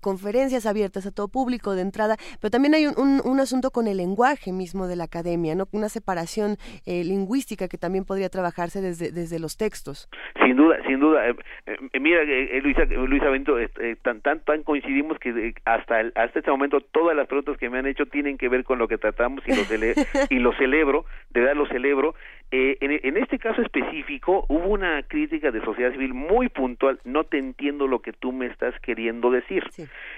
[0.00, 3.96] conferencias abiertas a todo público de entrada, pero también hay un, un asunto con el
[3.96, 5.66] lenguaje lenguaje mismo de la academia, ¿no?
[5.72, 6.56] Una separación
[6.86, 10.08] eh, lingüística que también podría trabajarse desde, desde los textos.
[10.42, 11.28] Sin duda, sin duda.
[11.28, 11.36] Eh,
[11.66, 12.22] eh, mira,
[12.62, 13.56] Luisa, Luisa Bento,
[14.02, 17.86] tan, tan, tan coincidimos que hasta, hasta este momento todas las preguntas que me han
[17.86, 19.62] hecho tienen que ver con lo que tratamos y lo,
[20.30, 22.14] y lo celebro, de verdad lo celebro.
[22.52, 27.38] En, en, este caso específico hubo una crítica de sociedad civil muy puntual, no te
[27.38, 29.64] entiendo lo que tú me estás queriendo decir.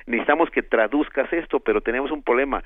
[0.07, 2.63] Necesitamos que traduzcas esto, pero tenemos un problema.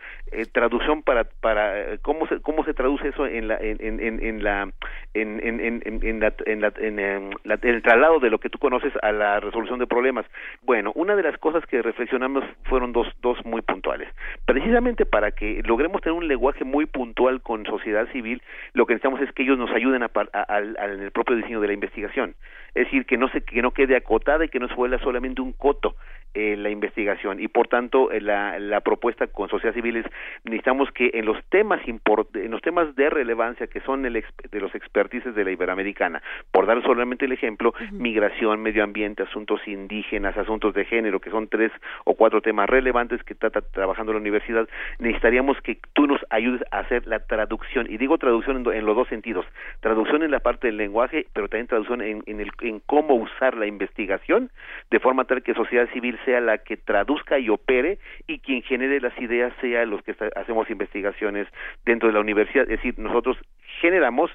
[0.53, 4.69] traducción para para cómo se cómo se traduce eso en la en, en, en la
[5.15, 8.59] en en en, la, en, la, en, em, la, el traslado de lo que tú
[8.59, 10.27] conoces a la resolución de problemas
[10.63, 14.09] bueno una de las cosas que reflexionamos fueron dos dos muy puntuales.
[14.47, 18.43] Precisamente para que logremos tener un lenguaje muy puntual con sociedad civil
[18.75, 21.69] lo que necesitamos es que ellos nos ayuden a, a, en el propio diseño de
[21.69, 22.35] la investigación.
[22.75, 25.43] Es decir que no se que no quede acotada y que no se vuelva solamente
[25.43, 25.95] un coto
[26.35, 27.41] eh, la investigación.
[27.41, 30.07] Y por tanto eh, la, la propuesta con sociedad civil es
[30.45, 34.13] necesitamos que en los temas import, en los temas de relevancia que son el
[34.51, 39.61] de los expertices de la iberoamericana por dar solamente el ejemplo migración medio ambiente asuntos
[39.67, 41.73] indígenas asuntos de género que son tres
[42.05, 44.69] o cuatro temas relevantes que está trabajando la universidad
[44.99, 47.87] necesitaríamos que tú nos ayudes a hacer la traducción.
[47.91, 49.47] Y digo traducción en, en los dos sentidos.
[49.81, 53.57] Traducción en la parte del lenguaje pero también traducción en, en, el, en cómo usar
[53.57, 54.51] la investigación
[54.91, 59.01] de forma tal que sociedad civil sea la que traduzca y opere y quien genere
[59.01, 61.49] las ideas sea los que hacemos investigaciones
[61.85, 62.65] dentro de la universidad.
[62.65, 63.37] Es decir, nosotros
[63.81, 64.31] generamos,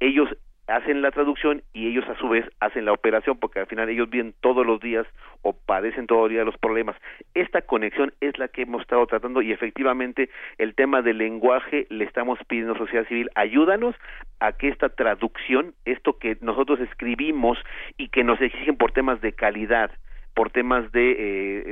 [0.00, 0.28] ellos
[0.70, 4.08] hacen la traducción y ellos a su vez hacen la operación porque al final ellos
[4.08, 5.06] vienen todos los días
[5.42, 6.96] o padecen todos los días los problemas.
[7.34, 12.04] Esta conexión es la que hemos estado tratando y efectivamente el tema del lenguaje le
[12.04, 13.96] estamos pidiendo a sociedad civil, ayúdanos
[14.38, 17.58] a que esta traducción, esto que nosotros escribimos
[17.96, 19.90] y que nos exigen por temas de calidad,
[20.40, 21.10] por temas de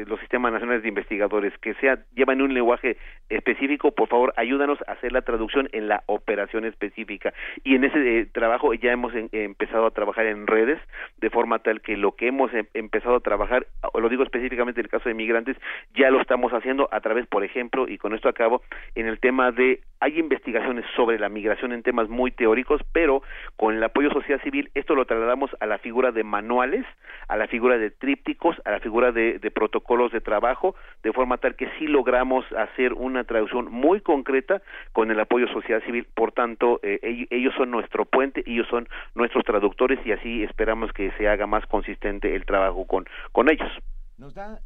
[0.03, 2.99] eh, los sistemas nacionales de investigadores que sea llevan un lenguaje
[3.31, 7.32] específico por favor ayúdanos a hacer la traducción en la operación específica.
[7.65, 10.78] Y en ese eh, trabajo ya hemos empezado a trabajar en redes
[11.16, 14.85] de forma tal que lo que hemos em, empezado a trabajar lo digo específicamente en
[14.85, 15.57] el caso de migrantes
[15.95, 18.61] ya lo estamos haciendo a través por ejemplo y con esto acabo
[18.95, 23.23] en el tema de hay investigaciones sobre la migración en temas muy teóricos pero
[23.57, 26.85] con el apoyo social civil esto lo trasladamos a la figura de manuales
[27.28, 31.56] a la figura de trípticos a la figura de, protocolos de trabajo, de forma tal
[31.56, 34.62] que sí logramos hacer una traducción muy concreta
[34.93, 36.06] con el apoyo social civil.
[36.14, 41.10] Por tanto, eh, ellos son nuestro puente, ellos son nuestros traductores y así esperamos que
[41.12, 43.70] se haga más consistente el trabajo con, con ellos.
[44.18, 44.59] Nos da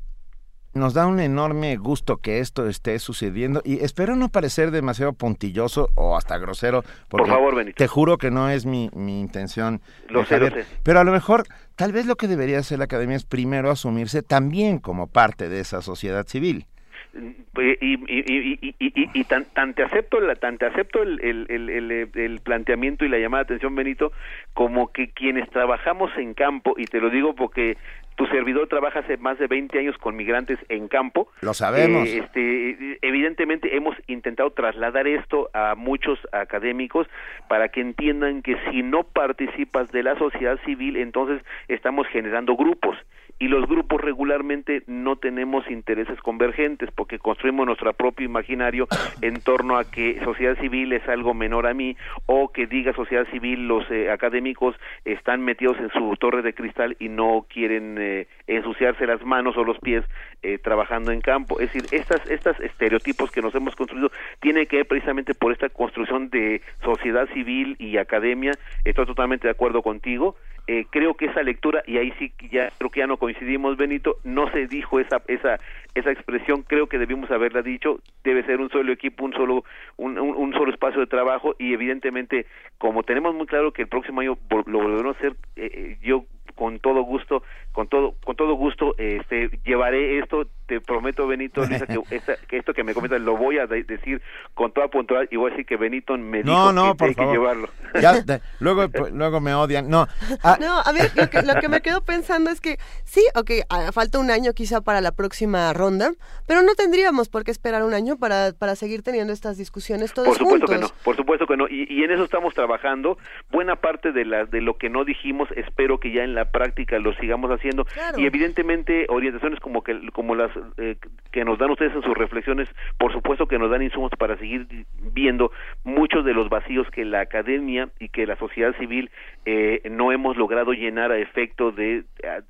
[0.74, 5.90] nos da un enorme gusto que esto esté sucediendo y espero no parecer demasiado puntilloso
[5.94, 6.84] o hasta grosero.
[7.08, 7.76] Por favor, Benito.
[7.76, 9.80] Te juro que no es mi, mi intención.
[10.08, 10.64] Lo sé, lo sé.
[10.82, 11.44] Pero a lo mejor,
[11.76, 15.60] tal vez lo que debería hacer la academia es primero asumirse también como parte de
[15.60, 16.66] esa sociedad civil.
[17.14, 22.10] Y, y, y, y, tan, tan, te acepto, la, tan te acepto el, el, el,
[22.14, 24.12] el, planteamiento y la llamada de atención, Benito,
[24.54, 27.76] como que quienes trabajamos en campo, y te lo digo porque
[28.16, 31.28] tu servidor trabaja hace más de 20 años con migrantes en campo.
[31.40, 32.08] Lo sabemos.
[32.08, 37.06] Eh, este, evidentemente hemos intentado trasladar esto a muchos académicos
[37.48, 42.96] para que entiendan que si no participas de la sociedad civil, entonces estamos generando grupos
[43.42, 48.86] y los grupos regularmente no tenemos intereses convergentes porque construimos nuestro propio imaginario
[49.20, 51.96] en torno a que sociedad civil es algo menor a mí
[52.26, 56.96] o que diga sociedad civil los eh, académicos están metidos en su torre de cristal
[57.00, 60.04] y no quieren eh, ensuciarse las manos o los pies
[60.44, 61.58] eh, trabajando en campo.
[61.58, 65.68] Es decir estas estas estereotipos que nos hemos construido tienen que ver precisamente por esta
[65.68, 68.52] construcción de sociedad civil y academia.
[68.84, 70.36] Estoy totalmente de acuerdo contigo
[70.66, 74.18] eh, creo que esa lectura y ahí sí ya creo que ya no coincidimos Benito
[74.24, 75.58] no se dijo esa esa
[75.94, 79.64] esa expresión creo que debimos haberla dicho debe ser un solo equipo un solo
[79.96, 82.46] un, un, solo espacio de trabajo y evidentemente
[82.78, 86.24] como tenemos muy claro que el próximo año lo volveremos a hacer eh, eh, yo
[86.54, 87.42] con todo gusto,
[87.72, 91.62] con todo, con todo gusto, este, llevaré esto, te prometo Benito,
[92.48, 94.22] que, esto que me comentas lo voy a decir
[94.54, 97.26] con toda puntualidad y voy a decir que Benito me dijo no, que hay que
[97.26, 97.68] llevarlo.
[98.60, 100.06] luego, pues, luego me odian, no.
[100.42, 100.56] Ah.
[100.60, 104.30] No, a ver, lo que, me quedo pensando es que sí, ok, ah, falta un
[104.30, 106.12] año quizá para la próxima ronda,
[106.46, 110.28] pero no tendríamos por qué esperar un año para, para seguir teniendo estas discusiones todos
[110.28, 113.18] Por supuesto que no, por supuesto que no, y, y en eso estamos trabajando.
[113.50, 116.98] Buena parte de, la, de lo que no dijimos, espero que ya en la práctica
[116.98, 117.86] lo sigamos haciendo.
[118.16, 120.96] Y evidentemente orientaciones como que como las eh,
[121.30, 122.68] que nos dan ustedes en sus reflexiones
[122.98, 124.66] por supuesto que nos dan insumos para seguir
[125.12, 125.50] viendo
[125.84, 129.10] muchos de los vacíos que la academia y que la sociedad civil
[129.44, 132.04] eh, no hemos logrado llenar a efecto de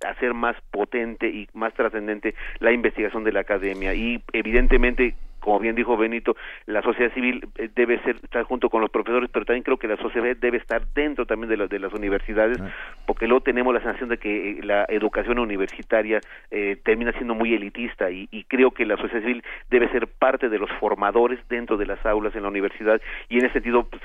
[0.07, 3.94] hacer más potente y más trascendente la investigación de la academia.
[3.94, 6.36] Y evidentemente como bien dijo Benito,
[6.66, 9.89] la sociedad civil eh, debe ser estar junto con los profesores, pero también creo que
[9.89, 12.70] la sociedad debe estar dentro también de, de las universidades, ah.
[13.06, 16.20] porque luego tenemos la sensación de que eh, la educación universitaria
[16.51, 20.59] eh, termina siendo muy elitista y, creo que la sociedad civil debe ser parte de
[20.59, 24.02] los formadores dentro de las aulas en la universidad y en ese sentido pues,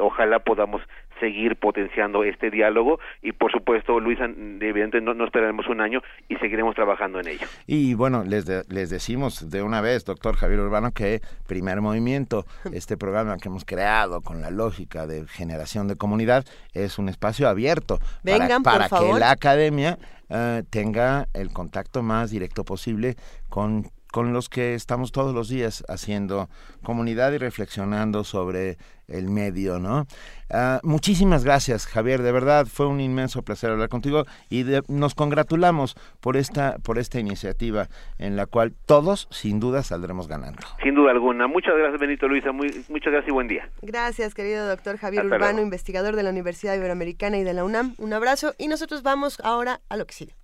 [0.00, 0.82] ojalá podamos
[1.20, 6.36] seguir potenciando este diálogo y por supuesto Luisa evidentemente no, no esperaremos un año y
[6.36, 7.46] seguiremos trabajando en ello.
[7.66, 12.96] Y bueno, les, les decimos de una vez, doctor Javier Urbán, Que Primer Movimiento, este
[12.96, 17.98] programa que hemos creado con la lógica de generación de comunidad, es un espacio abierto
[18.22, 19.18] Vengan, para, que favor.
[19.18, 19.98] la academia
[20.28, 23.16] eh, tenga el contacto más directo posible
[23.48, 26.48] con con los que estamos todos los días haciendo
[26.82, 28.78] comunidad y reflexionando sobre
[29.08, 30.06] el medio, ¿no?
[30.50, 35.14] Ah, muchísimas gracias, Javier, de verdad fue un inmenso placer hablar contigo y de- nos
[35.14, 40.62] congratulamos por esta por esta iniciativa en la cual todos sin duda saldremos ganando.
[40.82, 41.46] Sin duda alguna.
[41.46, 42.52] Muchas gracias, Benito Luisa.
[42.52, 43.68] Muy, muchas gracias y buen día.
[43.82, 45.66] Gracias, querido doctor Javier Hasta Urbano, luego.
[45.66, 47.94] investigador de la Universidad Iberoamericana y de la UNAM.
[47.98, 50.34] Un abrazo y nosotros vamos ahora a lo que sigue.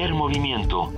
[0.00, 0.94] Primer movimiento.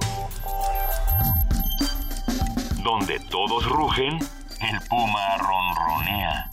[2.84, 4.16] Donde todos rugen,
[4.60, 6.50] el puma ronronea.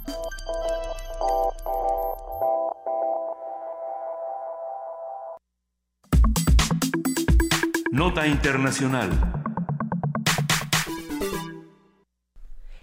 [7.92, 9.12] Nota Internacional.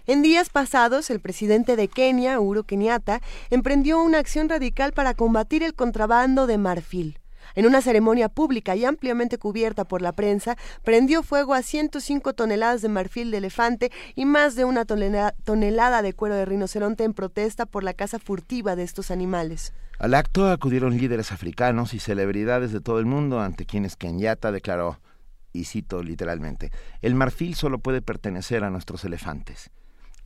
[0.05, 3.19] En días pasados, el presidente de Kenia, Uhuru Kenyatta,
[3.49, 7.19] emprendió una acción radical para combatir el contrabando de marfil.
[7.57, 12.83] En una ceremonia pública y ampliamente cubierta por la prensa, prendió fuego a 105 toneladas
[12.83, 17.15] de marfil de elefante y más de una tonela- tonelada de cuero de rinoceronte en
[17.15, 19.73] protesta por la caza furtiva de estos animales.
[19.97, 24.99] Al acto acudieron líderes africanos y celebridades de todo el mundo ante quienes Kenyatta declaró,
[25.51, 26.71] y cito literalmente,
[27.01, 29.71] el marfil solo puede pertenecer a nuestros elefantes,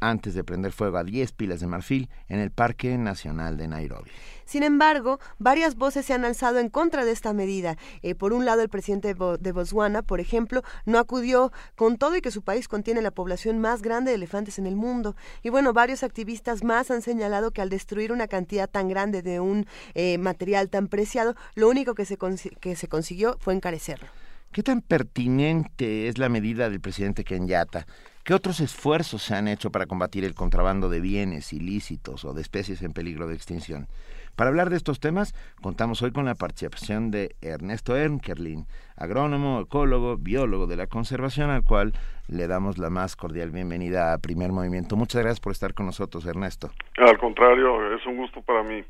[0.01, 4.11] antes de prender fuego a 10 pilas de marfil en el Parque Nacional de Nairobi.
[4.45, 7.77] Sin embargo, varias voces se han alzado en contra de esta medida.
[8.01, 11.97] Eh, por un lado, el presidente de, Bo- de Botswana, por ejemplo, no acudió con
[11.97, 15.15] todo y que su país contiene la población más grande de elefantes en el mundo.
[15.41, 19.39] Y bueno, varios activistas más han señalado que al destruir una cantidad tan grande de
[19.39, 22.17] un eh, material tan preciado, lo único que se,
[22.59, 24.07] que se consiguió fue encarecerlo.
[24.51, 27.85] ¿Qué tan pertinente es la medida del presidente Kenyatta?
[28.23, 32.41] ¿Qué otros esfuerzos se han hecho para combatir el contrabando de bienes ilícitos o de
[32.41, 33.87] especies en peligro de extinción?
[34.35, 40.17] Para hablar de estos temas, contamos hoy con la participación de Ernesto Ernkerlin, agrónomo, ecólogo,
[40.17, 41.93] biólogo de la conservación, al cual
[42.27, 44.95] le damos la más cordial bienvenida a Primer Movimiento.
[44.95, 46.69] Muchas gracias por estar con nosotros, Ernesto.
[46.97, 48.83] Al contrario, es un gusto para mí.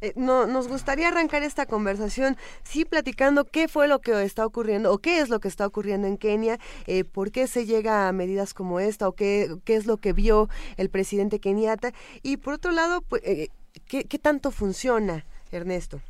[0.00, 4.92] Eh, no, nos gustaría arrancar esta conversación, sí, platicando qué fue lo que está ocurriendo
[4.92, 8.12] o qué es lo que está ocurriendo en Kenia, eh, por qué se llega a
[8.12, 10.48] medidas como esta o qué, qué es lo que vio
[10.78, 11.92] el presidente Kenyatta.
[12.22, 13.48] Y por otro lado, pues, eh,
[13.88, 16.00] ¿qué, ¿qué tanto funciona, Ernesto?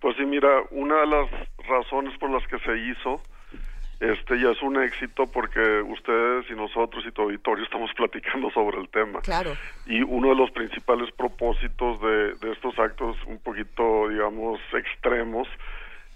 [0.00, 1.30] Pues sí, mira, una de las
[1.68, 3.20] razones por las que se hizo,
[4.00, 8.80] este ya es un éxito porque ustedes y nosotros y tu auditorio estamos platicando sobre
[8.80, 9.20] el tema.
[9.20, 9.52] Claro.
[9.86, 15.46] Y uno de los principales propósitos de, de estos actos un poquito, digamos, extremos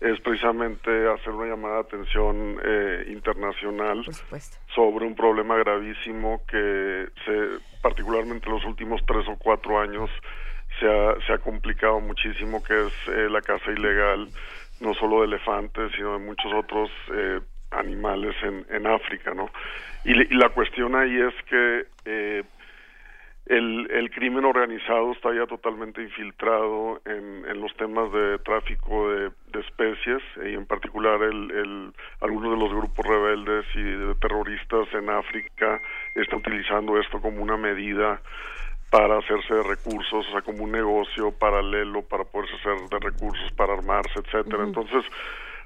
[0.00, 4.04] es precisamente hacer una llamada de atención eh, internacional
[4.74, 7.48] sobre un problema gravísimo que se,
[7.80, 10.10] particularmente en los últimos tres o cuatro años
[10.80, 14.28] se ha, se ha complicado muchísimo, que es eh, la caza ilegal
[14.80, 17.40] no solo de elefantes, sino de muchos otros eh,
[17.74, 19.50] animales en, en África, ¿no?
[20.04, 22.42] Y, y la cuestión ahí es que eh,
[23.46, 29.30] el, el crimen organizado está ya totalmente infiltrado en, en los temas de tráfico de,
[29.52, 34.88] de especies y en particular el, el, algunos de los grupos rebeldes y de terroristas
[34.94, 35.80] en África
[36.14, 38.20] están utilizando esto como una medida
[38.90, 43.52] para hacerse de recursos, o sea, como un negocio paralelo para poderse hacer de recursos,
[43.56, 44.62] para armarse, etcétera.
[44.62, 45.04] Entonces,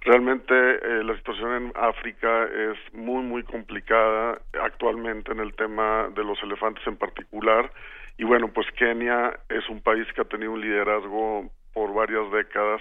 [0.02, 6.24] realmente eh, la situación en África es muy, muy complicada actualmente en el tema de
[6.24, 7.70] los elefantes en particular.
[8.16, 12.80] Y bueno, pues Kenia es un país que ha tenido un liderazgo por varias décadas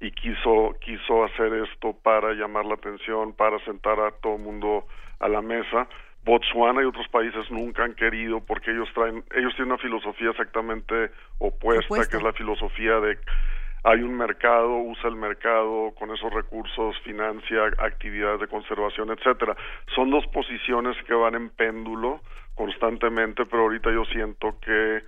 [0.00, 4.86] y quiso quiso hacer esto para llamar la atención, para sentar a todo el mundo
[5.20, 5.86] a la mesa.
[6.24, 11.10] Botswana y otros países nunca han querido porque ellos traen ellos tienen una filosofía exactamente
[11.38, 12.10] opuesta, Opuesta.
[12.10, 13.18] que es la filosofía de
[13.84, 19.56] hay un mercado, usa el mercado, con esos recursos financia actividades de conservación, etcétera.
[19.94, 22.20] Son dos posiciones que van en péndulo
[22.54, 25.02] constantemente, pero ahorita yo siento que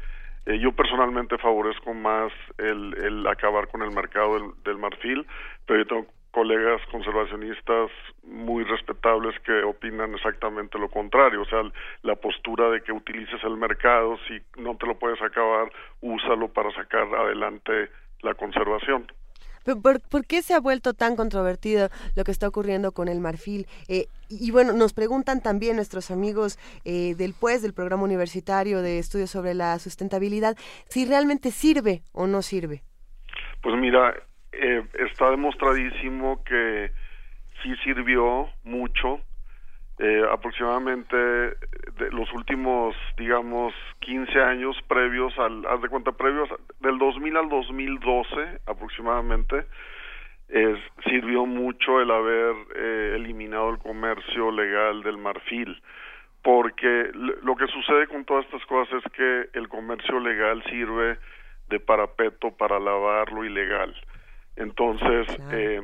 [0.47, 5.27] eh, yo personalmente favorezco más el, el acabar con el mercado del, del marfil,
[5.67, 7.93] pero yo tengo colegas conservacionistas
[8.25, 11.63] muy respetables que opinan exactamente lo contrario, o sea,
[12.03, 15.71] la postura de que utilices el mercado, si no te lo puedes acabar,
[16.01, 17.89] úsalo para sacar adelante
[18.25, 19.07] la conservación.
[19.65, 23.21] ¿Por, por, por qué se ha vuelto tan controvertido lo que está ocurriendo con el
[23.21, 23.67] marfil?
[23.89, 28.99] Eh, y bueno, nos preguntan también nuestros amigos eh, del PUES, del Programa Universitario de
[28.99, 30.57] Estudios sobre la Sustentabilidad,
[30.89, 32.83] si realmente sirve o no sirve.
[33.63, 34.15] Pues mira,
[34.53, 36.91] eh, está demostradísimo que
[37.63, 39.21] sí sirvió mucho.
[39.99, 46.49] Eh, aproximadamente de los últimos, digamos, 15 años previos al, haz de cuenta, previos
[46.81, 49.67] del 2000 al 2012 aproximadamente,
[51.05, 55.81] sirvió mucho el haber eh, eliminado el comercio legal del marfil,
[56.43, 61.19] porque lo que sucede con todas estas cosas es que el comercio legal sirve
[61.69, 63.95] de parapeto para lavar lo ilegal.
[64.57, 65.81] Entonces, eh,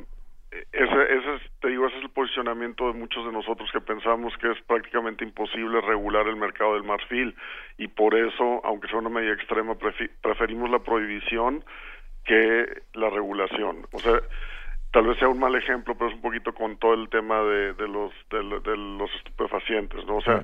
[0.51, 4.37] ese, ese es, te digo, ese es el posicionamiento de muchos de nosotros que pensamos
[4.39, 7.37] que es prácticamente imposible regular el mercado del marfil
[7.79, 9.77] y por eso, aunque sea una medida extrema,
[10.21, 11.65] preferimos la prohibición
[12.25, 13.87] que la regulación.
[13.93, 14.21] O sea,
[14.93, 17.75] tal vez sea un mal ejemplo, pero es un poquito con todo el tema de,
[17.75, 18.43] de los de,
[18.77, 20.17] los estupefacientes, ¿no?
[20.17, 20.43] O sea,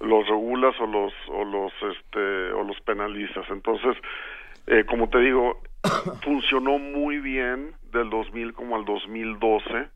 [0.00, 3.46] los regulas o los o los este o los penalizas.
[3.48, 3.96] Entonces,
[4.66, 5.62] eh, como te digo,
[6.22, 9.88] funcionó muy bien del 2000 como al 2012.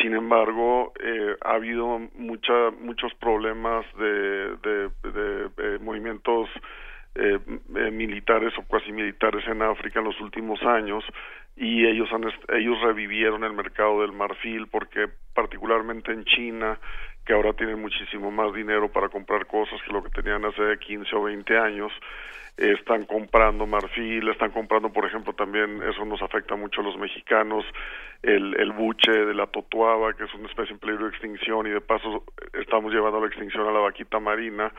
[0.00, 6.48] Sin embargo, eh, ha habido mucha, muchos problemas de, de, de, movimientos
[7.16, 7.38] eh,
[7.90, 11.04] militares o cuasi militares en África en los últimos años
[11.56, 12.24] y ellos han
[12.56, 16.78] ellos revivieron el mercado del marfil porque particularmente en China
[17.30, 21.14] que ahora tienen muchísimo más dinero para comprar cosas que lo que tenían hace 15
[21.14, 21.92] o 20 años
[22.56, 27.64] están comprando marfil, están comprando, por ejemplo, también, eso nos afecta mucho a los mexicanos,
[28.24, 31.80] el, buche de la totuaba, que es una especie en peligro de extinción, y de
[31.80, 34.72] paso estamos llevando a la extinción a la vaquita marina,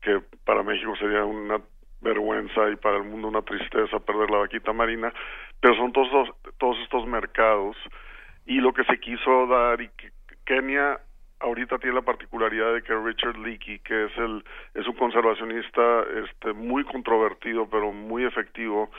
[0.00, 1.60] que para México sería una
[2.00, 5.12] vergüenza y para el mundo una tristeza perder la vaquita marina,
[5.60, 7.76] pero son todos, todos estos mercados
[8.46, 9.90] y lo que se quiso dar y
[10.46, 10.98] Kenia
[11.40, 14.44] ahorita tiene la particularidad de que Richard Leakey, que es el
[14.74, 18.90] es un conservacionista este muy controvertido pero muy efectivo,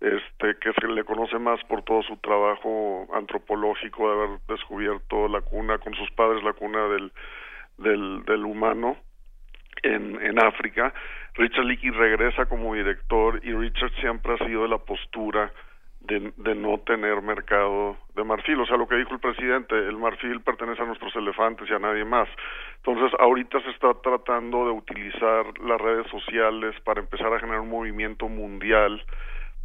[0.00, 5.40] este que se le conoce más por todo su trabajo antropológico de haber descubierto la
[5.40, 7.12] cuna con sus padres la cuna del
[7.78, 8.96] del, humano
[9.82, 10.94] en, en África.
[11.34, 15.52] Richard Leakey regresa como director y Richard siempre ha sido de la postura
[16.06, 18.60] de, no tener mercado de marfil.
[18.60, 21.78] O sea, lo que dijo el presidente, el marfil pertenece a nuestros elefantes y a
[21.78, 22.28] nadie más.
[22.76, 27.70] Entonces, ahorita se está tratando de utilizar las redes sociales para empezar a generar un
[27.70, 29.02] movimiento mundial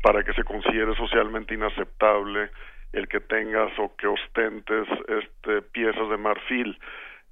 [0.01, 2.49] para que se considere socialmente inaceptable
[2.93, 6.77] el que tengas o que ostentes este piezas de marfil.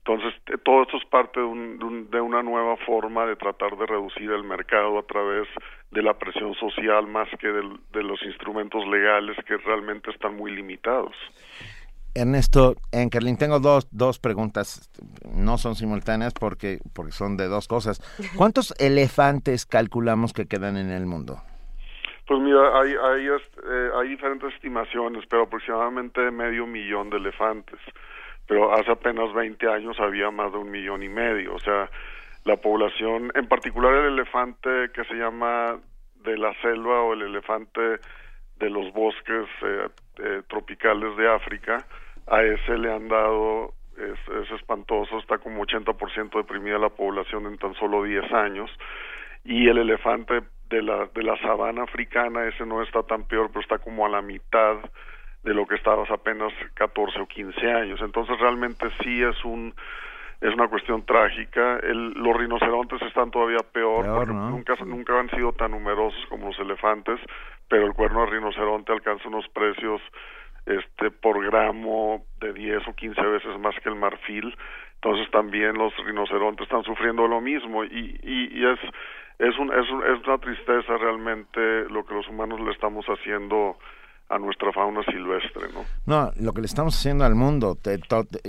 [0.05, 4.31] Entonces, todo esto es parte de, un, de, una nueva forma de tratar de reducir
[4.31, 5.47] el mercado a través
[5.91, 11.15] de la presión social más que de los instrumentos legales que realmente están muy limitados.
[12.15, 14.89] Ernesto, en Kerlin tengo dos, dos preguntas,
[15.31, 18.01] no son simultáneas porque, porque son de dos cosas.
[18.35, 21.37] ¿Cuántos elefantes calculamos que quedan en el mundo?
[22.27, 27.79] Pues mira, hay, hay, eh, hay diferentes estimaciones, pero aproximadamente medio millón de elefantes
[28.49, 31.87] pero hace apenas 20 años había más de un millón y medio, o sea,
[32.45, 35.77] la población, en particular el elefante que se llama
[36.23, 37.99] de la selva o el elefante
[38.57, 41.85] de los bosques eh, eh, tropicales de África,
[42.25, 47.59] a ese le han dado, es, es espantoso, está como 80% deprimida la población en
[47.59, 48.71] tan solo 10 años,
[49.45, 53.61] y el elefante de la, de la sabana africana, ese no está tan peor, pero
[53.61, 54.77] está como a la mitad
[55.43, 57.99] de lo que estabas apenas 14 o 15 años.
[58.01, 59.73] Entonces realmente sí es un
[60.41, 61.79] es una cuestión trágica.
[61.79, 66.59] El, los rinocerontes están todavía peor, porque nunca nunca han sido tan numerosos como los
[66.59, 67.19] elefantes,
[67.67, 70.01] pero el cuerno de rinoceronte alcanza unos precios
[70.65, 74.55] este por gramo de 10 o 15 veces más que el marfil.
[74.95, 78.79] Entonces también los rinocerontes están sufriendo lo mismo y, y, y es
[79.39, 83.77] es, un, es, un, es una tristeza realmente lo que los humanos le estamos haciendo
[84.29, 85.85] a nuestra fauna silvestre, ¿no?
[86.05, 87.77] No, lo que le estamos haciendo al mundo,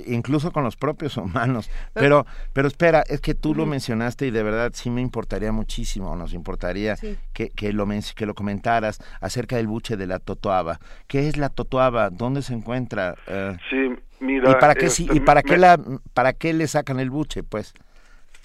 [0.07, 1.71] incluso con los propios humanos.
[1.95, 6.15] Pero, pero espera, es que tú lo mencionaste y de verdad sí me importaría muchísimo,
[6.17, 6.97] nos importaría
[7.33, 10.79] que, que, lo, que lo comentaras acerca del buche de la totoaba.
[11.09, 12.11] ¿Qué es la totoaba?
[12.11, 13.15] ¿Dónde se encuentra?
[13.27, 14.51] Eh, sí, mira.
[14.51, 15.79] ¿Y para qué, y este, para qué la,
[16.13, 17.73] para qué le sacan el buche, pues?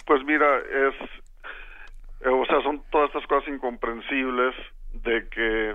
[0.06, 0.94] Pues mira, es,
[2.22, 4.54] eh, o sea, son todas estas cosas incomprensibles
[5.04, 5.74] de que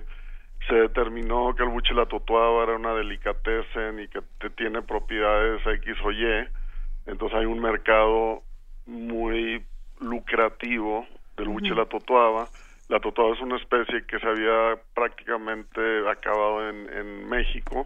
[0.68, 5.66] se determinó que el buche la totuaba era una delicatessen y que te tiene propiedades
[5.66, 6.48] X o Y,
[7.08, 8.44] entonces hay un mercado
[8.86, 9.66] muy
[10.00, 11.08] lucrativo
[11.38, 12.48] del buche la totuaba.
[12.90, 17.86] La totuaba es una especie que se había prácticamente acabado en, en México,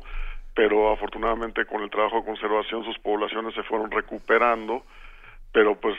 [0.55, 4.83] pero afortunadamente con el trabajo de conservación sus poblaciones se fueron recuperando,
[5.51, 5.95] pero pues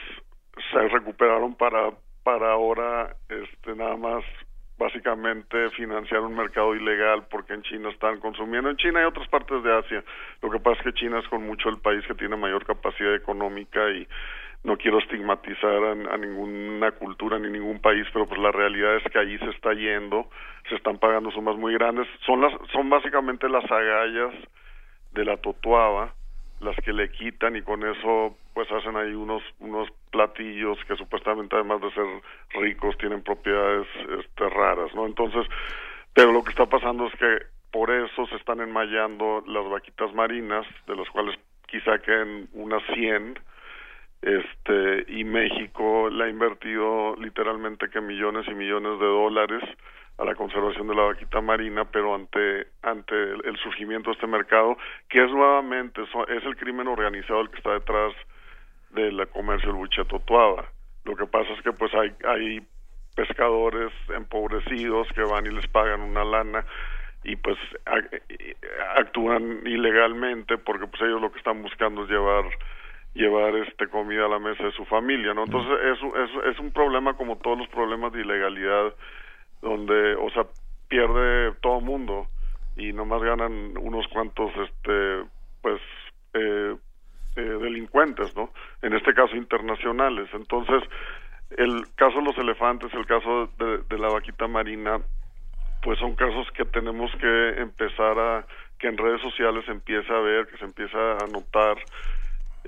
[0.72, 1.92] se recuperaron para
[2.26, 4.24] para ahora este nada más
[4.78, 8.68] básicamente financiar un mercado ilegal porque en China están consumiendo.
[8.70, 10.04] En China y otras partes de Asia.
[10.42, 13.14] Lo que pasa es que China es con mucho el país que tiene mayor capacidad
[13.14, 14.06] económica y
[14.64, 19.18] no quiero estigmatizar a, ninguna cultura ni ningún país, pero pues la realidad es que
[19.18, 20.28] allí se está yendo,
[20.68, 22.08] se están pagando sumas muy grandes.
[22.24, 24.34] Son las son básicamente las agallas
[25.12, 26.12] de la totuaba
[26.60, 31.54] las que le quitan y con eso pues hacen ahí unos unos platillos que supuestamente
[31.54, 32.06] además de ser
[32.50, 33.86] ricos tienen propiedades
[34.18, 35.06] este, raras, ¿no?
[35.06, 35.46] Entonces,
[36.14, 40.66] pero lo que está pasando es que por eso se están enmayando las vaquitas marinas,
[40.86, 43.38] de las cuales quizá queden unas 100
[44.22, 49.62] este y México le ha invertido literalmente que millones y millones de dólares
[50.18, 54.76] a la conservación de la vaquita marina, pero ante ante el, surgimiento de este mercado,
[55.08, 58.14] que es nuevamente es el crimen organizado el que está detrás
[58.90, 60.64] del comercio del bucheto tuaba.
[61.04, 62.66] Lo que pasa es que pues hay hay
[63.14, 66.64] pescadores empobrecidos que van y les pagan una lana
[67.24, 67.58] y pues
[68.96, 72.44] actúan ilegalmente porque pues ellos lo que están buscando es llevar
[73.14, 75.44] llevar este comida a la mesa de su familia, ¿no?
[75.44, 78.94] Entonces es, es, es un problema como todos los problemas de ilegalidad
[79.62, 80.46] donde, o sea,
[80.88, 82.26] pierde todo mundo
[82.76, 85.24] y nomás ganan unos cuantos, este,
[85.62, 85.80] pues,
[86.34, 86.76] eh,
[87.36, 88.50] eh, delincuentes, ¿no?
[88.82, 90.28] En este caso internacionales.
[90.32, 90.82] Entonces,
[91.50, 95.00] el caso de los elefantes, el caso de, de la vaquita marina,
[95.82, 98.46] pues son casos que tenemos que empezar a
[98.78, 101.76] que en redes sociales se empiece a ver, que se empieza a notar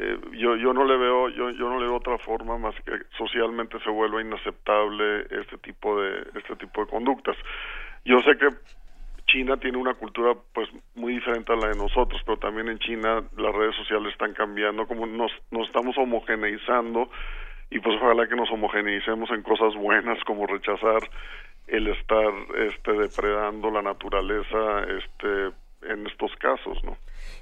[0.00, 2.92] eh, yo yo no le veo yo yo no le veo otra forma más que
[3.16, 7.36] socialmente se vuelva inaceptable este tipo de este tipo de conductas
[8.04, 8.48] yo sé que
[9.26, 13.24] China tiene una cultura pues muy diferente a la de nosotros pero también en China
[13.36, 17.10] las redes sociales están cambiando como nos nos estamos homogeneizando
[17.70, 21.10] y pues ojalá que nos homogeneicemos en cosas buenas como rechazar
[21.66, 25.52] el estar este depredando la naturaleza este
[25.82, 26.96] en estos casos, ¿no?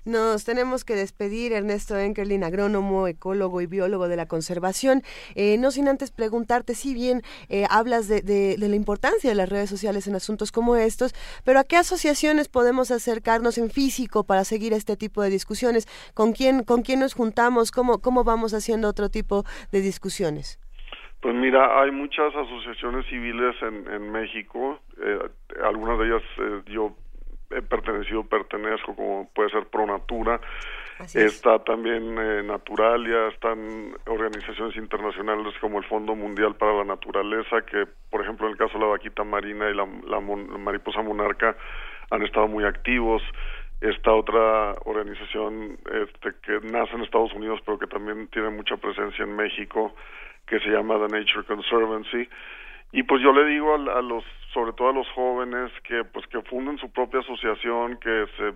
[0.06, 5.02] Nos tenemos que despedir, Ernesto Enkerlin, agrónomo, ecólogo y biólogo de la conservación.
[5.34, 9.68] Eh, no sin antes preguntarte, si bien eh, hablas de, la importancia de las redes
[9.68, 11.12] sociales en asuntos como estos,
[11.44, 15.88] pero ¿a qué asociaciones podemos acercarnos en físico para seguir este tipo de discusiones?
[16.14, 17.72] ¿Con quién, con quién nos juntamos?
[17.72, 19.42] ¿Cómo, cómo vamos haciendo otro tipo
[19.72, 20.60] de discusiones?
[21.20, 25.18] Pues mira, hay muchas asociaciones civiles en, en México, eh,
[25.64, 26.22] algunas de ellas
[26.66, 26.94] yo
[27.50, 30.40] he pertenecido, pertenezco, como puede ser Pronatura,
[31.14, 37.86] está también eh, Naturalia, están organizaciones internacionales como el Fondo Mundial para la Naturaleza, que
[38.10, 41.56] por ejemplo en el caso de la vaquita marina y la, la, mariposa monarca
[42.10, 43.22] han estado muy activos.
[43.80, 49.24] Esta otra organización este, que nace en Estados Unidos, pero que también tiene mucha presencia
[49.24, 49.94] en México,
[50.46, 52.26] que se llama The Nature Conservancy.
[52.92, 56.40] Y pues yo le digo a los sobre todo a los jóvenes que pues que
[56.42, 58.54] funden su propia asociación, que se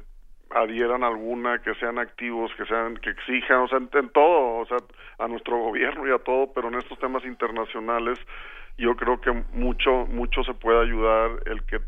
[0.50, 4.66] adhieran a alguna, que sean activos, que sean que exijan, o sea, en, todo, o
[4.66, 4.78] sea,
[5.18, 8.18] a nuestro gobierno y a todo, pero en estos temas internacionales
[8.78, 11.80] yo creo que mucho mucho se puede ayudar el que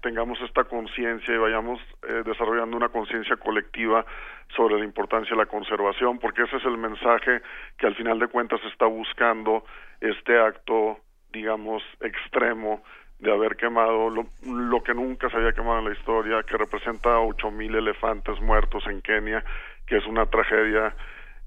[0.00, 4.04] tengamos esta conciencia y vayamos eh, desarrollando una conciencia colectiva
[4.56, 7.40] sobre la importancia de la conservación, porque ese es el mensaje
[7.78, 9.64] que al final de cuentas está buscando
[10.00, 10.98] este acto,
[11.32, 12.82] digamos, extremo
[13.20, 17.50] de haber quemado lo, que nunca se había quemado en la historia, que representa ocho
[17.50, 19.44] mil elefantes muertos en Kenia,
[19.86, 20.94] que es una tragedia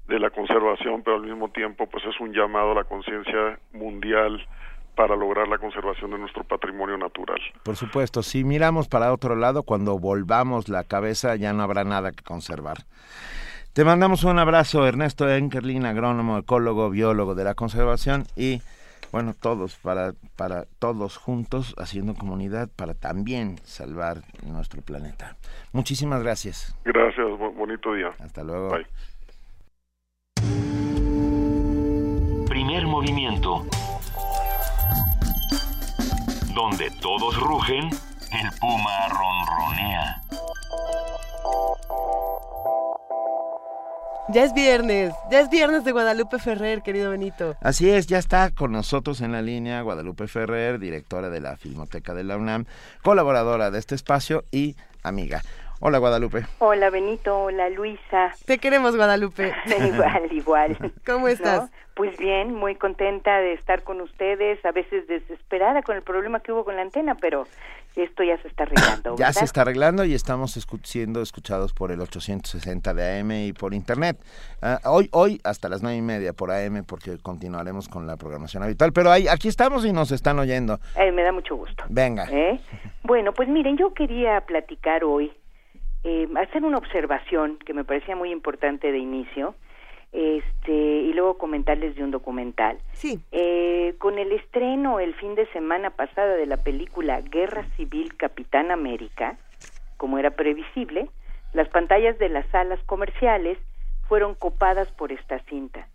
[0.06, 4.46] de la conservación, pero al mismo tiempo pues es un llamado a la conciencia mundial
[4.94, 7.40] para lograr la conservación de nuestro patrimonio natural.
[7.64, 12.12] Por supuesto, si miramos para otro lado, cuando volvamos la cabeza ya no habrá nada
[12.12, 12.78] que conservar.
[13.72, 18.62] Te mandamos un abrazo, Ernesto Enkerlin, agrónomo, ecólogo, biólogo de la conservación y
[19.14, 25.36] bueno, todos, para, para todos juntos, haciendo comunidad para también salvar nuestro planeta.
[25.72, 26.76] Muchísimas gracias.
[26.84, 27.24] Gracias,
[27.54, 28.08] bonito día.
[28.18, 28.70] Hasta luego.
[28.70, 28.86] Bye.
[32.48, 33.64] Primer movimiento.
[36.52, 40.22] Donde todos rugen, el puma ronronea.
[44.28, 47.56] Ya es viernes, ya es viernes de Guadalupe Ferrer, querido Benito.
[47.60, 52.14] Así es, ya está con nosotros en la línea Guadalupe Ferrer, directora de la Filmoteca
[52.14, 52.64] de la UNAM,
[53.02, 55.42] colaboradora de este espacio y amiga.
[55.80, 56.46] Hola Guadalupe.
[56.60, 58.32] Hola Benito, hola Luisa.
[58.46, 59.52] Te queremos Guadalupe.
[59.92, 60.92] igual, igual.
[61.04, 61.70] ¿Cómo estás?
[61.94, 66.50] Pues bien, muy contenta de estar con ustedes, a veces desesperada con el problema que
[66.50, 67.46] hubo con la antena, pero
[68.02, 69.16] esto ya se está arreglando.
[69.16, 73.74] ya se está arreglando y estamos siendo escuchados por el 860 de AM y por
[73.74, 74.18] internet.
[74.60, 78.62] Ah, hoy, hoy hasta las nueve y media por AM porque continuaremos con la programación
[78.62, 80.80] habitual, pero ahí, aquí estamos y nos están oyendo.
[80.96, 81.84] Eh, me da mucho gusto.
[81.88, 82.26] Venga.
[82.30, 82.60] ¿Eh?
[83.02, 85.32] Bueno, pues miren, yo quería platicar hoy,
[86.02, 89.54] eh, hacer una observación que me parecía muy importante de inicio
[90.14, 92.78] este y luego comentarles de un documental.
[92.92, 93.20] Sí.
[93.32, 98.70] Eh, con el estreno el fin de semana pasada de la película Guerra Civil Capitán
[98.70, 99.36] América,
[99.96, 101.10] como era previsible,
[101.52, 103.58] las pantallas de las salas comerciales
[104.08, 105.88] fueron copadas por esta cinta.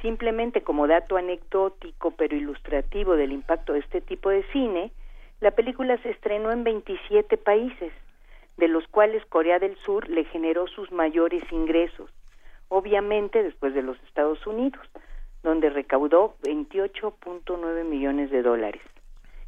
[0.00, 4.92] Simplemente como dato anecdótico pero ilustrativo del impacto de este tipo de cine,
[5.40, 7.92] la película se estrenó en 27 países,
[8.56, 12.10] de los cuales Corea del Sur le generó sus mayores ingresos
[12.68, 14.86] obviamente después de los Estados Unidos,
[15.42, 18.82] donde recaudó 28.9 millones de dólares.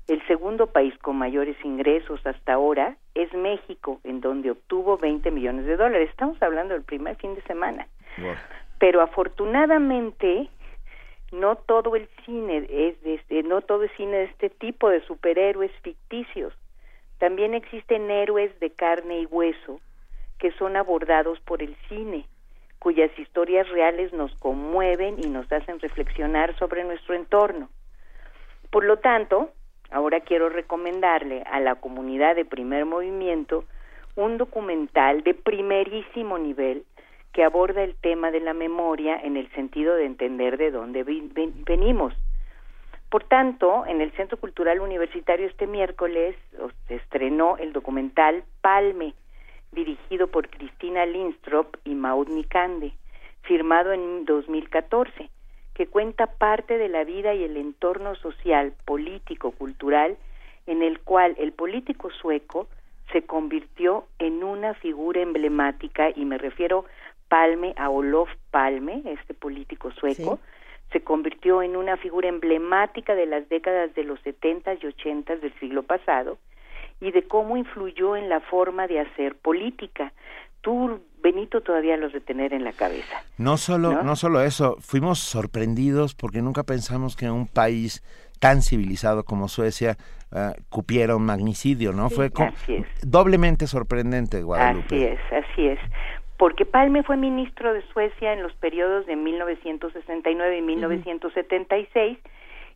[0.06, 5.66] El segundo país con mayores ingresos hasta ahora es México, en donde obtuvo 20 millones
[5.66, 6.10] de dólares.
[6.10, 7.86] Estamos hablando del primer fin de semana.
[8.78, 10.48] Pero afortunadamente
[11.32, 15.00] no todo el cine es de este, no todo el cine de este tipo de
[15.02, 16.52] superhéroes ficticios.
[17.18, 19.80] También existen héroes de carne y hueso
[20.38, 22.26] que son abordados por el cine
[22.80, 27.68] cuyas historias reales nos conmueven y nos hacen reflexionar sobre nuestro entorno.
[28.70, 29.50] Por lo tanto,
[29.90, 33.64] ahora quiero recomendarle a la comunidad de primer movimiento
[34.16, 36.84] un documental de primerísimo nivel
[37.32, 42.14] que aborda el tema de la memoria en el sentido de entender de dónde venimos.
[43.10, 46.34] Por tanto, en el Centro Cultural Universitario este miércoles
[46.88, 49.14] se estrenó el documental Palme,
[49.72, 52.92] dirigido por Cristina Lindstrop y Maud Nikande,
[53.42, 55.30] firmado en 2014,
[55.74, 60.16] que cuenta parte de la vida y el entorno social, político, cultural,
[60.66, 62.68] en el cual el político sueco
[63.12, 66.84] se convirtió en una figura emblemática, y me refiero
[67.28, 70.38] Palme a Olof Palme, este político sueco,
[70.92, 75.52] se convirtió en una figura emblemática de las décadas de los 70 y 80 del
[75.60, 76.38] siglo pasado,
[77.00, 80.12] y de cómo influyó en la forma de hacer política.
[80.60, 83.22] Tú, Benito, todavía los de tener en la cabeza.
[83.38, 84.16] No solo, ¿no?
[84.16, 88.02] solo eso, fuimos sorprendidos porque nunca pensamos que un país
[88.38, 89.96] tan civilizado como Suecia
[90.32, 92.10] uh, cupiera un magnicidio, ¿no?
[92.10, 92.30] Fue
[93.02, 94.96] doblemente sorprendente, Guadalupe.
[94.96, 95.78] Así es, así es.
[96.38, 102.18] Porque Palme fue ministro de Suecia en los periodos de 1969 y 1976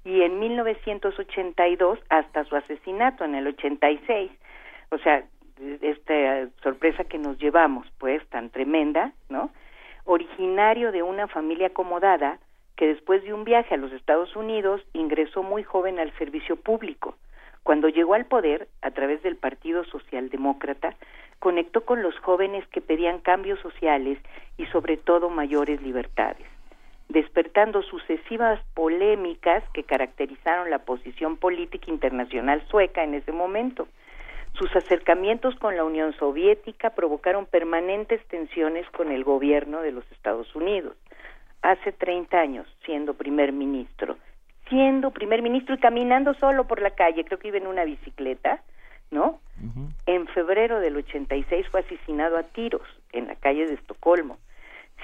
[0.04, 4.30] y en 1982 hasta su asesinato en el 86.
[4.90, 5.24] O sea,
[5.80, 9.50] esta sorpresa que nos llevamos, pues, tan tremenda, ¿no?
[10.04, 12.38] Originario de una familia acomodada
[12.76, 17.16] que después de un viaje a los Estados Unidos ingresó muy joven al servicio público.
[17.62, 20.96] Cuando llegó al poder, a través del Partido Socialdemócrata,
[21.38, 24.18] conectó con los jóvenes que pedían cambios sociales
[24.58, 26.53] y sobre todo mayores libertades
[27.08, 33.88] despertando sucesivas polémicas que caracterizaron la posición política internacional sueca en ese momento.
[34.54, 40.54] Sus acercamientos con la Unión Soviética provocaron permanentes tensiones con el gobierno de los Estados
[40.54, 40.96] Unidos.
[41.62, 44.16] Hace 30 años, siendo primer ministro,
[44.68, 48.62] siendo primer ministro y caminando solo por la calle, creo que iba en una bicicleta,
[49.10, 49.40] ¿no?
[50.06, 52.82] En febrero del 86 fue asesinado a tiros
[53.12, 54.38] en la calle de Estocolmo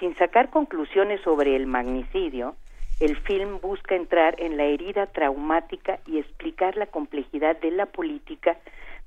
[0.01, 2.57] sin sacar conclusiones sobre el magnicidio,
[3.01, 8.57] el film busca entrar en la herida traumática y explicar la complejidad de la política,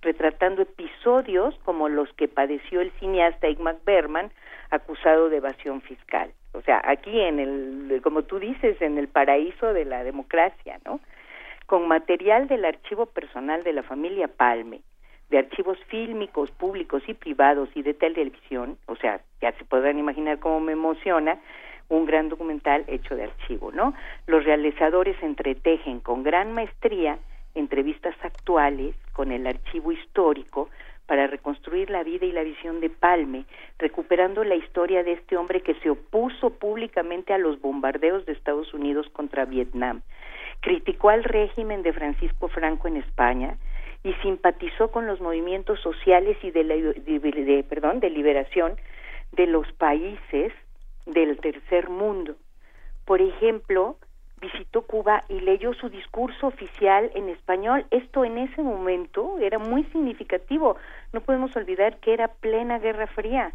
[0.01, 4.31] retratando episodios como los que padeció el cineasta Igmar Berman,
[4.69, 6.31] acusado de evasión fiscal.
[6.53, 10.99] O sea, aquí en el, como tú dices, en el paraíso de la democracia, ¿no?
[11.65, 14.81] Con material del archivo personal de la familia Palme,
[15.33, 20.37] de archivos fílmicos, públicos y privados y de televisión, o sea, ya se podrán imaginar
[20.37, 21.39] cómo me emociona
[21.89, 23.95] un gran documental hecho de archivo, ¿no?
[24.27, 27.17] Los realizadores entretejen con gran maestría
[27.55, 30.69] entrevistas actuales con el archivo histórico
[31.07, 33.45] para reconstruir la vida y la visión de Palme,
[33.79, 38.71] recuperando la historia de este hombre que se opuso públicamente a los bombardeos de Estados
[38.75, 40.01] Unidos contra Vietnam,
[40.59, 43.57] criticó al régimen de Francisco Franco en España,
[44.03, 48.75] y simpatizó con los movimientos sociales y de, la, de, liberación
[49.31, 50.51] de los países
[51.05, 52.35] del tercer mundo.
[53.05, 53.97] Por ejemplo,
[54.41, 57.85] visitó Cuba y leyó su discurso oficial en español.
[57.91, 60.75] Esto en ese momento era muy significativo.
[61.13, 63.53] No podemos olvidar que era plena Guerra Fría.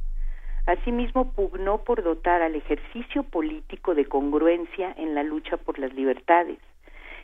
[0.67, 6.59] Asimismo, pugnó por dotar al ejercicio político de congruencia en la lucha por las libertades.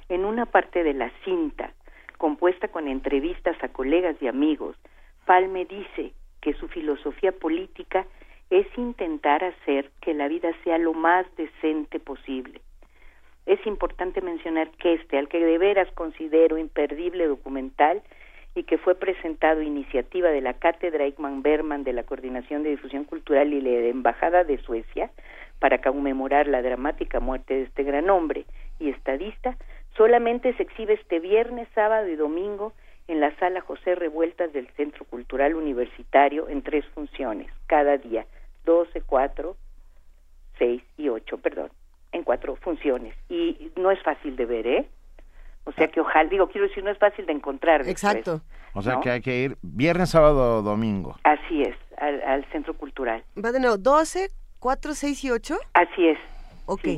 [0.08, 1.72] En una parte de la cinta,
[2.18, 4.76] compuesta con entrevistas a colegas y amigos,
[5.26, 8.06] Palme dice que su filosofía política
[8.50, 12.60] es intentar hacer que la vida sea lo más decente posible.
[13.46, 18.02] Es importante mencionar que este, al que de veras considero imperdible documental
[18.54, 23.04] y que fue presentado iniciativa de la Cátedra Ekman Berman de la Coordinación de Difusión
[23.04, 25.10] Cultural y la Embajada de Suecia
[25.58, 28.44] para conmemorar la dramática muerte de este gran hombre
[28.78, 29.56] y estadista,
[29.96, 32.72] solamente se exhibe este viernes, sábado y domingo
[33.08, 38.26] en la sala José Revueltas del Centro Cultural Universitario en tres funciones, cada día,
[38.64, 39.56] 12, 4,
[40.58, 41.70] 6 y 8, perdón,
[42.12, 43.14] en cuatro funciones.
[43.28, 44.88] Y no es fácil de ver, ¿eh?
[45.64, 47.88] O sea que ojalá, digo, quiero decir, no es fácil de encontrar.
[47.88, 48.42] Exacto.
[48.74, 51.16] o sea que hay que ir viernes, sábado, domingo.
[51.24, 53.24] Así es, al, Centro Cultural.
[53.42, 55.56] Va de nuevo, 12, 4, 6 y 8.
[55.72, 56.18] Así es.
[56.66, 56.88] Ok.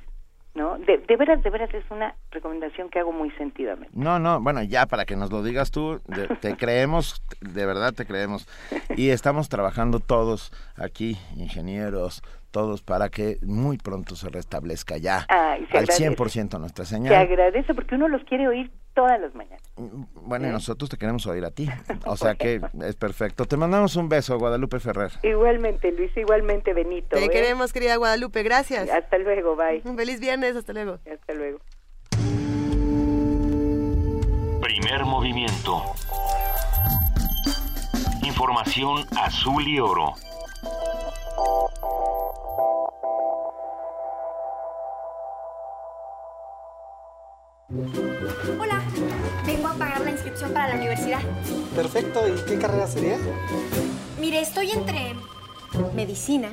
[0.56, 0.80] ¿no?
[0.80, 3.92] De, de, veras, de veras es una recomendación que hago muy sentidamente.
[3.94, 6.02] No, no, bueno, ya para que nos lo digas tú,
[6.42, 8.48] te creemos, de verdad te creemos.
[8.96, 12.24] Y estamos trabajando todos aquí, ingenieros,
[12.58, 17.10] todos para que muy pronto se restablezca ya al 100% nuestra señal.
[17.10, 19.62] Te agradece porque uno los quiere oír todas las mañanas.
[19.76, 21.70] Bueno, y nosotros te queremos oír a ti.
[22.08, 23.46] O sea que es perfecto.
[23.46, 25.12] Te mandamos un beso, Guadalupe Ferrer.
[25.22, 27.16] Igualmente, Luis, igualmente, Benito.
[27.16, 27.30] Te ¿eh?
[27.30, 28.42] queremos, querida Guadalupe.
[28.42, 28.90] Gracias.
[28.90, 29.84] Hasta luego, bye.
[29.86, 30.94] Un feliz viernes, hasta luego.
[31.14, 31.60] Hasta luego.
[34.62, 35.84] Primer movimiento.
[38.24, 40.16] Información azul y oro.
[47.70, 48.82] Hola,
[49.46, 51.20] vengo a pagar la inscripción para la universidad.
[51.76, 53.18] Perfecto, ¿y qué carrera sería?
[54.22, 55.16] Mire, estoy entre
[55.94, 56.50] medicina,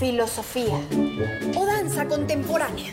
[0.00, 0.80] filosofía
[1.56, 2.92] o danza contemporánea.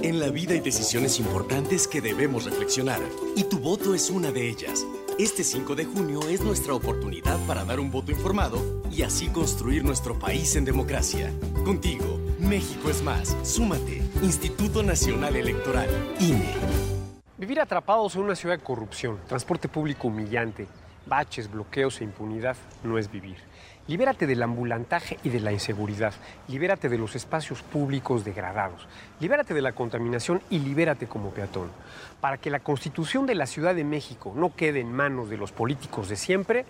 [0.00, 3.00] En la vida hay decisiones importantes que debemos reflexionar
[3.36, 4.86] y tu voto es una de ellas.
[5.18, 9.84] Este 5 de junio es nuestra oportunidad para dar un voto informado y así construir
[9.84, 11.30] nuestro país en democracia.
[11.62, 13.36] Contigo, México es más.
[13.42, 14.02] Súmate.
[14.22, 16.91] Instituto Nacional Electoral, INE.
[17.42, 20.68] Vivir atrapados en una ciudad de corrupción, transporte público humillante,
[21.06, 22.54] baches, bloqueos e impunidad
[22.84, 23.36] no es vivir.
[23.88, 26.14] Libérate del ambulantaje y de la inseguridad.
[26.46, 28.86] Libérate de los espacios públicos degradados.
[29.18, 31.72] Libérate de la contaminación y libérate como peatón.
[32.20, 35.50] Para que la constitución de la Ciudad de México no quede en manos de los
[35.50, 36.64] políticos de siempre.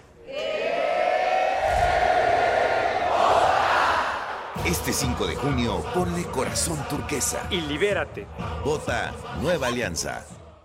[4.65, 7.47] Este 5 de junio, ponle corazón turquesa.
[7.51, 8.27] Y libérate.
[8.65, 9.13] Vota
[9.43, 10.25] Nueva Alianza.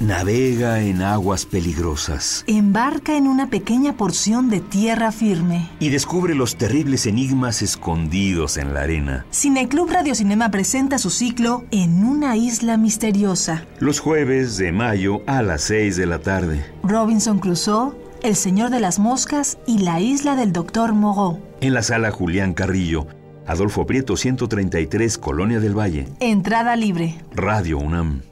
[0.00, 2.44] Navega en aguas peligrosas.
[2.46, 5.68] Embarca en una pequeña porción de tierra firme.
[5.80, 9.26] Y descubre los terribles enigmas escondidos en la arena.
[9.32, 13.64] Cineclub Radiocinema presenta su ciclo En una isla misteriosa.
[13.80, 16.64] Los jueves de mayo a las 6 de la tarde.
[16.84, 21.40] Robinson Crusoe, El Señor de las Moscas y La Isla del Doctor Moreau.
[21.60, 23.08] En la sala Julián Carrillo.
[23.48, 26.06] Adolfo Prieto 133, Colonia del Valle.
[26.20, 27.16] Entrada libre.
[27.34, 28.27] Radio UNAM.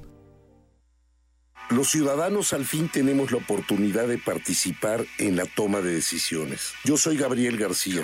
[1.69, 6.75] Los ciudadanos al fin tenemos la oportunidad de participar en la toma de decisiones.
[6.85, 8.03] Yo soy Gabriel García,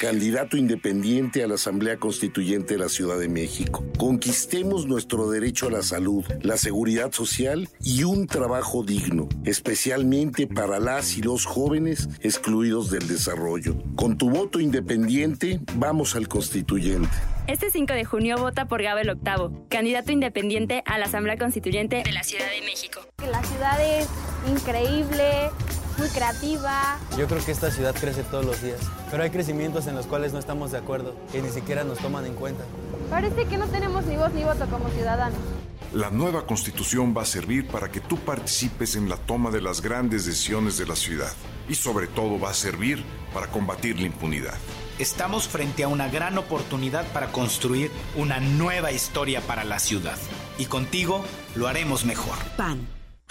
[0.00, 3.84] candidato independiente a la Asamblea Constituyente de la Ciudad de México.
[3.98, 10.80] Conquistemos nuestro derecho a la salud, la seguridad social y un trabajo digno, especialmente para
[10.80, 13.76] las y los jóvenes excluidos del desarrollo.
[13.94, 17.10] Con tu voto independiente, vamos al constituyente.
[17.48, 22.12] Este 5 de junio vota por Gabel Octavo, candidato independiente a la Asamblea Constituyente de
[22.12, 23.00] la Ciudad de México.
[23.18, 24.08] La ciudad es
[24.48, 25.50] increíble,
[25.98, 27.00] muy creativa.
[27.18, 28.78] Yo creo que esta ciudad crece todos los días,
[29.10, 32.26] pero hay crecimientos en los cuales no estamos de acuerdo, y ni siquiera nos toman
[32.26, 32.62] en cuenta.
[33.10, 35.38] Parece que no tenemos ni voz ni voto como ciudadanos.
[35.92, 39.82] La nueva constitución va a servir para que tú participes en la toma de las
[39.82, 41.32] grandes decisiones de la ciudad
[41.68, 43.02] y sobre todo va a servir
[43.34, 44.54] para combatir la impunidad.
[44.98, 50.18] Estamos frente a una gran oportunidad para construir una nueva historia para la ciudad.
[50.58, 51.24] Y contigo
[51.54, 52.36] lo haremos mejor.
[52.56, 53.01] PAN.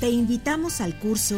[0.00, 1.36] Te invitamos al curso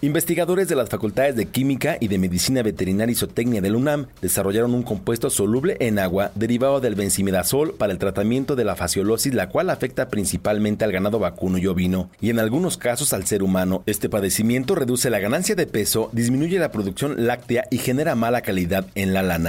[0.00, 4.06] Investigadores de las facultades de Química y de Medicina Veterinaria y Zootecnia de la UNAM
[4.22, 9.34] desarrollaron un compuesto soluble en agua derivado del benzimidazol para el tratamiento de la fasciolosis,
[9.34, 13.42] la cual afecta principalmente al ganado vacuno y ovino, y en algunos casos al ser
[13.42, 13.82] humano.
[13.84, 18.86] Este padecimiento reduce la ganancia de peso, disminuye la producción láctea y genera mala calidad
[18.94, 19.41] en la lana.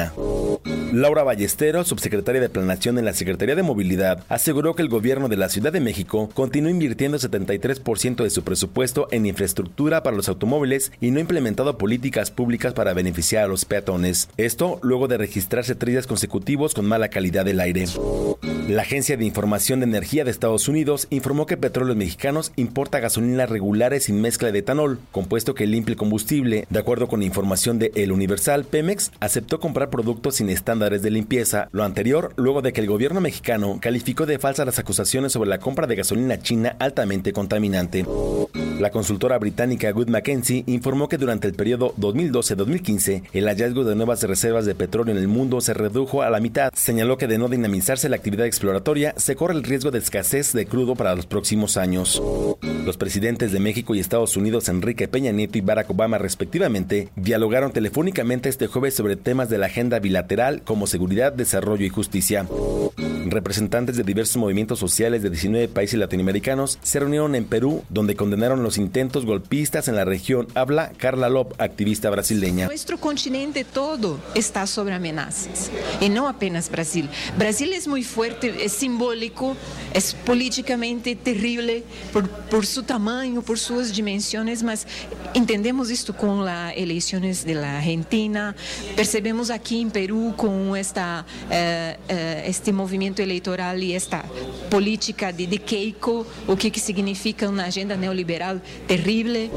[0.93, 5.37] Laura Ballesteros, subsecretaria de Planación en la Secretaría de Movilidad, aseguró que el gobierno de
[5.37, 10.91] la Ciudad de México continúa invirtiendo 73% de su presupuesto en infraestructura para los automóviles
[11.01, 14.29] y no ha implementado políticas públicas para beneficiar a los peatones.
[14.37, 17.85] Esto luego de registrarse tres días consecutivos con mala calidad del aire.
[18.69, 23.49] La Agencia de Información de Energía de Estados Unidos informó que Petróleos Mexicanos importa gasolinas
[23.49, 26.65] regulares sin mezcla de etanol, compuesto que limpia el combustible.
[26.69, 31.69] De acuerdo con información de El Universal, Pemex aceptó comprar productos sin estándares de limpieza,
[31.71, 35.59] lo anterior luego de que el gobierno mexicano calificó de falsas las acusaciones sobre la
[35.59, 38.05] compra de gasolina china altamente contaminante.
[38.79, 44.23] La consultora británica Good Mackenzie informó que durante el periodo 2012-2015 el hallazgo de nuevas
[44.23, 46.71] reservas de petróleo en el mundo se redujo a la mitad.
[46.73, 50.65] Señaló que de no dinamizarse la actividad exploratoria se corre el riesgo de escasez de
[50.65, 52.21] crudo para los próximos años.
[52.85, 57.71] Los presidentes de México y Estados Unidos Enrique Peña Nieto y Barack Obama respectivamente dialogaron
[57.71, 62.47] telefónicamente este jueves sobre temas de la agenda bilateral como seguridad, desarrollo y justicia.
[63.25, 68.62] Representantes de diversos movimientos sociales de 19 países latinoamericanos se reunieron en Perú, donde condenaron
[68.63, 70.47] los intentos golpistas en la región.
[70.55, 72.67] Habla Carla Lop, activista brasileña.
[72.67, 77.09] Nuestro continente todo está sobre amenazas y no apenas Brasil.
[77.37, 79.55] Brasil es muy fuerte, es simbólico,
[79.93, 81.83] es políticamente terrible
[82.49, 84.87] por, su tamaño, por sus dimensiones, mas
[85.33, 88.55] entendemos esto con las elecciones de la Argentina,
[88.95, 94.23] percebemos aquí en Perú con esta, eh, eh, este movimiento eleitoral y esta
[94.69, 98.52] política de, de Keiko, o que, que significa una agenda neoliberal
[98.87, 99.49] terrible.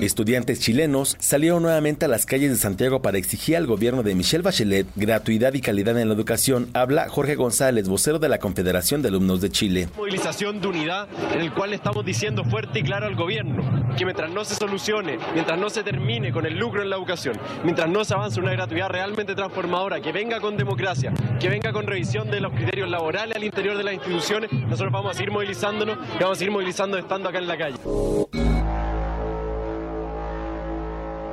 [0.00, 4.42] Estudiantes chilenos salieron nuevamente a las calles de Santiago para exigir al gobierno de Michelle
[4.42, 6.68] Bachelet gratuidad y calidad en la educación.
[6.74, 9.88] Habla Jorge González, vocero de la Confederación de Alumnos de Chile.
[9.96, 14.30] Movilización de unidad en el cual estamos diciendo fuerte y claro al gobierno que mientras
[14.30, 18.04] no se solucione, mientras no se termine con el lucro en la educación, mientras no
[18.04, 22.40] se avance una gratuidad realmente transformadora, que venga con democracia, que venga con revisión de
[22.40, 26.38] los criterios laborales al interior de las instituciones, nosotros vamos a seguir movilizándonos y vamos
[26.38, 27.76] a seguir movilizando estando acá en la calle.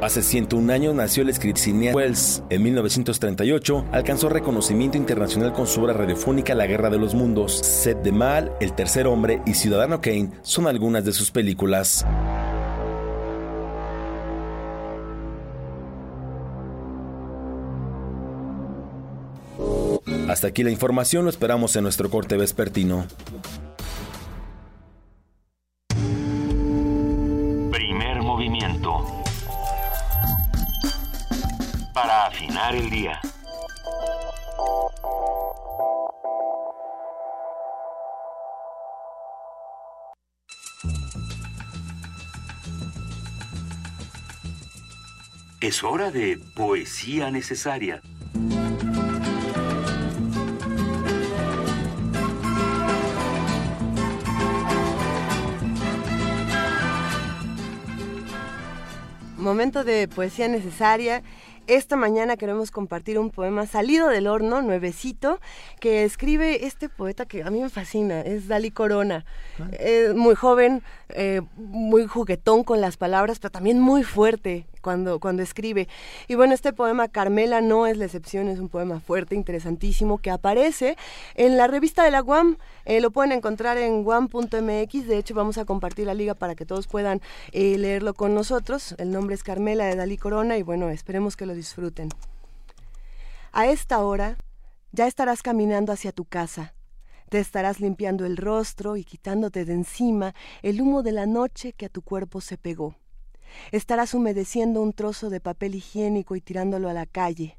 [0.01, 1.49] Hace 101 años nació el escritor
[1.93, 2.41] Wells.
[2.49, 7.57] En 1938 alcanzó reconocimiento internacional con su obra radiofónica La Guerra de los Mundos.
[7.57, 12.05] Sed de Mal, El Tercer Hombre y Ciudadano Kane son algunas de sus películas.
[20.29, 23.05] Hasta aquí la información, lo esperamos en nuestro corte vespertino.
[32.01, 33.19] Para afinar el día.
[45.59, 48.01] Es hora de poesía necesaria.
[59.35, 61.23] Momento de poesía necesaria.
[61.69, 65.39] Esta mañana queremos compartir un poema salido del horno, nuevecito,
[65.79, 69.23] que escribe este poeta que a mí me fascina, es Dalí Corona.
[69.77, 75.43] Es muy joven, eh, muy juguetón con las palabras, pero también muy fuerte cuando, cuando
[75.43, 75.87] escribe.
[76.27, 80.31] Y bueno, este poema Carmela no es la excepción, es un poema fuerte, interesantísimo, que
[80.31, 80.97] aparece
[81.35, 82.57] en la revista de la UAM.
[82.85, 86.65] Eh, lo pueden encontrar en guam.mx, de hecho vamos a compartir la liga para que
[86.65, 88.95] todos puedan eh, leerlo con nosotros.
[88.97, 92.09] El nombre es Carmela de Dalí Corona y bueno, esperemos que lo disfruten.
[93.51, 94.37] A esta hora
[94.91, 96.73] ya estarás caminando hacia tu casa.
[97.29, 100.33] Te estarás limpiando el rostro y quitándote de encima
[100.63, 102.95] el humo de la noche que a tu cuerpo se pegó.
[103.71, 107.57] Estarás humedeciendo un trozo de papel higiénico y tirándolo a la calle.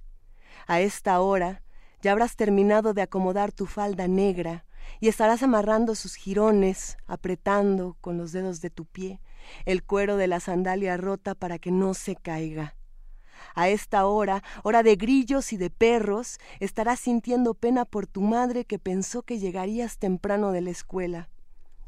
[0.66, 1.62] A esta hora
[2.02, 4.64] ya habrás terminado de acomodar tu falda negra
[5.00, 9.20] y estarás amarrando sus jirones, apretando con los dedos de tu pie
[9.64, 12.76] el cuero de la sandalia rota para que no se caiga.
[13.54, 18.64] A esta hora, hora de grillos y de perros, estarás sintiendo pena por tu madre
[18.64, 21.30] que pensó que llegarías temprano de la escuela.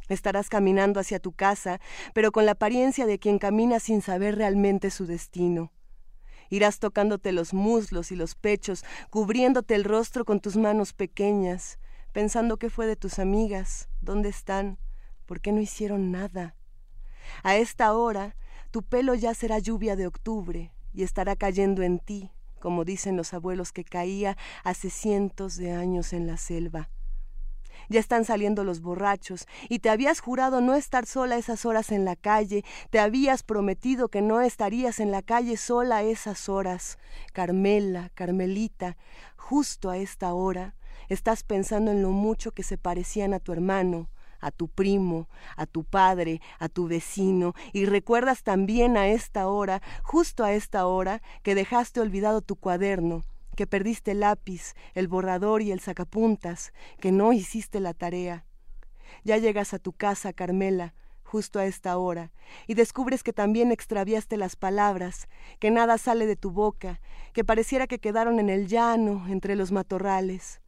[0.08, 1.80] Estarás caminando hacia tu casa,
[2.14, 5.72] pero con la apariencia de quien camina sin saber realmente su destino.
[6.50, 11.78] Irás tocándote los muslos y los pechos, cubriéndote el rostro con tus manos pequeñas,
[12.12, 14.78] pensando qué fue de tus amigas, dónde están,
[15.24, 16.54] por qué no hicieron nada.
[17.42, 18.36] A esta hora,
[18.70, 22.30] tu pelo ya será lluvia de octubre y estará cayendo en ti,
[22.60, 26.90] como dicen los abuelos que caía hace cientos de años en la selva
[27.88, 32.04] ya están saliendo los borrachos, y te habías jurado no estar sola esas horas en
[32.04, 36.98] la calle, te habías prometido que no estarías en la calle sola esas horas.
[37.32, 38.96] Carmela, Carmelita,
[39.36, 40.74] justo a esta hora,
[41.08, 44.08] estás pensando en lo mucho que se parecían a tu hermano,
[44.40, 49.80] a tu primo, a tu padre, a tu vecino, y recuerdas también a esta hora,
[50.02, 53.22] justo a esta hora, que dejaste olvidado tu cuaderno,
[53.56, 58.46] que perdiste el lápiz, el borrador y el sacapuntas, que no hiciste la tarea.
[59.24, 62.30] Ya llegas a tu casa, Carmela, justo a esta hora,
[62.66, 67.00] y descubres que también extraviaste las palabras, que nada sale de tu boca,
[67.32, 70.60] que pareciera que quedaron en el llano, entre los matorrales.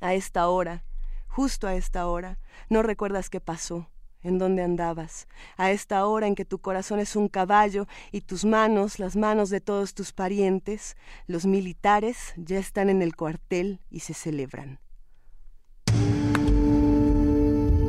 [0.00, 0.84] A esta hora,
[1.28, 2.38] justo a esta hora,
[2.68, 3.88] no recuerdas qué pasó
[4.22, 8.44] en dónde andabas, a esta hora en que tu corazón es un caballo y tus
[8.44, 10.96] manos, las manos de todos tus parientes,
[11.26, 14.78] los militares ya están en el cuartel y se celebran.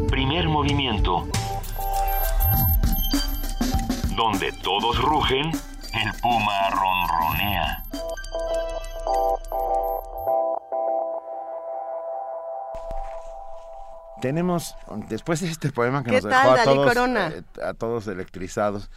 [0.10, 1.28] Primer movimiento.
[4.16, 7.84] Donde todos rugen, el puma ronronea.
[14.24, 14.74] Tenemos,
[15.10, 18.90] después de este poema que nos dejó a todos, eh, a todos electrizados,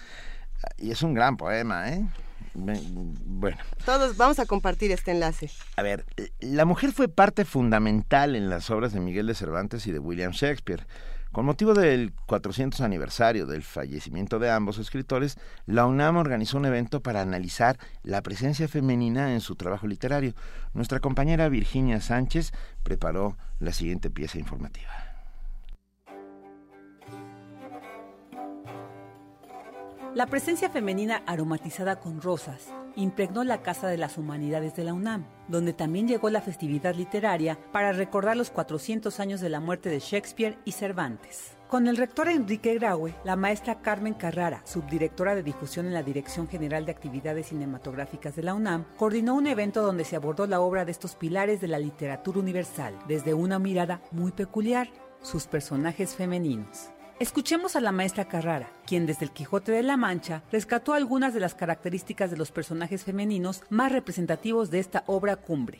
[0.78, 2.07] y es un gran poema, ¿eh?
[2.55, 3.57] Bueno.
[3.85, 5.51] Todos vamos a compartir este enlace.
[5.77, 6.07] A ver,
[6.39, 10.31] la mujer fue parte fundamental en las obras de Miguel de Cervantes y de William
[10.31, 10.86] Shakespeare.
[11.32, 17.03] Con motivo del 400 aniversario del fallecimiento de ambos escritores, la UNAM organizó un evento
[17.03, 20.35] para analizar la presencia femenina en su trabajo literario.
[20.73, 22.53] Nuestra compañera Virginia Sánchez
[22.85, 25.06] preparó la siguiente pieza informativa.
[30.16, 35.26] La presencia femenina aromatizada con rosas impregnó la Casa de las Humanidades de la UNAM,
[35.47, 39.98] donde también llegó la festividad literaria para recordar los 400 años de la muerte de
[39.98, 41.55] Shakespeare y Cervantes.
[41.68, 46.48] Con el rector Enrique Graue, la maestra Carmen Carrara, subdirectora de difusión en la Dirección
[46.48, 50.86] General de Actividades Cinematográficas de la UNAM, coordinó un evento donde se abordó la obra
[50.86, 54.88] de estos pilares de la literatura universal, desde una mirada muy peculiar,
[55.20, 56.90] sus personajes femeninos.
[57.18, 61.40] Escuchemos a la maestra Carrara, quien desde el Quijote de la Mancha rescató algunas de
[61.40, 65.78] las características de los personajes femeninos más representativos de esta obra cumbre.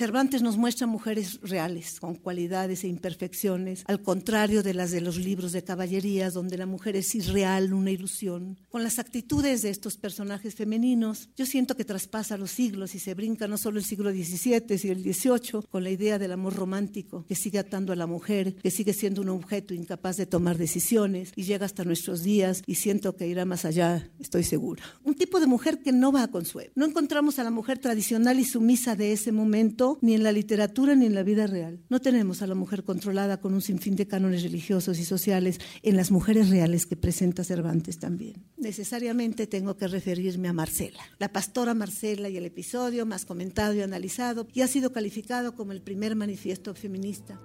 [0.00, 5.18] Cervantes nos muestra mujeres reales, con cualidades e imperfecciones, al contrario de las de los
[5.18, 8.58] libros de caballerías, donde la mujer es irreal, una ilusión.
[8.70, 13.12] Con las actitudes de estos personajes femeninos, yo siento que traspasa los siglos y se
[13.12, 17.26] brinca no solo el siglo XVII, sino el XVIII, con la idea del amor romántico,
[17.28, 21.34] que sigue atando a la mujer, que sigue siendo un objeto incapaz de tomar decisiones
[21.36, 24.82] y llega hasta nuestros días y siento que irá más allá, estoy segura.
[25.04, 26.72] Un tipo de mujer que no va a consuelo.
[26.74, 30.94] No encontramos a la mujer tradicional y sumisa de ese momento ni en la literatura
[30.94, 31.80] ni en la vida real.
[31.88, 35.96] No tenemos a la mujer controlada con un sinfín de cánones religiosos y sociales en
[35.96, 38.44] las mujeres reales que presenta Cervantes también.
[38.56, 43.80] Necesariamente tengo que referirme a Marcela, la pastora Marcela y el episodio más comentado y
[43.80, 47.40] analizado y ha sido calificado como el primer manifiesto feminista.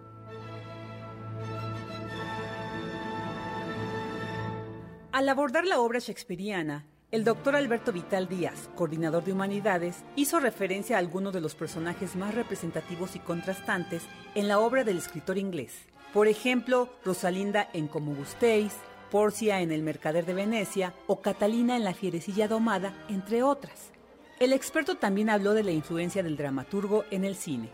[5.12, 10.96] Al abordar la obra shakespeariana, el doctor Alberto Vital Díaz, coordinador de humanidades, hizo referencia
[10.96, 14.04] a algunos de los personajes más representativos y contrastantes
[14.34, 15.86] en la obra del escritor inglés.
[16.14, 18.74] Por ejemplo, Rosalinda en Como gustéis,
[19.12, 23.92] Porcia en El Mercader de Venecia o Catalina en La Fierecilla Domada, entre otras.
[24.40, 27.70] El experto también habló de la influencia del dramaturgo en el cine.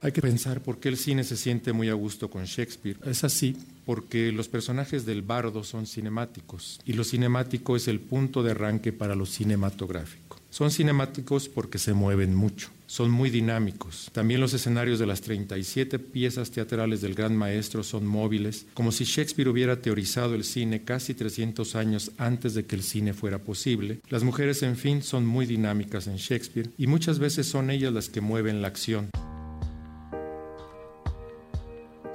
[0.00, 2.98] Hay que pensar por qué el cine se siente muy a gusto con Shakespeare.
[3.04, 8.44] Es así porque los personajes del bardo son cinemáticos y lo cinemático es el punto
[8.44, 10.38] de arranque para lo cinematográfico.
[10.50, 14.08] Son cinemáticos porque se mueven mucho, son muy dinámicos.
[14.12, 19.04] También los escenarios de las 37 piezas teatrales del gran maestro son móviles, como si
[19.04, 23.98] Shakespeare hubiera teorizado el cine casi 300 años antes de que el cine fuera posible.
[24.08, 28.08] Las mujeres, en fin, son muy dinámicas en Shakespeare y muchas veces son ellas las
[28.08, 29.10] que mueven la acción.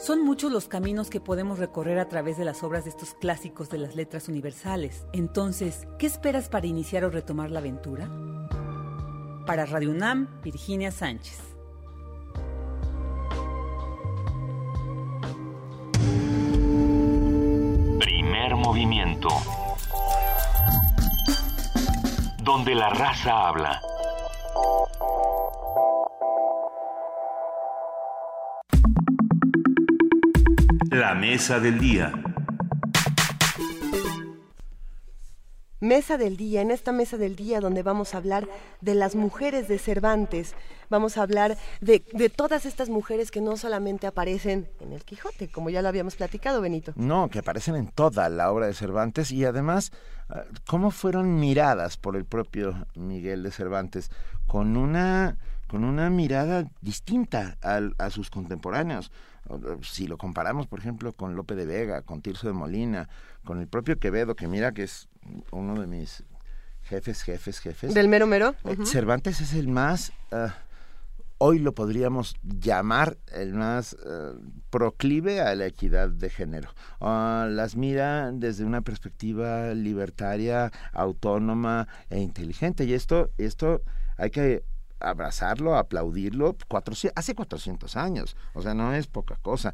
[0.03, 3.69] Son muchos los caminos que podemos recorrer a través de las obras de estos clásicos
[3.69, 5.05] de las letras universales.
[5.13, 8.09] Entonces, ¿qué esperas para iniciar o retomar la aventura?
[9.45, 11.39] Para Radio UNAM, Virginia Sánchez.
[17.97, 19.29] Primer movimiento.
[22.43, 23.79] Donde la raza habla.
[30.93, 32.13] La mesa del día.
[35.79, 38.47] Mesa del día, en esta mesa del día donde vamos a hablar
[38.79, 40.53] de las mujeres de Cervantes,
[40.91, 45.51] vamos a hablar de, de, todas estas mujeres que no solamente aparecen en el Quijote,
[45.51, 46.93] como ya lo habíamos platicado, Benito.
[46.95, 49.91] No, que aparecen en toda la obra de Cervantes y además
[50.29, 54.11] ah, cómo fueron miradas por el propio Miguel de Cervantes
[54.45, 55.37] con una,
[55.73, 59.11] con una mirada distinta al, a sus contemporáneos
[59.81, 63.09] si lo comparamos, por ejemplo, con Lope de Vega, con Tirso de Molina,
[63.43, 65.09] con el propio Quevedo, que mira que es
[65.49, 66.25] uno de mis
[66.83, 67.95] jefes, jefes, jefes.
[67.95, 68.53] ¿Del mero mero?
[68.65, 70.53] Eh, Cervantes es el más, ah,
[71.39, 74.33] hoy lo podríamos llamar el más ah,
[74.69, 76.69] proclive a la equidad de género.
[77.01, 82.85] Ah, las mira desde una perspectiva libertaria, autónoma e inteligente.
[82.85, 83.81] Y esto, esto
[84.17, 84.63] hay que
[85.03, 86.55] abrazarlo, aplaudirlo,
[87.15, 89.73] hace 400 años, o sea, no es poca cosa.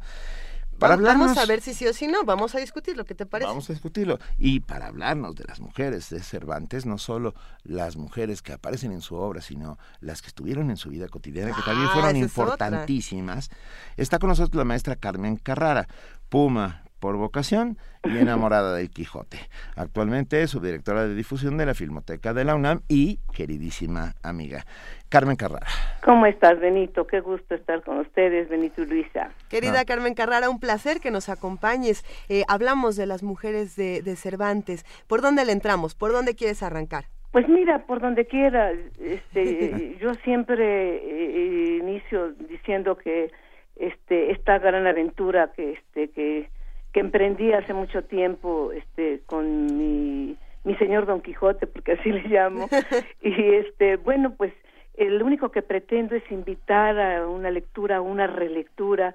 [0.80, 3.48] Para vamos a ver si sí o si no, vamos a discutirlo, ¿qué te parece?
[3.48, 4.18] Vamos a discutirlo.
[4.38, 7.34] Y para hablarnos de las mujeres de Cervantes, no solo
[7.64, 11.54] las mujeres que aparecen en su obra, sino las que estuvieron en su vida cotidiana,
[11.54, 13.50] que también ah, fueron importantísimas,
[13.98, 15.86] está con nosotros la maestra Carmen Carrara,
[16.30, 19.38] Puma, por vocación y enamorada del Quijote.
[19.74, 24.64] Actualmente es subdirectora de difusión de la Filmoteca de la UNAM y queridísima amiga.
[25.08, 25.66] Carmen Carrara.
[26.04, 27.06] ¿Cómo estás, Benito?
[27.06, 29.30] Qué gusto estar con ustedes, Benito y Luisa.
[29.48, 29.84] Querida ah.
[29.84, 32.04] Carmen Carrara, un placer que nos acompañes.
[32.28, 34.84] Eh, hablamos de las mujeres de, Cervantes.
[35.08, 35.96] ¿Por dónde le entramos?
[35.96, 37.06] ¿Por dónde quieres arrancar?
[37.32, 38.70] Pues mira, por donde quiera.
[39.00, 43.32] Este, yo siempre eh, inicio diciendo que
[43.76, 46.50] este, esta gran aventura que, este, que
[46.92, 52.28] que emprendí hace mucho tiempo este con mi mi señor Don Quijote porque así le
[52.28, 52.68] llamo.
[53.22, 54.52] Y este bueno pues
[54.94, 59.14] el único que pretendo es invitar a una lectura a una relectura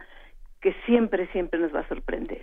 [0.61, 2.41] que siempre siempre nos va a sorprender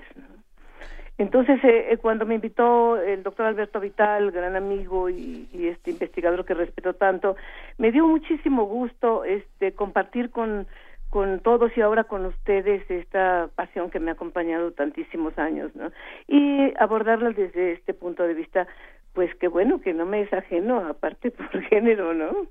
[1.19, 5.91] entonces eh, eh, cuando me invitó el doctor Alberto Vital gran amigo y, y, este
[5.91, 7.37] investigador que respeto tanto
[7.79, 10.67] me dio muchísimo gusto este compartir con
[11.13, 15.93] con todos y ahora con ustedes esta pasión que me ha acompañado tantísimos años, ¿no?
[16.27, 18.67] Y abordarla desde este punto de vista,
[19.13, 22.47] pues qué bueno que no me es ajeno, aparte por género, ¿no?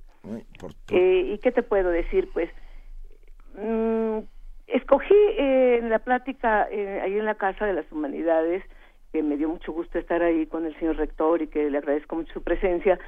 [0.92, 2.30] Eh, ¿Y qué te puedo decir?
[2.34, 2.52] Pues
[3.56, 4.20] mm,
[4.68, 8.64] escogí eh, en la plática eh, ahí en la Casa de las Humanidades,
[9.12, 12.16] que me dio mucho gusto estar ahí con el señor rector y que le agradezco
[12.16, 13.00] mucho su presencia,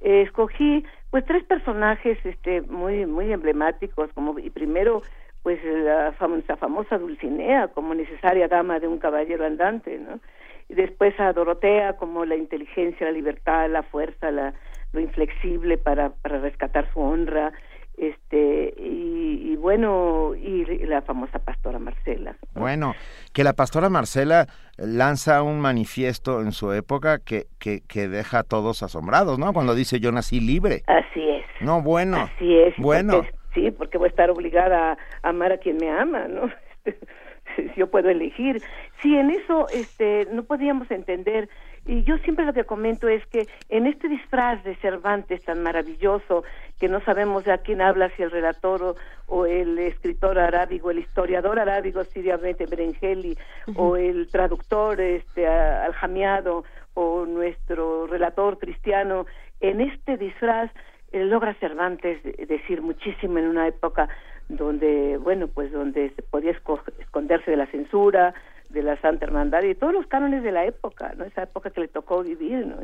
[0.00, 5.02] eh, escogí pues tres personajes este muy muy emblemáticos como y primero
[5.42, 10.20] pues la famosa, famosa Dulcinea como necesaria dama de un caballero andante, ¿no?
[10.68, 14.54] Y después a Dorotea como la inteligencia, la libertad, la fuerza, la,
[14.92, 17.52] lo inflexible para, para rescatar su honra,
[18.00, 22.94] este y, bueno y la famosa pastora Marcela bueno
[23.34, 24.46] que la pastora Marcela
[24.78, 29.74] lanza un manifiesto en su época que, que, que deja a todos asombrados no cuando
[29.74, 31.44] dice yo nací libre así es.
[31.60, 33.22] No bueno así es bueno.
[33.54, 36.50] sí porque voy a estar obligada a amar a quien me ama no
[37.76, 38.62] yo puedo elegir.
[39.02, 41.48] Sí en eso este no podíamos entender
[41.90, 46.44] y yo siempre lo que comento es que en este disfraz de Cervantes tan maravilloso,
[46.78, 48.94] que no sabemos de a quién habla, si el relator
[49.26, 53.36] o, el escritor arábigo, el historiador arábigo, Siriamente Berengeli,
[53.74, 56.62] o el traductor este, aljamiado,
[56.94, 59.26] o nuestro relator cristiano,
[59.60, 60.70] en este disfraz
[61.10, 64.08] eh, logra Cervantes decir muchísimo en una época
[64.48, 68.32] donde, bueno, pues donde se podía esconderse de la censura,
[68.70, 71.24] de la Santa Hermandad y todos los cánones de la época, ¿no?
[71.24, 72.76] Esa época que le tocó vivir, ¿no?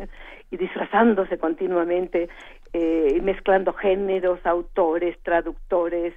[0.50, 2.28] Y disfrazándose continuamente,
[2.72, 6.14] eh, mezclando géneros, autores, traductores,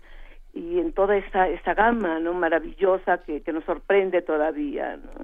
[0.53, 2.33] y en toda esa, esa gama, ¿no?
[2.33, 5.23] Maravillosa que, que nos sorprende todavía, ¿no?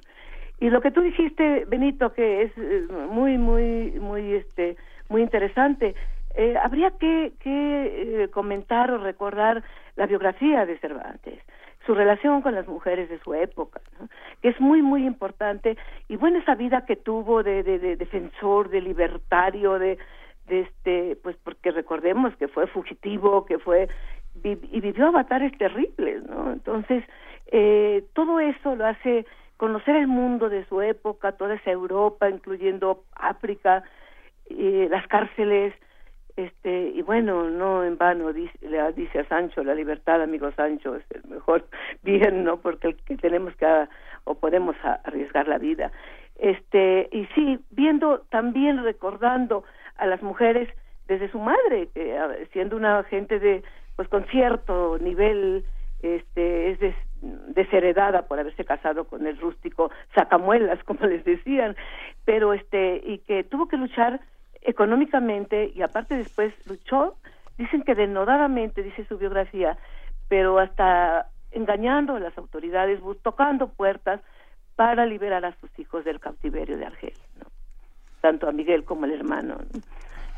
[0.59, 4.77] Y lo que tú dijiste, Benito, que es eh, muy, muy, muy, este,
[5.09, 5.95] muy interesante,
[6.35, 9.63] eh, habría que, que eh, comentar o recordar
[9.95, 11.39] la biografía de Cervantes
[11.85, 13.79] su relación con las mujeres de su época,
[14.41, 18.81] que es muy, muy importante, y bueno, esa vida que tuvo de, de, defensor, de
[18.81, 19.97] libertario, de,
[20.47, 23.87] de este, pues porque recordemos que fue fugitivo, que fue,
[24.43, 26.23] y vivió avatares terribles.
[26.53, 27.03] Entonces,
[27.47, 29.25] eh, todo eso lo hace
[29.57, 33.83] conocer el mundo de su época, toda esa Europa, incluyendo África,
[34.49, 35.73] eh, las cárceles,
[36.37, 40.95] este y bueno no en vano dice, le dice a Sancho la libertad amigo Sancho
[40.95, 41.65] es el mejor
[42.03, 43.87] bien no porque el que tenemos que
[44.25, 45.91] o podemos arriesgar la vida
[46.37, 49.63] este y sí viendo también recordando
[49.97, 50.67] a las mujeres
[51.07, 52.17] desde su madre que
[52.51, 53.63] siendo una gente de
[53.95, 55.63] pues con cierto nivel
[56.01, 61.77] este es desheredada por haberse casado con el rústico sacamuelas como les decían
[62.25, 64.19] pero este y que tuvo que luchar
[64.65, 67.15] económicamente y aparte después luchó,
[67.57, 69.77] dicen que denodadamente, dice su biografía,
[70.27, 74.21] pero hasta engañando a las autoridades, tocando puertas
[74.75, 77.13] para liberar a sus hijos del cautiverio de Argel,
[78.21, 79.57] tanto a Miguel como al hermano.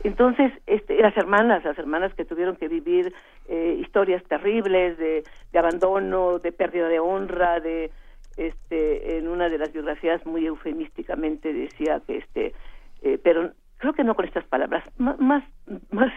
[0.04, 3.14] Entonces, este, las hermanas, las hermanas que tuvieron que vivir
[3.48, 7.90] eh, historias terribles de, de, abandono, de pérdida de honra, de,
[8.38, 12.54] este, en una de las biografías muy eufemísticamente decía que, este,
[13.02, 15.44] eh, pero creo que no con estas palabras, más,
[15.92, 16.14] más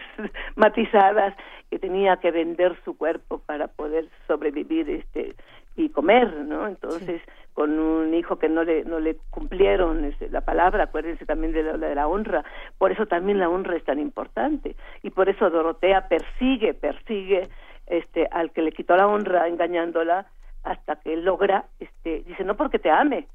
[0.55, 1.35] matizadas,
[1.69, 5.35] que tenía que vender su cuerpo para poder sobrevivir este
[5.77, 6.67] y comer, ¿no?
[6.67, 7.21] Entonces,
[7.53, 11.63] con un hijo que no le no le cumplieron este, la palabra, acuérdense también de
[11.63, 12.43] la, de la honra,
[12.77, 14.75] por eso también la honra es tan importante.
[15.01, 17.47] Y por eso Dorotea persigue, persigue
[17.87, 20.25] este al que le quitó la honra engañándola
[20.63, 23.27] hasta que logra este dice, "No porque te ame,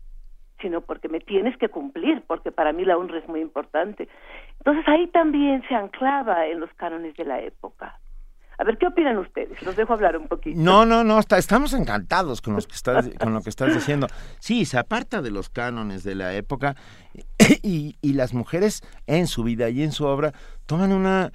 [0.61, 4.09] sino porque me tienes que cumplir, porque para mí la honra es muy importante.
[4.59, 7.99] Entonces ahí también se anclaba en los cánones de la época.
[8.59, 9.63] A ver, ¿qué opinan ustedes?
[9.63, 10.59] Los dejo hablar un poquito.
[10.59, 14.07] No, no, no, estamos encantados con, los que estás, con lo que estás diciendo.
[14.39, 16.75] Sí, se aparta de los cánones de la época
[17.63, 20.33] y, y las mujeres en su vida y en su obra
[20.65, 21.33] toman una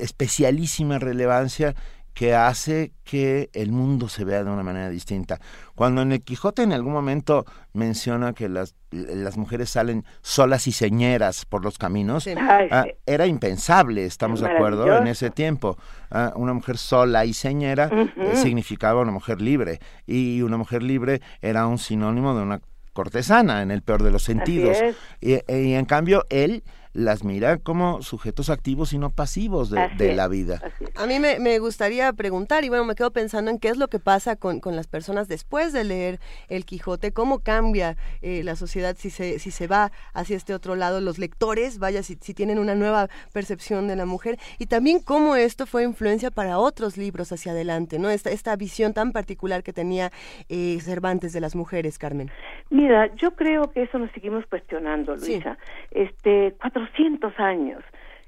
[0.00, 1.74] especialísima relevancia
[2.14, 5.40] que hace que el mundo se vea de una manera distinta.
[5.74, 10.72] Cuando en el Quijote en algún momento menciona que las, las mujeres salen solas y
[10.72, 15.78] señeras por los caminos, ah, era impensable, estamos de acuerdo, en ese tiempo.
[16.10, 21.22] Ah, una mujer sola y señera eh, significaba una mujer libre y una mujer libre
[21.40, 22.60] era un sinónimo de una
[22.92, 24.76] cortesana en el peor de los sentidos.
[25.20, 26.62] Y, y en cambio él
[26.92, 30.60] las mira como sujetos activos y no pasivos de, la vida.
[30.96, 33.98] A mí me, gustaría preguntar, y bueno, me quedo pensando en qué es lo que
[33.98, 39.10] pasa con, las personas después de leer El Quijote, cómo cambia eh, la sociedad si
[39.10, 42.74] se, si se va hacia este otro lado, los lectores, vaya, si, si tienen una
[42.74, 47.52] nueva percepción de la mujer, y también cómo esto fue influencia para otros libros hacia
[47.52, 48.10] adelante, ¿no?
[48.10, 50.10] Esta, esta visión tan particular que tenía
[50.48, 52.30] eh, Cervantes de las mujeres, Carmen.
[52.70, 55.58] Mira, yo creo que eso nos seguimos cuestionando, Luisa.
[55.90, 56.21] Este,
[56.60, 57.82] cuatro 200 años,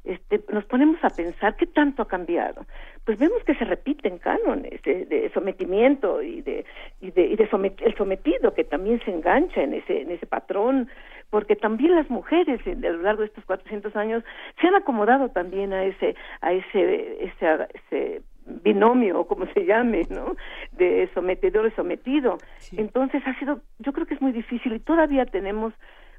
[0.05, 2.67] este, nos ponemos a pensar qué tanto ha cambiado.
[3.05, 6.65] Pues vemos que se repiten cánones de, sometimiento y de,
[7.01, 7.49] y de, y de
[7.85, 10.89] el sometido que también se engancha en ese, en ese patrón
[11.31, 14.23] porque también las mujeres a lo largo de estos 400 años
[14.61, 18.23] se han acomodado también a ese a ese ese, ese
[18.63, 20.37] binomio o como se llame, ¿no?
[20.73, 22.39] De sometedor y sometido.
[22.77, 25.73] Entonces ha sido, yo creo que es muy difícil y todavía tenemos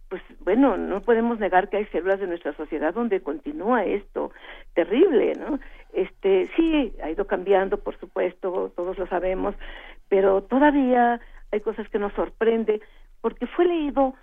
[0.09, 4.31] pues bueno, no podemos negar que hay células de nuestra sociedad donde continúa esto
[4.73, 5.59] terrible, ¿no?
[5.93, 9.55] Este, sí, ha ido cambiando, por supuesto, todos lo sabemos,
[10.09, 11.19] pero todavía
[11.51, 12.81] hay cosas que nos sorprende
[13.21, 14.13] porque fue leído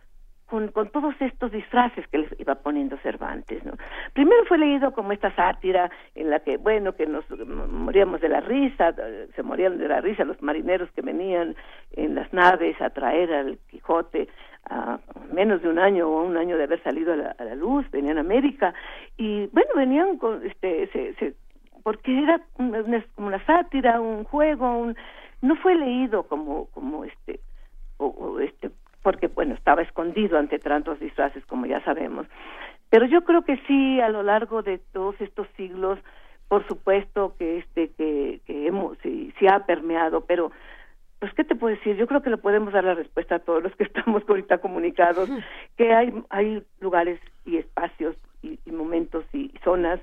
[0.46, 3.72] con, con todos estos disfraces que les iba poniendo Cervantes, ¿no?
[4.12, 8.40] Primero fue leído como esta sátira en la que, bueno, que nos moríamos de la
[8.40, 8.94] risa,
[9.34, 11.56] se morían de la risa los marineros que venían
[11.92, 14.28] en las naves a traer al Quijote
[14.68, 14.98] a
[15.32, 18.20] menos de un año o un año de haber salido a la, luz, venían a
[18.20, 18.74] América
[19.16, 21.34] y, bueno, venían con, este, se, se,
[21.82, 24.96] porque era una, una sátira, un juego, un,
[25.40, 27.40] no fue leído como, como este,
[27.98, 28.70] o este
[29.02, 32.26] porque bueno, estaba escondido ante tantos disfraces como ya sabemos.
[32.88, 35.98] Pero yo creo que sí, a lo largo de todos estos siglos,
[36.48, 40.52] por supuesto que este que, que hemos sí, sí, ha permeado, pero
[41.22, 43.62] pues qué te puedo decir, yo creo que le podemos dar la respuesta a todos
[43.62, 45.30] los que estamos ahorita comunicados,
[45.76, 50.00] que hay hay lugares y espacios y, y momentos y zonas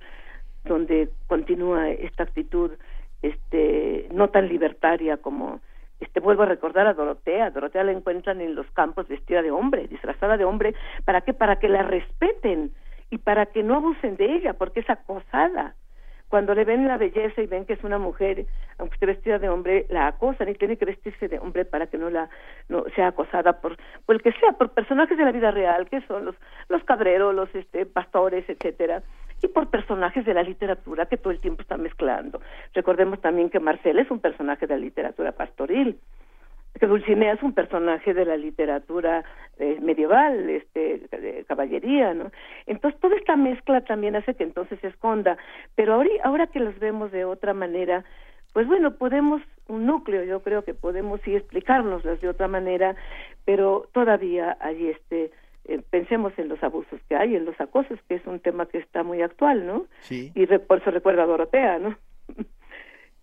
[0.63, 2.71] donde continúa esta actitud
[3.21, 5.59] este no tan libertaria como
[5.99, 9.89] este vuelvo a recordar a Dorotea, Dorotea la encuentran en los campos vestida de hombre,
[9.89, 10.73] disfrazada de hombre,
[11.03, 11.33] ¿para qué?
[11.33, 12.71] Para que la respeten
[13.09, 15.75] y para que no abusen de ella, porque es acosada.
[16.29, 18.45] Cuando le ven la belleza y ven que es una mujer,
[18.77, 21.97] aunque esté vestida de hombre, la acosan y tiene que vestirse de hombre para que
[21.97, 22.29] no la
[22.69, 26.01] no sea acosada por, por el que sea, por personajes de la vida real, que
[26.01, 26.35] son los
[26.69, 29.03] los cabreros, los este pastores, etcétera
[29.41, 32.41] y por personajes de la literatura que todo el tiempo está mezclando.
[32.73, 35.97] Recordemos también que Marcela es un personaje de la literatura pastoril,
[36.79, 39.23] que Dulcinea es un personaje de la literatura
[39.57, 42.31] eh, medieval, este, de caballería, ¿no?
[42.65, 45.37] Entonces toda esta mezcla también hace que entonces se esconda,
[45.75, 48.05] pero ahora, ahora que los vemos de otra manera,
[48.53, 52.95] pues bueno, podemos, un núcleo, yo creo que podemos sí explicárnoslas de otra manera,
[53.45, 55.31] pero todavía hay este
[55.65, 58.79] eh, pensemos en los abusos que hay, en los acosos, que es un tema que
[58.79, 59.85] está muy actual, ¿no?
[59.99, 60.31] Sí.
[60.33, 61.97] Y por eso recuerda a Dorotea, ¿no?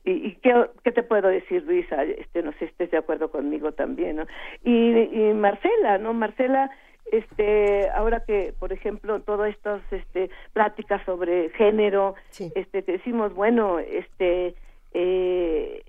[0.06, 0.54] y, y ¿qué,
[0.84, 2.04] ¿qué, te puedo decir, Luisa?
[2.04, 4.26] Este, no sé si estés de acuerdo conmigo también, ¿no?
[4.64, 6.14] Y, y Marcela, ¿no?
[6.14, 6.70] Marcela,
[7.10, 13.80] este, ahora que, por ejemplo, todas estas este, pláticas sobre género, este, te decimos, bueno,
[13.80, 14.54] este,
[14.94, 15.82] eh,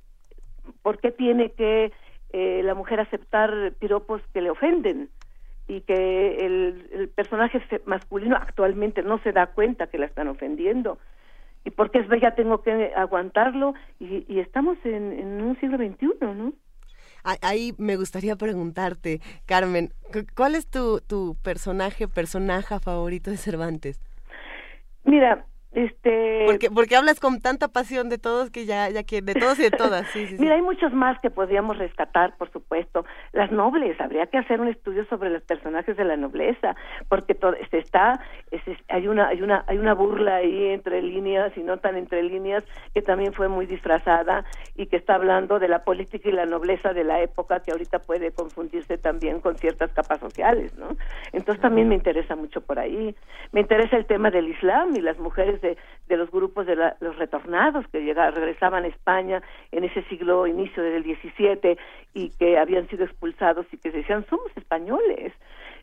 [0.82, 1.92] ¿por qué tiene que
[2.34, 5.10] eh, la mujer aceptar piropos que le ofenden?
[5.70, 10.98] y que el, el, personaje masculino actualmente no se da cuenta que la están ofendiendo
[11.68, 16.08] y porque es bella tengo que aguantarlo y, y estamos en, en, un siglo XXI,
[16.22, 16.54] ¿no?
[17.42, 19.90] Ahí me gustaría preguntarte, Carmen,
[20.34, 24.02] ¿cuál es tu, tu personaje, personaje favorito de Cervantes?
[25.04, 29.34] Mira, este porque porque hablas con tanta pasión de todos que ya ya que de
[29.34, 30.08] todos y de todas.
[30.08, 33.06] Sí, sí, mira hay muchos más que podríamos rescatar por supuesto.
[33.34, 36.76] Las nobles habría que hacer un estudio sobre los personajes de la nobleza
[37.10, 38.20] porque todo se está
[38.88, 42.64] hay una hay una hay una burla ahí entre líneas y no tan entre líneas
[42.94, 44.46] que también fue muy disfrazada
[44.76, 48.00] y que está hablando de la política y la nobleza de la época que ahorita
[48.00, 50.98] puede confundirse también con ciertas capas sociales no
[51.34, 53.16] entonces también me interesa mucho por ahí.
[53.52, 55.78] Me interesa el tema del Islam y las mujeres de,
[56.10, 61.04] los grupos de los retornados que llegaban, regresaban a España en ese siglo inicio del
[61.04, 61.78] 17
[62.14, 65.34] y que habían sido expulsados y que decían somos españoles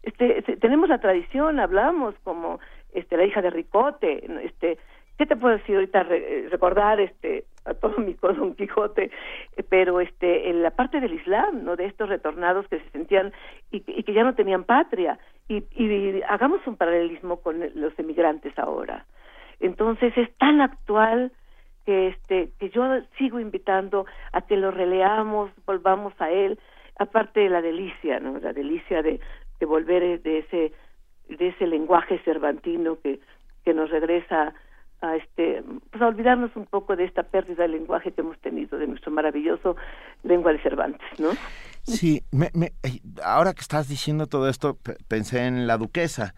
[0.03, 2.61] este, tenemos la tradición hablamos como
[2.93, 4.79] este la hija de Ricote este
[5.17, 6.03] qué te puedo decir ahorita
[6.51, 9.11] recordar este a todo mi Don Quijote
[9.69, 13.33] pero este en la parte del Islam no de estos retornados que se sentían
[13.71, 15.19] y, y que ya no tenían patria.
[15.49, 19.05] Y, y hagamos un paralelismo con los emigrantes ahora
[19.65, 21.33] entonces es tan actual
[21.87, 22.85] que este que yo
[23.19, 26.59] sigo invitando a que lo releamos, volvamos a él,
[26.99, 28.39] aparte de la delicia, ¿no?
[28.39, 29.21] La delicia de,
[29.67, 30.73] volver de ese
[31.29, 33.21] de ese lenguaje cervantino que
[33.65, 34.53] que nos regresa
[35.01, 38.79] a este pues a olvidarnos un poco de esta pérdida de lenguaje que hemos tenido
[38.79, 39.77] de nuestro maravilloso
[40.23, 41.31] lengua de Cervantes, ¿no?
[41.83, 42.73] Sí, me, me,
[43.23, 44.79] ahora que estás diciendo todo esto
[45.09, 46.35] pensé en la duquesa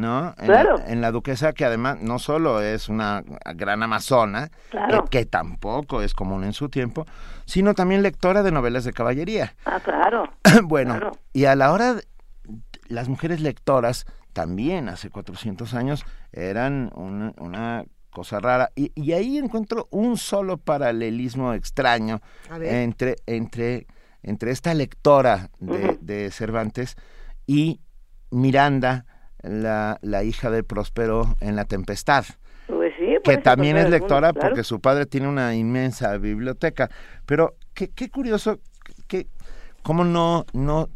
[0.00, 0.34] ¿no?
[0.38, 0.78] En, claro.
[0.78, 3.22] la, en, la, duquesa que además no solo es una
[3.54, 5.04] gran amazona, claro.
[5.04, 7.06] eh, que tampoco es común en su tiempo,
[7.44, 9.54] sino también lectora de novelas de caballería.
[9.64, 10.24] Ah, claro.
[10.64, 11.12] bueno, claro.
[11.32, 12.04] y a la hora, de,
[12.88, 18.70] las mujeres lectoras también hace 400 años eran una, una cosa rara.
[18.74, 22.20] Y, y, ahí encuentro un solo paralelismo extraño
[22.60, 23.86] entre, entre,
[24.22, 25.98] entre esta lectora de, uh -huh.
[26.00, 26.96] de Cervantes
[27.46, 27.80] y
[28.30, 29.06] Miranda,
[29.42, 32.24] la, la hija de Próspero en La Tempestad.
[32.66, 36.88] Pues sí, que también es lectora porque su padre tiene una inmensa biblioteca.
[37.26, 38.60] Pero qué, qué curioso,
[39.08, 39.26] que,
[39.82, 40.88] cómo no, no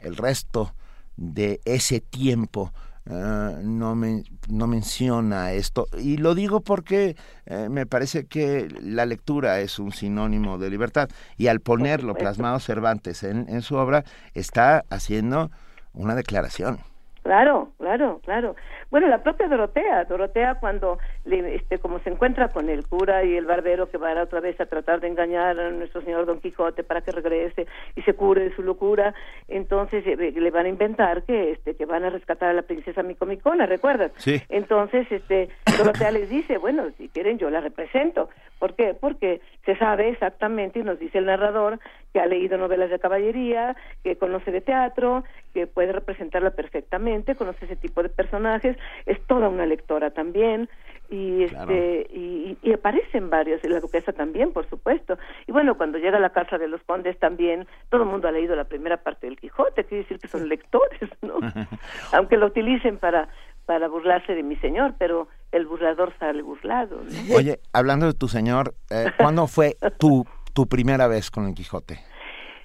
[0.00, 0.72] el resto
[1.16, 2.72] de ese tiempo
[3.06, 5.88] uh, no, me, no menciona esto.
[5.98, 7.16] Y lo digo porque
[7.46, 11.08] eh, me parece que la lectura es un sinónimo de libertad.
[11.36, 15.50] Y al ponerlo plasmado Cervantes en, en su obra, está haciendo
[15.92, 16.78] una declaración.
[17.26, 18.54] Claro, claro, claro.
[18.90, 23.36] Bueno, la propia Dorotea, Dorotea cuando le, este, como se encuentra con el cura y
[23.36, 26.84] el barbero que va otra vez a tratar de engañar a nuestro señor Don Quijote
[26.84, 29.14] para que regrese y se cure de su locura,
[29.48, 33.02] entonces eh, le van a inventar que este que van a rescatar a la princesa
[33.02, 34.12] Micomicona, ¿recuerdas?
[34.16, 34.40] Sí.
[34.48, 38.28] Entonces, este Dorotea les dice, bueno, si quieren yo la represento.
[38.58, 38.94] ¿Por qué?
[38.94, 41.78] Porque se sabe exactamente y nos dice el narrador
[42.12, 47.66] que ha leído novelas de caballería, que conoce de teatro, que puede representarla perfectamente, conoce
[47.66, 48.75] ese tipo de personajes,
[49.06, 50.68] es toda una lectora también
[51.08, 55.18] y este y, y, aparecen varios y la duquesa también por supuesto.
[55.46, 58.32] Y bueno cuando llega a la casa de los condes también todo el mundo ha
[58.32, 61.38] leído la primera parte del Quijote quiere decir que son lectores no
[62.12, 63.28] aunque lo utilicen para
[63.66, 67.00] para burlarse de mi señor pero el burlador sale burlado
[67.34, 72.00] oye hablando de tu señor eh, ¿cuándo fue tu tu primera vez con el Quijote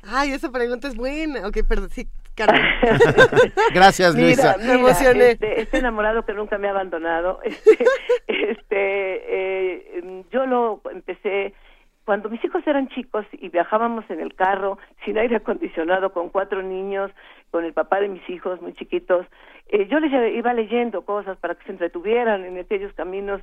[0.04, 1.48] Ay, esa pregunta es buena.
[1.48, 2.08] Ok, perdón, sí,
[3.74, 4.58] Gracias, Luisa.
[4.58, 5.32] me emocioné.
[5.32, 7.40] Este, este, enamorado que nunca me ha abandonado.
[8.28, 11.54] Este, este eh, yo lo empecé
[12.06, 16.62] cuando mis hijos eran chicos y viajábamos en el carro sin aire acondicionado con cuatro
[16.64, 17.12] niños,
[17.52, 19.26] con el papá de mis hijos muy chiquitos,
[19.68, 23.42] eh, yo les iba leyendo cosas para que se entretuvieran en aquellos caminos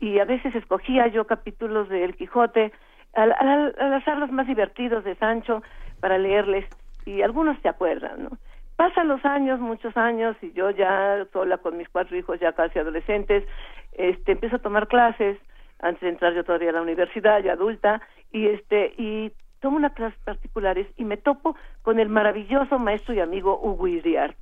[0.00, 2.72] y a veces escogía yo capítulos de El Quijote
[3.14, 5.62] al, al, al azar los más divertidos de Sancho
[6.00, 6.66] para leerles
[7.06, 8.30] y algunos se acuerdan, ¿no?
[8.76, 12.78] Pasan los años, muchos años, y yo ya sola con mis cuatro hijos ya casi
[12.78, 13.44] adolescentes,
[13.92, 15.38] este, empiezo a tomar clases,
[15.80, 18.00] antes de entrar yo todavía a la universidad, ya adulta,
[18.32, 23.20] y este, y tomo unas clases particulares y me topo con el maravilloso maestro y
[23.20, 24.38] amigo Hugo Iriart.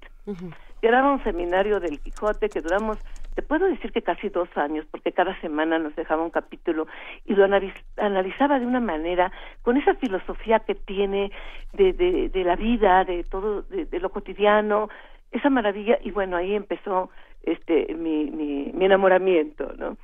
[0.81, 2.99] Era un seminario del Quijote que duramos
[3.39, 6.89] te puedo decir que casi dos años, porque cada semana nos dejaba un capítulo
[7.25, 9.31] y lo analizaba de una manera,
[9.62, 11.31] con esa filosofía que tiene
[11.73, 14.89] de, de, la vida, de todo, de, lo cotidiano,
[15.31, 17.10] esa maravilla, y bueno, ahí empezó
[17.44, 19.97] este mi, mi, mi enamoramiento, ¿no?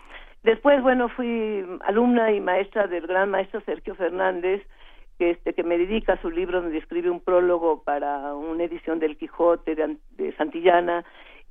[0.45, 4.63] Después, bueno, fui alumna y maestra del gran maestro Sergio Fernández,
[5.19, 9.17] que este que me dedica su libro donde escribe un prólogo para una edición del
[9.17, 11.05] Quijote de, de Santillana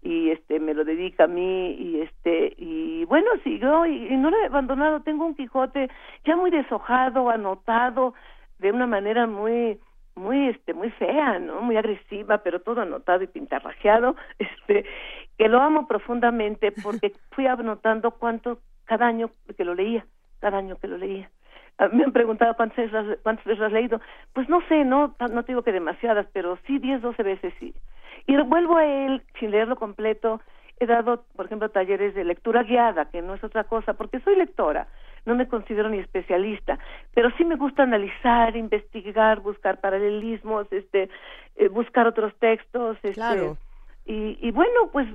[0.03, 4.29] y este me lo dedica a mí y este y bueno siguió y, y, no
[4.29, 5.01] lo he abandonado.
[5.01, 5.89] Tengo un Quijote
[6.25, 8.13] ya muy deshojado anotado
[8.59, 9.79] de una manera muy
[10.15, 14.15] muy este muy fea no muy agresiva pero todo anotado y pintarrajeado.
[14.39, 14.85] Este
[15.37, 20.05] que lo amo profundamente porque fui anotando cuánto cada año que lo leía
[20.41, 21.29] cada año que lo leía
[21.91, 24.01] me han preguntado cuántas veces, cuántas veces lo has leído.
[24.33, 27.73] Pues no sé, no, no digo que demasiadas, pero sí diez, doce veces sí.
[28.27, 30.41] Y vuelvo a él sin leerlo completo.
[30.79, 34.35] He dado, por ejemplo, talleres de lectura guiada, que no es otra cosa, porque soy
[34.35, 34.87] lectora,
[35.25, 36.79] no me considero ni especialista,
[37.13, 41.09] pero sí me gusta analizar, investigar, buscar paralelismos, este,
[41.55, 43.57] eh, buscar otros textos, este, claro.
[44.05, 45.07] y, y bueno, pues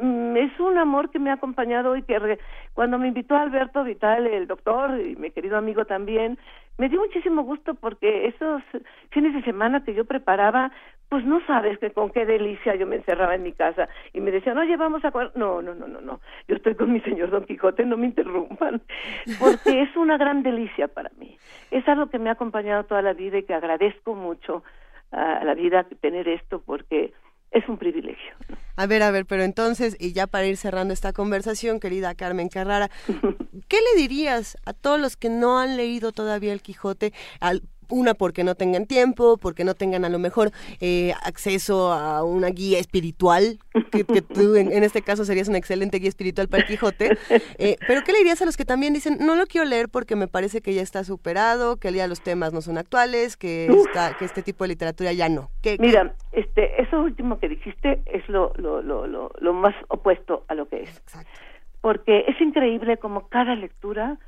[0.00, 2.38] es un amor que me ha acompañado y que re,
[2.72, 6.38] cuando me invitó Alberto Vital, el doctor y mi querido amigo también,
[6.78, 8.62] me dio muchísimo gusto porque esos
[9.10, 10.72] fines de semana que yo preparaba
[11.08, 14.32] pues no sabes que con qué delicia yo me encerraba en mi casa y me
[14.32, 15.12] decían, oye, vamos a...
[15.36, 18.82] No, no, no, no, no, yo estoy con mi señor Don Quijote, no me interrumpan,
[19.38, 21.36] porque es una gran delicia para mí.
[21.70, 24.64] Es algo que me ha acompañado toda la vida y que agradezco mucho
[25.12, 27.12] a la vida tener esto porque
[27.54, 28.34] es un privilegio.
[28.76, 32.48] A ver, a ver, pero entonces, y ya para ir cerrando esta conversación, querida Carmen
[32.48, 32.90] Carrara,
[33.68, 37.62] ¿qué le dirías a todos los que no han leído todavía el Quijote, al,
[37.94, 40.50] una porque no tengan tiempo, porque no tengan a lo mejor
[40.80, 43.58] eh, acceso a una guía espiritual,
[43.90, 47.16] que, tú en, este caso serías una excelente guía espiritual para el Quijote,
[47.58, 50.16] eh, pero ¿qué le dirías a los que también dicen, no lo quiero leer porque
[50.16, 54.16] me parece que ya está superado, que ya los temas no son actuales, que, está,
[54.18, 55.50] que este tipo de literatura ya no?
[55.62, 60.44] ¿Qué, Mira, este, eso último que dijiste es lo, lo, lo, lo, lo más opuesto
[60.48, 60.98] a lo que es.
[60.98, 61.30] Exacto.
[61.80, 64.18] Porque es increíble como cada lectura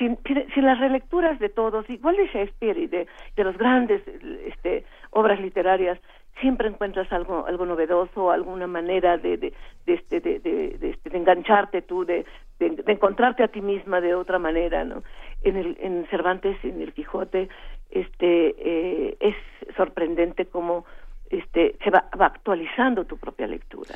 [0.00, 0.18] sin,
[0.54, 3.06] sin las relecturas de todos, igual de Shakespeare y de,
[3.36, 4.02] de los grandes
[4.46, 5.98] este, obras literarias,
[6.40, 9.52] siempre encuentras algo algo novedoso, alguna manera de de,
[9.86, 12.24] de, este, de, de, de, este, de engancharte tú, de,
[12.58, 15.02] de, encontrarte a ti misma de otra manera, ¿no?
[15.42, 17.48] En el en Cervantes, en el Quijote,
[17.90, 19.36] este eh, es
[19.76, 20.86] sorprendente cómo
[21.28, 23.94] este que va, va actualizando tu propia lectura.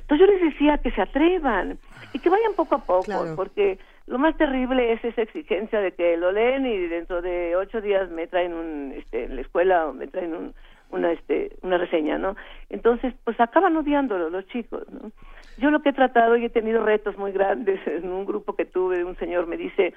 [0.00, 1.78] Entonces yo les decía que se atrevan
[2.12, 6.16] y que vayan poco a poco, porque lo más terrible es esa exigencia de que
[6.16, 9.92] lo leen y dentro de ocho días me traen un, este, en la escuela o
[9.92, 10.54] me traen un,
[10.90, 12.36] una, este, una reseña, ¿no?
[12.70, 15.10] Entonces, pues acaban odiándolo los chicos, ¿no?
[15.58, 18.64] Yo lo que he tratado y he tenido retos muy grandes en un grupo que
[18.64, 19.94] tuve, un señor me dice,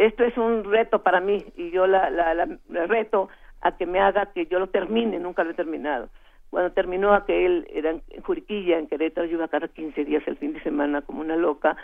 [0.00, 3.28] esto es un reto para mí y yo la, la, la, reto
[3.60, 6.08] a que me haga que yo lo termine, nunca lo he terminado.
[6.50, 10.52] Cuando terminó aquel, era en Juriquilla, en Querétaro, yo iba cada 15 días el fin
[10.52, 11.76] de semana como una loca,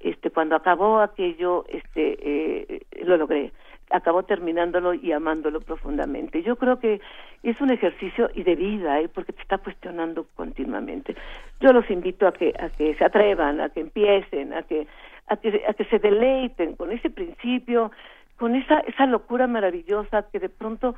[0.00, 3.52] este, cuando acabó aquello, este, eh, lo logré
[3.90, 6.42] acabó terminándolo y amándolo profundamente.
[6.42, 7.00] Yo creo que
[7.42, 9.08] es un ejercicio y de vida, ¿eh?
[9.08, 11.16] porque te está cuestionando continuamente.
[11.60, 14.86] Yo los invito a que a que se atrevan, a que empiecen, a que
[15.28, 17.90] a que, a que se deleiten con ese principio,
[18.36, 20.94] con esa esa locura maravillosa que de pronto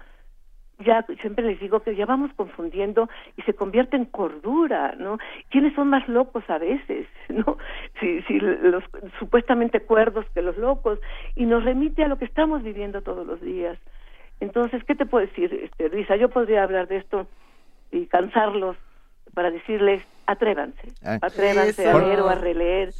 [0.84, 5.18] ya siempre les digo que ya vamos confundiendo y se convierte en cordura, ¿no?
[5.50, 7.58] ¿Quiénes son más locos a veces, no?
[8.00, 8.84] Si, si los
[9.18, 10.98] supuestamente cuerdos que los locos
[11.36, 13.78] y nos remite a lo que estamos viviendo todos los días.
[14.40, 16.16] Entonces, ¿qué te puedo decir, este, Luisa?
[16.16, 17.26] Yo podría hablar de esto
[17.92, 18.76] y cansarlos
[19.34, 21.18] para decirles, atrévanse, ah.
[21.20, 22.90] atrévanse a leer o a releer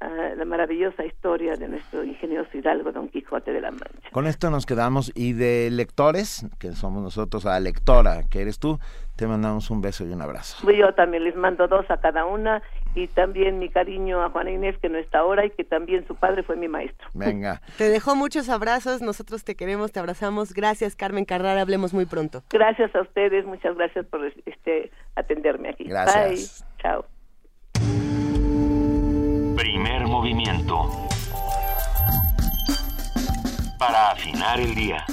[0.00, 4.10] la maravillosa historia de nuestro ingenioso hidalgo Don Quijote de la Mancha.
[4.12, 8.78] Con esto nos quedamos y de lectores, que somos nosotros, a lectora, que eres tú,
[9.16, 10.70] te mandamos un beso y un abrazo.
[10.72, 12.62] Yo también les mando dos a cada una
[12.94, 16.16] y también mi cariño a Juana Inés que no está ahora y que también su
[16.16, 17.06] padre fue mi maestro.
[17.12, 17.60] Venga.
[17.78, 20.54] Te dejo muchos abrazos, nosotros te queremos, te abrazamos.
[20.54, 22.42] Gracias Carmen Carrara, hablemos muy pronto.
[22.48, 25.84] Gracias a ustedes, muchas gracias por este atenderme aquí.
[25.84, 26.64] Gracias.
[26.64, 26.82] Bye.
[26.82, 27.19] Chao.
[29.60, 30.90] Primer movimiento.
[33.76, 35.04] Para afinar el día.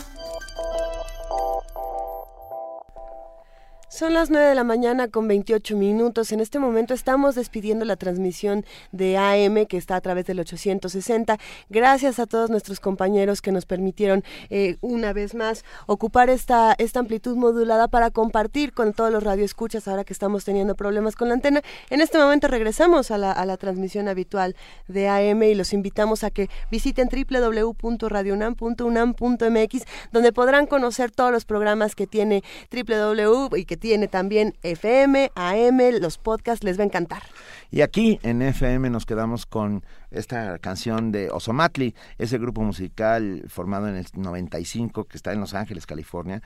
[3.98, 6.32] Son las 9 de la mañana con 28 minutos.
[6.32, 11.40] En este momento estamos despidiendo la transmisión de AM que está a través del 860.
[11.72, 17.00] Gracias a todos nuestros compañeros que nos permitieron eh, una vez más ocupar esta, esta
[17.00, 21.34] amplitud modulada para compartir con todos los radioescuchas ahora que estamos teniendo problemas con la
[21.34, 21.64] antena.
[21.90, 24.56] En este momento regresamos a la, a la transmisión habitual
[24.88, 31.96] de AM y los invitamos a que visiten www.radionam.unam.mx donde podrán conocer todos los programas
[31.96, 36.88] que tiene www y que tiene tiene también FM, AM, los podcasts, les va a
[36.88, 37.24] encantar.
[37.72, 43.88] Y aquí en FM nos quedamos con esta canción de Osomatli, ese grupo musical formado
[43.88, 46.42] en el 95 que está en Los Ángeles, California,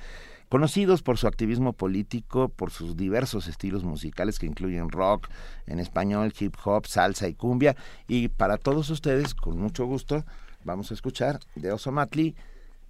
[0.49, 5.27] conocidos por su activismo político, por sus diversos estilos musicales que incluyen rock
[5.65, 7.75] en español, hip hop, salsa y cumbia.
[8.07, 10.25] Y para todos ustedes, con mucho gusto,
[10.63, 12.35] vamos a escuchar de Osomatli,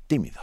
[0.08, 0.42] Tímido.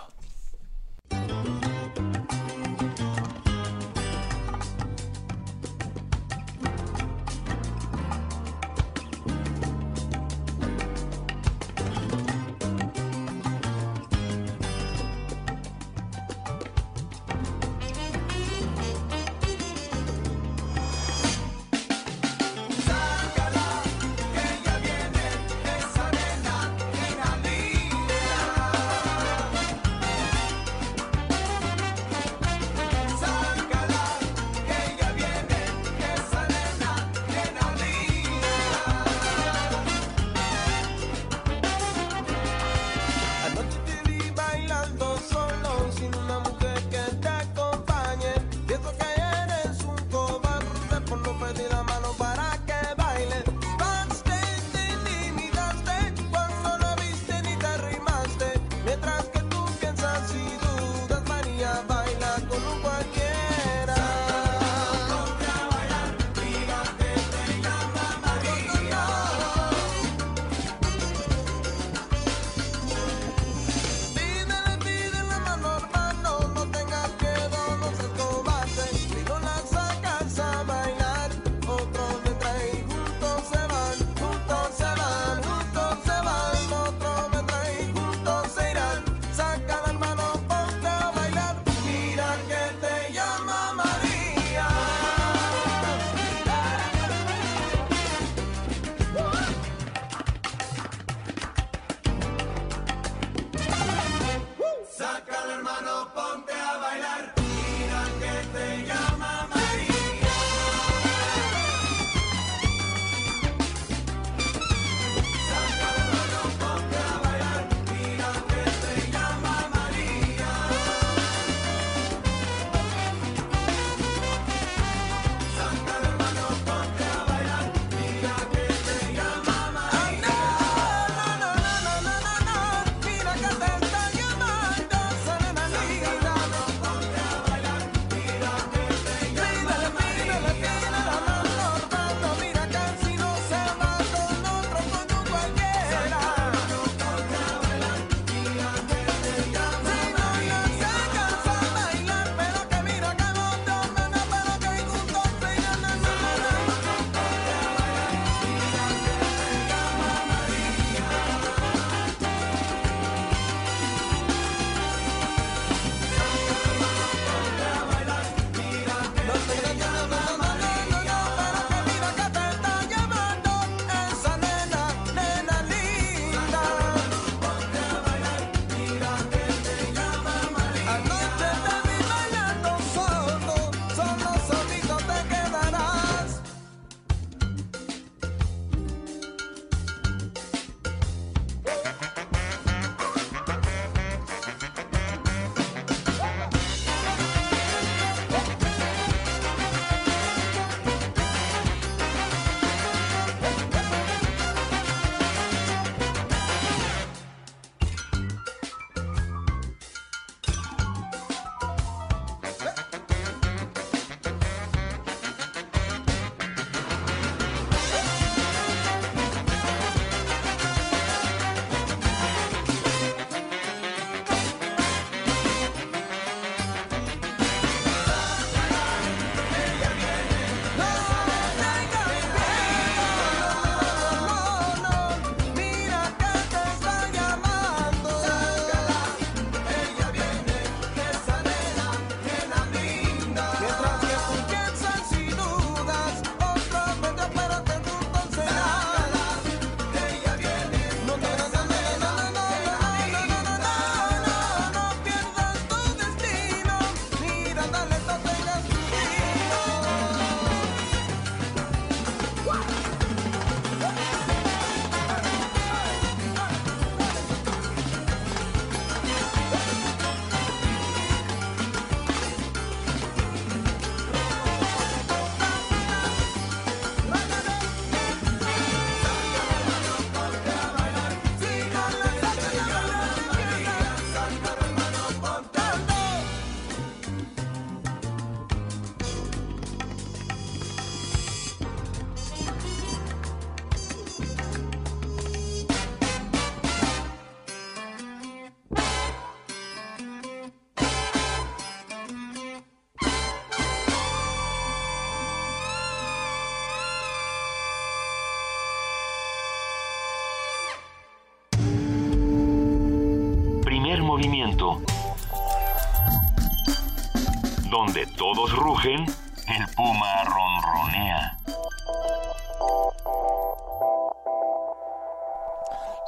[318.78, 319.06] Rugen,
[319.48, 321.36] el puma ronronea.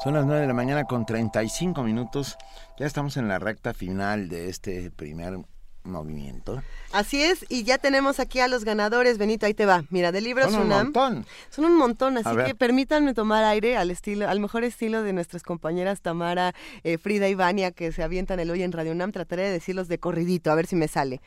[0.04, 2.38] Son las 9 de la mañana con 35 minutos.
[2.78, 5.38] Ya estamos en la recta final de este primer
[5.82, 6.62] movimiento.
[6.92, 9.18] Así es, y ya tenemos aquí a los ganadores.
[9.18, 9.84] Benito, ahí te va.
[9.90, 10.84] Mira, de libros Son un UNAM.
[10.86, 11.26] montón.
[11.48, 15.42] Son un montón, así que permítanme tomar aire al estilo, al mejor estilo de nuestras
[15.42, 19.10] compañeras Tamara, eh, Frida y Vania, que se avientan el hoy en Radio UNAM.
[19.10, 21.20] Trataré de decirlos de corridito, a ver si me sale.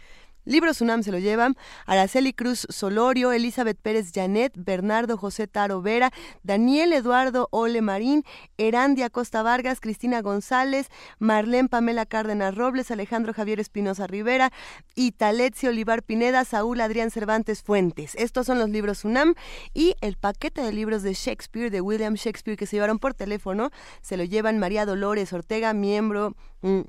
[0.46, 1.56] Libros UNAM se lo llevan
[1.86, 6.12] Araceli Cruz Solorio, Elizabeth Pérez Janet, Bernardo José Taro Vera,
[6.44, 8.24] Daniel Eduardo Ole Marín,
[8.58, 10.90] Erandia Costa Vargas, Cristina González,
[11.20, 14.52] Marlene Pamela Cárdenas Robles, Alejandro Javier Espinosa Rivera,
[14.96, 18.16] Italetsi Olivar Pineda, Saúl Adrián Cervantes Fuentes.
[18.16, 19.36] Estos son los libros UNAM
[19.74, 23.72] y el paquete de libros de Shakespeare, de William Shakespeare, que se llevaron por teléfono,
[24.02, 26.36] se lo llevan María Dolores Ortega, miembro...
[26.62, 26.82] mm,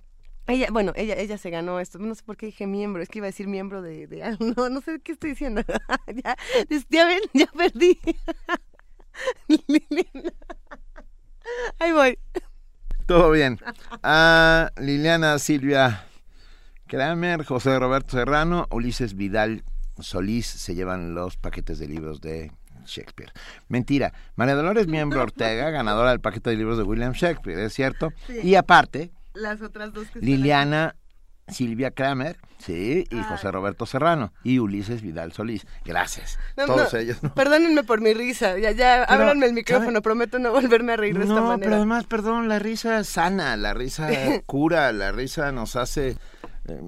[0.46, 1.98] ella, bueno, ella, ella se ganó esto.
[1.98, 4.44] No sé por qué dije miembro, es que iba a decir miembro de, de algo.
[4.56, 5.62] No, no sé qué estoy diciendo.
[6.24, 6.36] ya,
[6.90, 7.98] ya ven, ya perdí.
[9.48, 10.32] Liliana.
[11.78, 12.18] Ahí voy.
[13.06, 13.58] Todo bien.
[14.02, 16.06] A Liliana Silvia
[16.86, 19.64] Kramer, José Roberto Serrano, Ulises Vidal
[19.98, 22.52] Solís se llevan los paquetes de libros de
[22.86, 23.32] Shakespeare.
[23.68, 24.12] Mentira.
[24.36, 28.12] María Dolores Miembro Ortega, ganadora del paquete de libros de William Shakespeare, ¿es cierto?
[28.26, 28.40] Sí.
[28.42, 30.96] Y aparte, Las otras dos que Liliana
[31.48, 33.22] Silvia Kramer, sí, y Ay.
[33.28, 35.66] José Roberto Serrano, y Ulises Vidal Solís.
[35.84, 36.38] Gracias.
[36.56, 37.22] No, Todos no, ellos.
[37.22, 37.34] ¿no?
[37.34, 38.56] Perdónenme por mi risa.
[38.58, 39.90] Ya, ya, Pero, ábranme el micrófono.
[39.90, 40.00] ¿sabe?
[40.00, 41.64] Prometo no volverme a reír de esta No, manera.
[41.64, 44.08] pero además, perdón, la risa sana, la risa
[44.46, 46.16] cura, la risa nos hace
[46.66, 46.80] eh,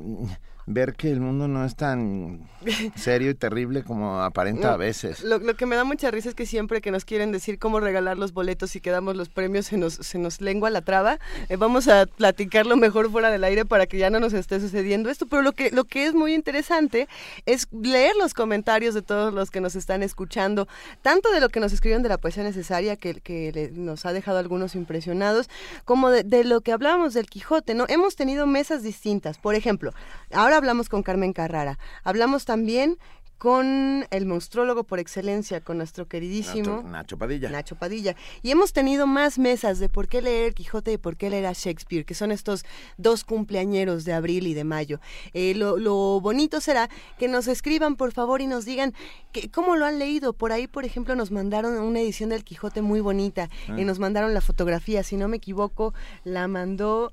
[0.67, 2.41] ver que el mundo no es tan
[2.97, 5.23] serio y terrible como aparenta No, a veces.
[5.23, 7.79] Lo, lo que me da mucha risa es que siempre que nos quieren decir cómo
[7.81, 11.19] regalar los boletos y que damos los premios se nos, se nos lengua la traba.
[11.49, 15.09] Eh, vamos a platicarlo mejor fuera del aire para que ya no nos esté sucediendo
[15.09, 15.27] esto.
[15.27, 17.07] Pero lo que, lo que es muy interesante
[17.47, 20.67] es leer los comentarios de todos los que nos están escuchando,
[21.03, 24.13] tanto de lo que nos escribieron de la poesía necesaria, que, que le- nos ha
[24.13, 25.49] dejado algunos impresionados,
[25.85, 27.85] como de, de lo que hablábamos del Quijote, ¿no?
[27.89, 29.39] Hemos tenido mesas distintas.
[29.39, 29.93] Por ejemplo,
[30.33, 31.79] ahora hablamos con Carmen Carrara.
[32.05, 32.99] Hablamos también
[33.39, 37.51] con el monstrólogo por excelencia, con nuestro queridísimo Nacho, Nacho Padilla.
[37.51, 38.17] Nacho Padilla.
[38.43, 41.53] Y hemos tenido más mesas de por qué leer Quijote y por qué leer a
[41.53, 42.65] Shakespeare, que son estos
[42.97, 45.01] dos cumpleañeros de abril y de mayo.
[45.35, 48.95] Eh, lo, lo bonito será que nos escriban, por favor, y nos digan
[49.33, 50.33] que, cómo lo han leído.
[50.33, 53.79] Por ahí, por ejemplo, nos mandaron una edición del Quijote muy bonita Ah.
[53.79, 55.03] y nos mandaron la fotografía.
[55.03, 55.93] Si no me equivoco,
[56.25, 57.13] la mandó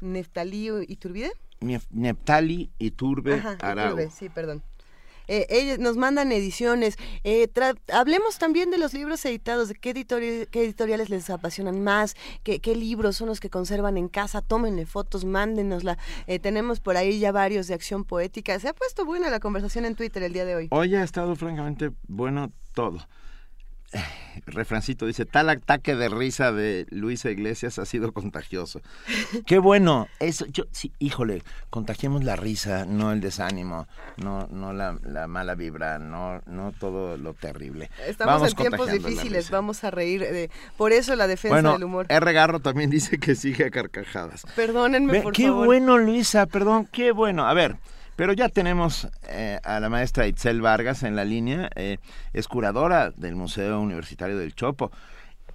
[0.00, 1.32] Neftalí Iturbide.
[1.60, 3.86] Neptali Iturbe Ajá, Arau.
[3.88, 4.62] Iturbe, sí, perdón.
[5.32, 6.96] Eh, ellos nos mandan ediciones.
[7.22, 7.48] Eh,
[7.92, 12.58] hablemos también de los libros editados, de qué, editori- qué editoriales les apasionan más, qué,
[12.58, 14.42] qué libros son los que conservan en casa.
[14.42, 15.98] Tómenle fotos, mándenosla.
[16.26, 18.58] Eh, tenemos por ahí ya varios de acción poética.
[18.58, 20.68] Se ha puesto buena la conversación en Twitter el día de hoy.
[20.72, 22.98] Hoy ha estado francamente bueno todo.
[24.46, 28.80] Refrancito dice, tal ataque de risa de Luisa Iglesias ha sido contagioso.
[29.46, 33.86] Qué bueno, eso, yo, sí, híjole, contagiemos la risa, no el desánimo,
[34.16, 37.90] no, no la, la mala vibra, no, no todo lo terrible.
[38.06, 40.20] Estamos Vamos en tiempos difíciles, vamos a reír.
[40.20, 42.06] de- por eso la defensa Bueno, del humor.
[42.08, 42.32] R.
[42.32, 44.46] Garro también dice que sigue a carcajadas.
[44.56, 45.66] Perdónenme, Ve, por qué favor.
[45.66, 47.46] bueno, Luisa, perdón, qué bueno.
[47.46, 47.76] A ver,
[48.20, 51.96] pero ya tenemos eh, a la maestra Itzel Vargas en la línea, eh,
[52.34, 54.90] es curadora del Museo Universitario del Chopo.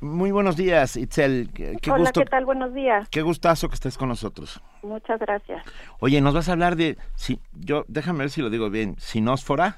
[0.02, 1.52] Muy buenos días, Itzel.
[1.53, 2.44] Qué, qué Hola, gusto, ¿qué tal?
[2.44, 3.08] Buenos días.
[3.10, 4.60] qué gustazo que estés con nosotros.
[4.82, 5.64] Muchas gracias.
[6.00, 9.77] Oye, nos vas a hablar de, si, yo, déjame ver si lo digo bien, sinósfora.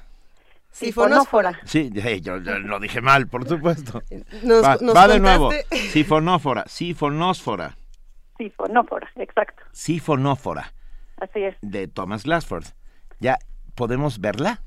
[0.70, 1.60] Sifonófora.
[1.66, 1.90] Sí,
[2.22, 4.02] yo, yo lo dije mal, por supuesto.
[4.44, 5.50] Nos- va nos va de nuevo.
[5.90, 7.76] Sifonófora, sifonósfora,
[8.38, 9.62] Sifonófora, exacto.
[9.72, 10.72] sifonófora,
[11.20, 11.54] Así es.
[11.60, 12.64] de Thomas Glassford.
[13.20, 13.38] ¿Ya
[13.74, 14.60] podemos verla?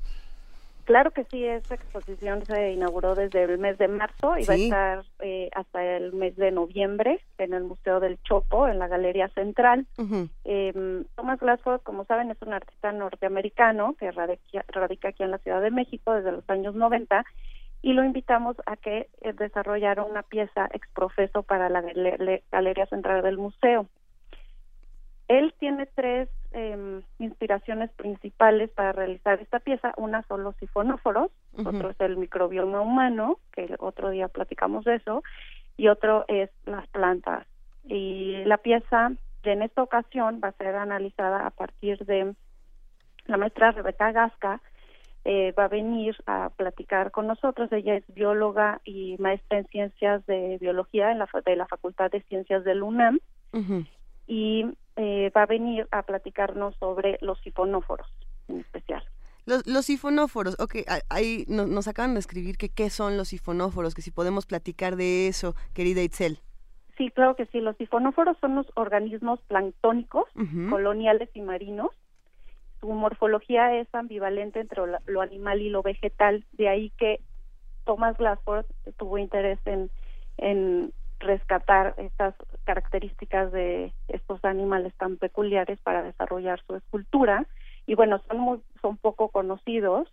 [0.84, 4.56] Claro que sí, esta exposición se inauguró desde el mes de marzo y va a
[4.64, 9.28] estar eh, hasta el mes de noviembre en el Museo del Chopo, en la Galería
[9.28, 9.86] Central.
[10.44, 15.38] Eh, Thomas Glassford, como saben, es un artista norteamericano que radica, radica aquí en la
[15.38, 17.24] Ciudad de México desde los años 90
[17.80, 22.86] y lo invitamos a que eh, desarrollara una pieza exprofeso para la gale- le- Galería
[22.86, 23.86] Central del Museo.
[25.28, 29.92] Él tiene tres eh, inspiraciones principales para realizar esta pieza.
[29.96, 31.30] Una son los sifonóforos,
[31.64, 35.22] otro es el microbioma humano, que el otro día platicamos de eso,
[35.76, 37.46] y otro es las plantas.
[37.84, 42.34] Y la pieza en esta ocasión va a ser analizada a partir de
[43.26, 44.60] la maestra Rebeca Gasca,
[45.24, 47.70] eh, va a venir a platicar con nosotros.
[47.72, 52.22] Ella es bióloga y maestra en ciencias de biología en la, de la Facultad de
[52.22, 53.20] Ciencias del UNAM
[54.26, 58.06] y eh, va a venir a platicarnos sobre los sifonóforos.
[58.48, 59.02] en especial.
[59.44, 60.76] Los, los sifonóforos, ok,
[61.08, 65.26] ahí nos, acaban de escribir que qué son los sifonóforos, que si podemos platicar de
[65.26, 66.38] eso, querida Itzel.
[66.96, 67.60] Sí, claro que sí.
[67.60, 70.28] Los sifonóforos son los organismos planctónicos,
[70.70, 71.90] coloniales y marinos.
[72.80, 77.20] Su morfología es ambivalente entre lo animal y lo vegetal, de ahí que
[77.84, 79.90] Thomas Glassford tuvo interés en,
[80.36, 80.92] en
[81.22, 82.34] rescatar estas
[82.64, 87.46] características de estos animales tan peculiares para desarrollar su escultura.
[87.86, 90.08] Y bueno son muy, son poco conocidos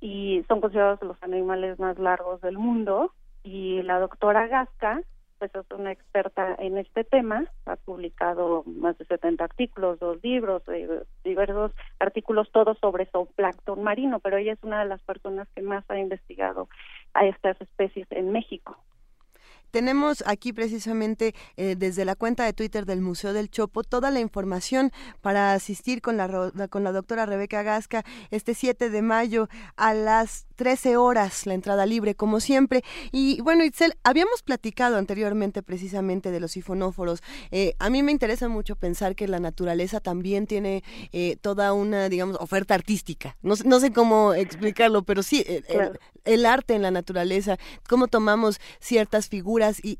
[0.00, 3.12] y son considerados los animales más largos del mundo.
[3.42, 5.02] Y la doctora Gasca
[5.38, 7.44] pues es una experta en este tema.
[7.66, 14.20] Ha publicado más de 70 artículos dos libros eh, diversos artículos todos sobre zooplancton marino
[14.20, 16.68] pero ella es una de las personas que más ha investigado
[17.12, 18.76] a estas especies en México
[19.74, 24.20] tenemos aquí precisamente eh, desde la cuenta de Twitter del Museo del Chopo toda la
[24.20, 29.92] información para asistir con la, con la doctora Rebeca Gasca este 7 de mayo a
[29.92, 32.84] las 13 horas, la entrada libre como siempre.
[33.10, 37.20] Y bueno, Itzel, habíamos platicado anteriormente precisamente de los sifonóforos.
[37.50, 42.08] Eh, a mí me interesa mucho pensar que la naturaleza también tiene eh, toda una,
[42.08, 43.36] digamos, oferta artística.
[43.42, 45.44] No, no sé cómo explicarlo, pero sí,
[46.24, 49.98] el arte en la naturaleza, cómo tomamos ciertas figuras y,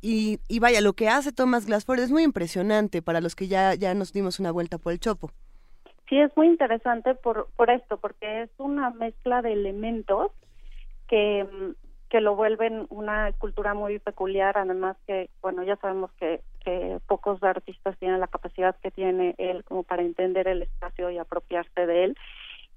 [0.49, 3.95] y, vaya, lo que hace Thomas Glassford es muy impresionante para los que ya, ya
[3.95, 5.31] nos dimos una vuelta por el chopo.
[6.09, 10.33] Sí, es muy interesante por, por esto, porque es una mezcla de elementos
[11.09, 11.47] que,
[12.11, 17.43] que lo vuelven una escultura muy peculiar, además que, bueno, ya sabemos que, que pocos
[17.43, 22.05] artistas tienen la capacidad que tiene él como para entender el espacio y apropiarse de
[22.05, 22.17] él.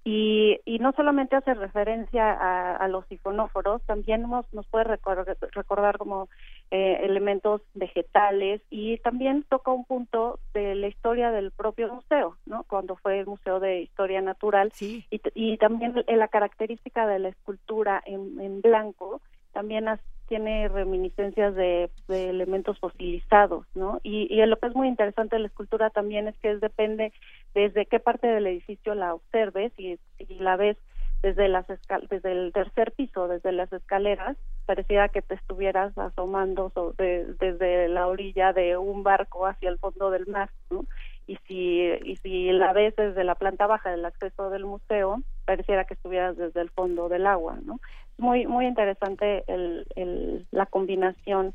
[0.04, 5.98] Y, y no solamente hace referencia a, los sifonóforos, también nos, nos puede recordar, recordar
[5.98, 6.30] como
[6.72, 12.64] eh, elementos vegetales y también toca un punto de la historia del propio museo, ¿no?
[12.64, 18.02] Cuando fue el Museo de Historia Natural y, y también la característica de la escultura
[18.06, 19.22] en, en blanco
[19.54, 19.88] también
[20.28, 24.00] tiene reminiscencias de, elementos fosilizados, ¿no?
[24.04, 27.14] Y, y, lo que es muy interesante de la escultura también es que depende
[27.56, 30.78] desde qué parte del edificio la observes y si la ves
[31.22, 31.66] desde las
[32.10, 38.54] desde el tercer piso, desde las escaleras, parecía que te estuvieras asomando desde la orilla
[38.54, 40.86] de un barco hacia el fondo del mar, ¿no?
[41.26, 45.86] Y si y si la ves desde la planta baja del acceso del museo, pareciera
[45.86, 47.80] que estuvieras desde el fondo del agua, ¿no?
[48.18, 51.54] Muy muy interesante el, el la combinación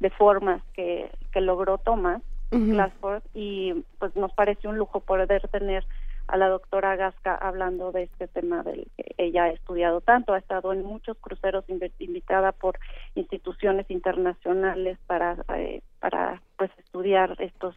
[0.00, 5.84] de formas que, que logró Thomas Glassford y pues nos parece un lujo poder tener
[6.26, 10.38] a la doctora Gasca hablando de este tema del que ella ha estudiado tanto, ha
[10.38, 11.64] estado en muchos cruceros
[11.98, 12.78] invitada por
[13.14, 17.74] instituciones internacionales para eh, para pues estudiar estos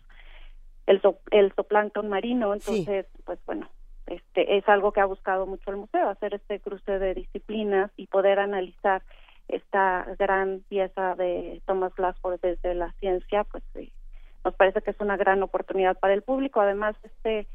[0.85, 1.01] el
[1.31, 3.67] el zooplancton marino, entonces pues bueno,
[4.05, 8.07] este es algo que ha buscado mucho el museo, hacer este cruce de disciplinas y
[8.07, 9.01] poder analizar
[9.47, 13.63] esta gran pieza de Thomas Glassford desde la ciencia, pues
[14.43, 16.61] nos parece que es una gran oportunidad para el público.
[16.61, 17.47] Además, este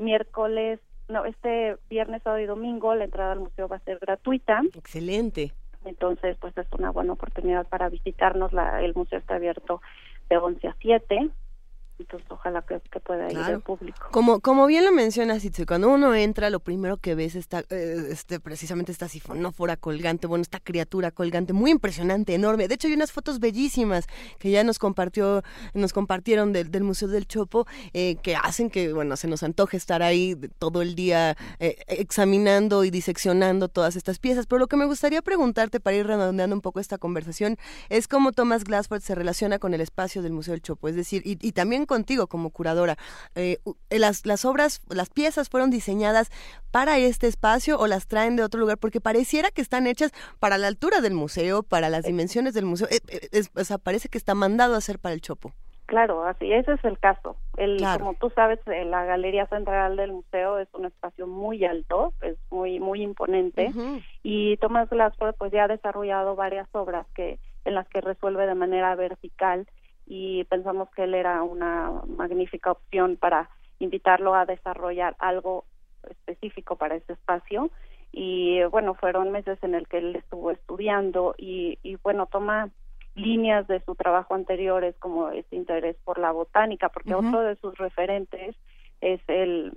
[0.00, 4.60] miércoles, no, este viernes, sábado y domingo la entrada al museo va a ser gratuita.
[4.74, 5.52] Excelente.
[5.84, 8.52] Entonces, pues es una buena oportunidad para visitarnos.
[8.52, 9.80] La, el museo está abierto
[10.28, 11.30] de 11 a 7
[12.00, 14.08] entonces ojalá que, pueda ir el público.
[14.10, 18.40] Como, como bien lo mencionas, cuando uno entra, lo primero que ves está eh, este,
[18.40, 22.68] precisamente esta sifonófora colgante, bueno, esta criatura colgante, muy impresionante, enorme.
[22.68, 24.06] De hecho, hay unas fotos bellísimas
[24.38, 25.42] que ya nos compartió,
[25.74, 30.02] nos compartieron del, Museo del Chopo, eh, que hacen que, bueno, se nos antoje estar
[30.02, 34.46] ahí todo el día eh, examinando y diseccionando todas estas piezas.
[34.46, 38.32] Pero lo que me gustaría preguntarte para ir redondeando un poco esta conversación es cómo
[38.32, 41.52] Thomas Glassford se relaciona con el espacio del Museo del Chopo, es decir, y, y
[41.52, 42.96] también contigo como curadora.
[43.34, 43.58] Eh,
[43.90, 46.30] las, las obras, las piezas fueron diseñadas
[46.70, 50.56] para este espacio o las traen de otro lugar porque pareciera que están hechas para
[50.56, 52.86] la altura del museo, para las dimensiones del museo.
[52.92, 55.52] Eh, eh, o sea, parece que está mandado a hacer para el Chopo.
[55.86, 57.34] Claro, así ese es el caso.
[57.56, 62.36] El, Como tú sabes, la galería central del museo es un espacio muy alto, es
[62.52, 63.72] muy muy imponente
[64.22, 68.54] y Thomas Glassford pues ya ha desarrollado varias obras que en las que resuelve de
[68.54, 69.66] manera vertical
[70.12, 73.48] y pensamos que él era una magnífica opción para
[73.78, 75.64] invitarlo a desarrollar algo
[76.10, 77.70] específico para ese espacio.
[78.10, 82.70] Y bueno fueron meses en el que él estuvo estudiando y, y bueno toma
[83.14, 87.78] líneas de su trabajo anteriores como este interés por la botánica porque otro de sus
[87.78, 88.56] referentes
[89.00, 89.72] es el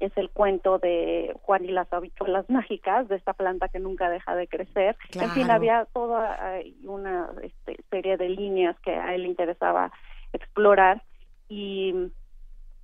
[0.00, 4.34] es el cuento de Juan y las habichuelas mágicas, de esta planta que nunca deja
[4.34, 4.96] de crecer.
[5.14, 9.92] En fin, había toda una este, serie de líneas que a él le interesaba
[10.32, 11.02] explorar
[11.48, 12.10] y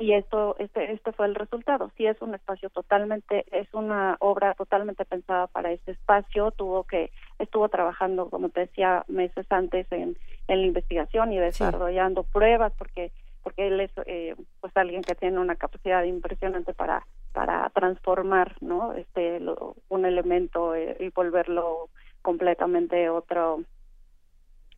[0.01, 1.91] y esto este este fue el resultado.
[1.97, 6.51] Sí es un espacio totalmente es una obra totalmente pensada para este espacio.
[6.53, 10.17] Tuvo que estuvo trabajando como te decía meses antes en,
[10.49, 13.13] en la investigación y desarrollando pruebas porque
[13.51, 18.93] porque él es eh, pues alguien que tiene una capacidad impresionante para para transformar no
[18.93, 19.41] este
[19.89, 21.89] un elemento eh, y volverlo
[22.23, 23.65] completamente otro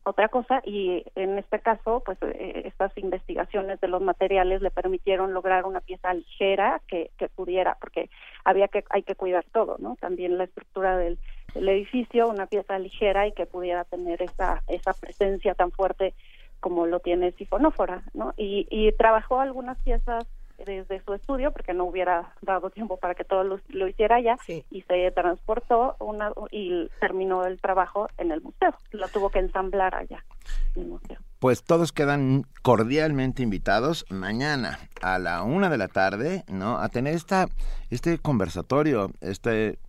[0.05, 0.61] otra cosa.
[0.65, 5.81] Y en este caso pues eh, estas investigaciones de los materiales le permitieron lograr una
[5.81, 8.09] pieza ligera que, que pudiera porque
[8.43, 11.19] había que hay que cuidar todo no también la estructura del,
[11.55, 16.15] edificio una pieza ligera y que pudiera tener esa esa presencia tan fuerte
[16.63, 20.25] como lo tiene Sifonófora no y, y trabajó algunas piezas
[20.65, 24.81] desde su estudio porque no hubiera dado tiempo para que todo lo, hiciera ya y
[24.81, 28.73] se transportó una, y terminó el trabajo en el museo.
[28.91, 30.23] Lo tuvo que ensamblar allá
[30.75, 31.17] en el museo.
[31.39, 37.13] Pues todos quedan cordialmente invitados mañana a la una de la tarde no a tener
[37.13, 37.47] esta
[37.89, 39.79] este conversatorio este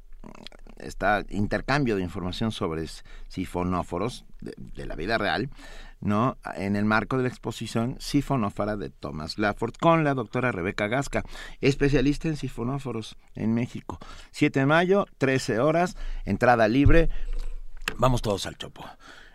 [0.79, 2.85] este intercambio de información sobre
[3.29, 5.49] sifonóforos de la vida real
[6.05, 6.37] ¿no?
[6.55, 11.25] En el marco de la exposición Sifonófara de Thomas Lafford con la doctora Rebeca Gasca,
[11.61, 13.99] especialista en sifonóforos en México.
[14.31, 17.09] 7 de mayo, 13 horas, entrada libre.
[17.97, 18.85] Vamos todos al chopo.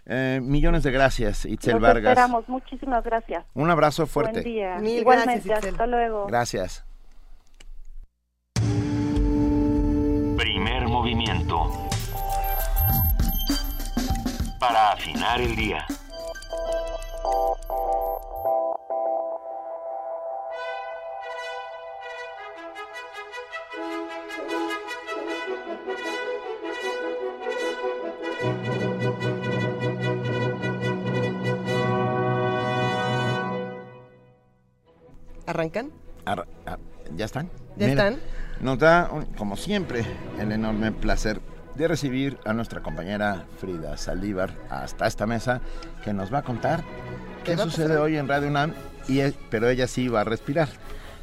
[0.05, 2.11] Eh, millones de gracias, Itzel Nos Vargas.
[2.11, 3.45] Esperamos, muchísimas gracias.
[3.53, 4.41] Un abrazo fuerte.
[4.41, 4.99] Buen día.
[4.99, 6.27] Igualmente, hasta luego.
[6.27, 6.85] Gracias.
[10.37, 11.89] Primer movimiento.
[14.59, 15.85] Para afinar el día.
[35.45, 35.91] ¿Arrancan?
[37.15, 37.49] ¿Ya están?
[37.75, 38.17] ¿Ya están?
[38.61, 40.05] Nos da, como siempre,
[40.39, 41.41] el enorme placer
[41.79, 45.61] de recibir a nuestra compañera Frida Saldívar hasta esta mesa
[46.03, 46.83] que nos va a contar
[47.45, 48.73] qué, sucede hoy en Radio UNAM,
[49.07, 50.67] y pero ella sí va a respirar.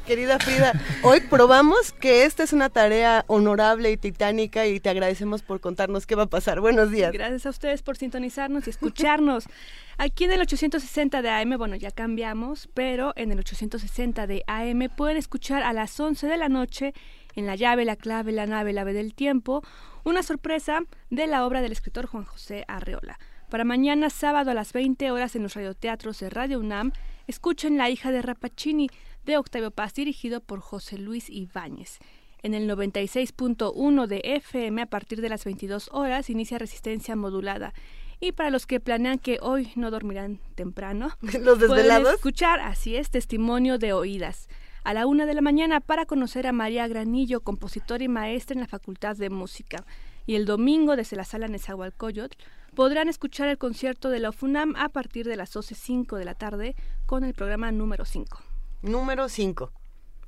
[0.07, 5.43] Querida Frida, hoy probamos que esta es una tarea honorable y titánica y te agradecemos
[5.43, 6.59] por contarnos qué va a pasar.
[6.59, 7.11] Buenos días.
[7.11, 9.43] Gracias a ustedes por sintonizarnos y escucharnos.
[9.99, 14.89] Aquí en el 860 de AM, bueno, ya cambiamos, pero en el 860 de AM
[14.95, 16.93] pueden escuchar a las 11 de la noche
[17.37, 19.63] en La llave, la clave, la nave, la ave del tiempo,
[20.03, 23.19] una sorpresa de la obra del escritor Juan José Arreola.
[23.49, 26.91] Para mañana sábado a las 20 horas en los radioteatros de Radio UNAM,
[27.27, 28.89] escuchen La hija de Rapacini
[29.23, 31.99] de Octavio Paz dirigido por José Luis Ibáñez.
[32.41, 37.73] En el 96.1 de FM a partir de las 22 horas inicia resistencia modulada.
[38.19, 42.95] Y para los que planean que hoy no dormirán temprano, los desvelados, pueden escuchar, así
[42.95, 44.49] es, testimonio de oídas
[44.87, 48.61] a la una de la mañana para conocer a María Granillo, compositora y maestra en
[48.61, 49.83] la Facultad de Música.
[50.25, 52.37] Y el domingo, desde la sala Nezahualcóyotl,
[52.73, 56.77] podrán escuchar el concierto de la FUNAM a partir de las 12.05 de la tarde
[57.05, 58.41] con el programa número 5.
[58.81, 59.73] Número 5.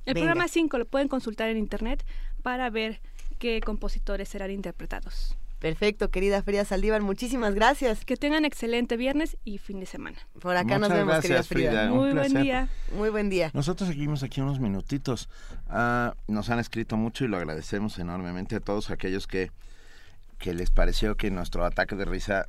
[0.04, 2.04] El programa 5 lo pueden consultar en internet
[2.42, 3.00] para ver
[3.38, 5.38] qué compositores serán interpretados.
[5.60, 8.06] Perfecto, querida Frida Saldívar, muchísimas gracias.
[8.06, 10.16] Que tengan excelente viernes y fin de semana.
[10.40, 11.90] Por acá nos vemos, querida Frida.
[11.90, 12.68] Muy buen día.
[12.96, 13.50] Muy buen día.
[13.52, 15.28] Nosotros seguimos aquí unos minutitos.
[15.68, 19.52] Ah, nos han escrito mucho y lo agradecemos enormemente a todos aquellos que,
[20.38, 22.46] que les pareció que nuestro ataque de risa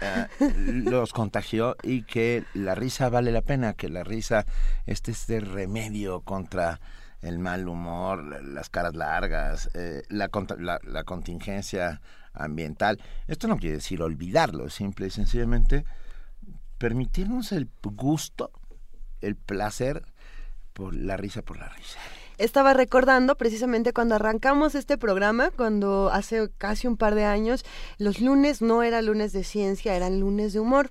[0.00, 4.46] ah, los contagió y que la risa vale la pena, que la risa
[4.86, 6.80] este es este remedio contra
[7.20, 12.00] el mal humor, las caras largas, eh, la, la, la contingencia
[12.34, 13.00] ambiental.
[13.28, 15.84] Esto no quiere decir olvidarlo, simple y sencillamente
[16.78, 18.50] permitirnos el gusto,
[19.20, 20.04] el placer
[20.72, 21.98] por la risa por la risa.
[22.36, 27.64] Estaba recordando precisamente cuando arrancamos este programa, cuando hace casi un par de años,
[27.96, 30.90] los lunes no eran lunes de ciencia, eran lunes de humor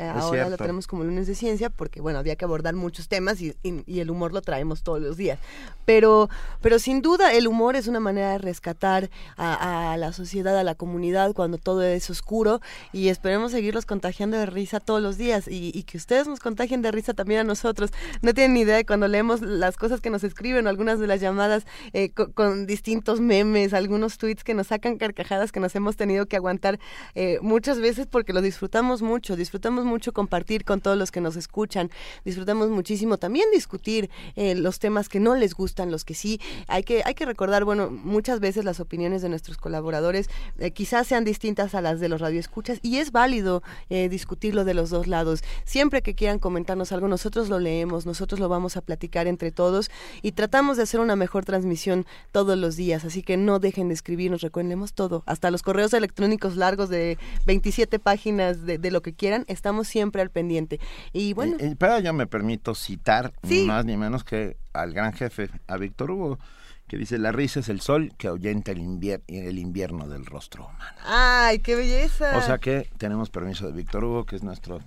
[0.00, 3.54] ahora lo tenemos como lunes de ciencia porque, bueno, había que abordar muchos temas y,
[3.64, 5.38] el humor lo traemos todos los días.
[5.84, 6.28] Pero,
[6.60, 10.74] pero sin duda el humor es una manera de rescatar a, la sociedad, a la
[10.74, 12.60] comunidad cuando todo es oscuro
[12.92, 16.90] y esperemos seguirlos contagiando de risa todos los días y, que ustedes nos contagien de
[16.90, 17.90] risa también a nosotros.
[18.22, 21.06] No tienen ni idea de cuando leemos las cosas que nos escriben o algunas de
[21.06, 25.96] las llamadas eh, con, distintos memes, algunos tweets que nos sacan carcajadas que nos hemos
[25.96, 26.78] tenido que aguantar
[27.14, 31.36] eh, muchas veces porque lo disfrutamos mucho, disfrutamos mucho compartir con todos los que nos
[31.36, 31.90] escuchan,
[32.24, 36.40] disfrutamos muchísimo también discutir eh, los temas que no les gustan, los que sí.
[36.68, 41.06] Hay que, hay que recordar, bueno, muchas veces las opiniones de nuestros colaboradores eh, quizás
[41.06, 45.06] sean distintas a las de los radioescuchas y es válido eh, discutirlo de los dos
[45.06, 45.42] lados.
[45.64, 49.90] Siempre que quieran comentarnos algo, nosotros lo leemos, nosotros lo vamos a platicar entre todos
[50.22, 53.94] y tratamos de hacer una mejor transmisión todos los días, así que no dejen de
[53.94, 59.44] escribirnos, recuérdenemos todo, hasta los correos electrónicos largos de 27 páginas de, lo que quieran,
[59.48, 60.78] estamos siempre al pendiente.
[61.12, 61.56] Y bueno.
[61.58, 65.76] Eh, pero yo me permito citar ni más ni menos que al gran jefe, a
[65.76, 66.38] Víctor Hugo
[66.86, 68.80] que dice, la risa es el sol que ahuyenta el,
[69.26, 70.98] el invierno del rostro humano.
[71.04, 72.36] ¡Ay, qué belleza!
[72.36, 74.80] O sea que tenemos permiso de Víctor Hugo, que es nuestro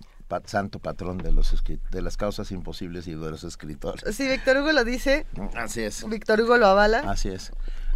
[0.45, 1.55] santo patrón de los
[1.89, 4.15] de las causas imposibles y de los escritores.
[4.15, 5.25] Sí, Víctor Hugo lo dice.
[5.55, 6.07] Así es.
[6.07, 6.99] Víctor Hugo lo avala.
[6.99, 7.51] Así es.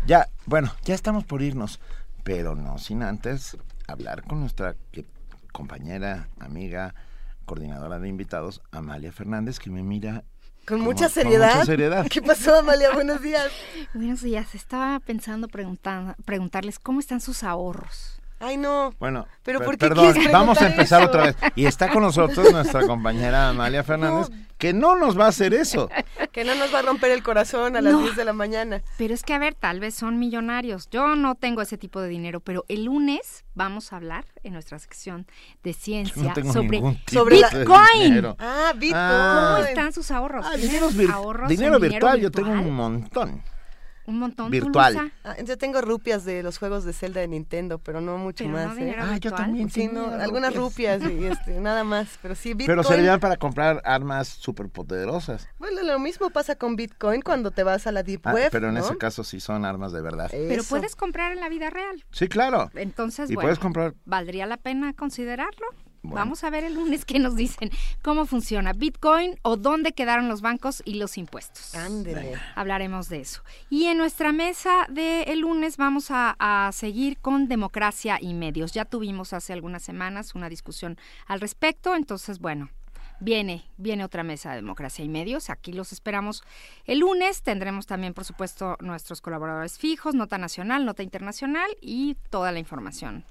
[0.07, 1.79] Ya, bueno, ya estamos por irnos,
[2.23, 4.75] pero no sin antes hablar con nuestra
[5.51, 6.93] compañera, amiga,
[7.45, 10.23] coordinadora de invitados, Amalia Fernández, que me mira
[10.65, 11.55] con mucha seriedad.
[11.55, 12.07] mucha seriedad.
[12.09, 12.91] ¿Qué pasó, Amalia?
[12.93, 13.51] Buenos días.
[13.93, 14.53] Buenos días.
[14.55, 18.20] Estaba pensando preguntar, preguntarles cómo están sus ahorros.
[18.41, 18.93] Ay, no.
[18.99, 21.35] Bueno, pero ¿por qué perdón, vamos a empezar otra vez.
[21.55, 25.89] Y está con nosotros nuestra compañera Amalia Fernández, que no nos va a hacer eso.
[26.31, 28.81] que no nos va a romper el corazón a las 10 de la mañana.
[28.97, 30.89] Pero es que, a ver, tal vez son millonarios.
[30.89, 34.79] Yo no tengo ese tipo de dinero, pero el lunes vamos a hablar en nuestra
[34.79, 35.27] sección
[35.63, 38.35] de ciencia sobre, sobre Bitcoin.
[38.39, 39.01] Ah, Bitcoin.
[39.01, 40.45] ¿Cómo están sus ahorros?
[40.47, 40.89] Ah, dinero,
[41.47, 43.43] dinero, virtual, yo tengo un montón
[44.05, 44.49] un montón.
[44.51, 45.11] Virtual.
[45.23, 48.77] Ah, yo tengo rupias de los juegos de Zelda de Nintendo, pero no mucho más.
[48.77, 48.95] ¿eh?
[48.97, 49.69] Ah, yo también.
[49.69, 49.89] Sí,
[50.19, 52.67] algunas rupias y este, nada más, pero sí Bitcoin.
[52.67, 55.47] Pero serían para comprar armas súper poderosas.
[55.59, 58.49] Bueno, lo mismo pasa con Bitcoin cuando te vas a la Deep ah, Web.
[58.51, 60.29] pero en ese caso sí son armas de verdad.
[60.31, 62.03] Pero puedes comprar en la vida real.
[62.11, 62.69] Sí, claro.
[62.75, 63.93] Entonces, y puedes comprar.
[64.05, 65.67] ¿Valdría la pena considerarlo?
[66.03, 67.71] Vamos a ver el lunes qué nos dicen.
[68.01, 71.75] ¿Cómo funciona Bitcoin o dónde quedaron los bancos y los impuestos?
[71.75, 72.33] Ándele.
[72.55, 73.43] Hablaremos de eso.
[73.69, 78.71] Y en nuestra mesa de el lunes vamos a, a, seguir con democracia y medios.
[78.71, 80.97] Ya tuvimos hace algunas semanas una discusión
[81.27, 82.69] al respecto, entonces bueno.
[83.23, 85.51] Viene, viene otra mesa de democracia y medios.
[85.51, 86.43] Aquí los esperamos
[86.85, 87.43] el lunes.
[87.43, 93.23] Tendremos también, por supuesto, nuestros colaboradores fijos, nota nacional, nota internacional y toda la información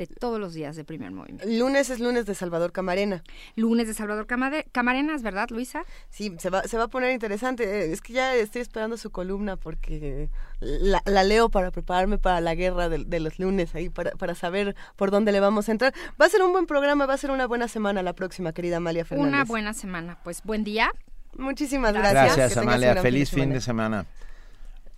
[0.00, 1.44] de todos los días de primer movimiento.
[1.46, 3.22] Lunes es lunes de Salvador Camarena.
[3.54, 5.84] Lunes de Salvador Camarena, ¿es verdad, Luisa?
[6.08, 7.64] Sí, se va, se va a poner interesante.
[7.64, 10.30] Eh, es que ya estoy esperando su columna porque
[10.60, 15.10] la, leo para prepararme para la guerra de, los lunes, ahí para, para, saber por
[15.10, 15.92] dónde le vamos a entrar.
[16.18, 18.78] Va a ser un buen programa, va a ser una buena semana la próxima, querida
[18.78, 19.34] Amalia Fernández.
[19.34, 20.18] Una buena semana.
[20.24, 20.90] Pues buen día.
[21.36, 22.36] Muchísimas gracias.
[22.36, 22.96] Gracias, Amalia.
[23.02, 24.06] Feliz fin de semana.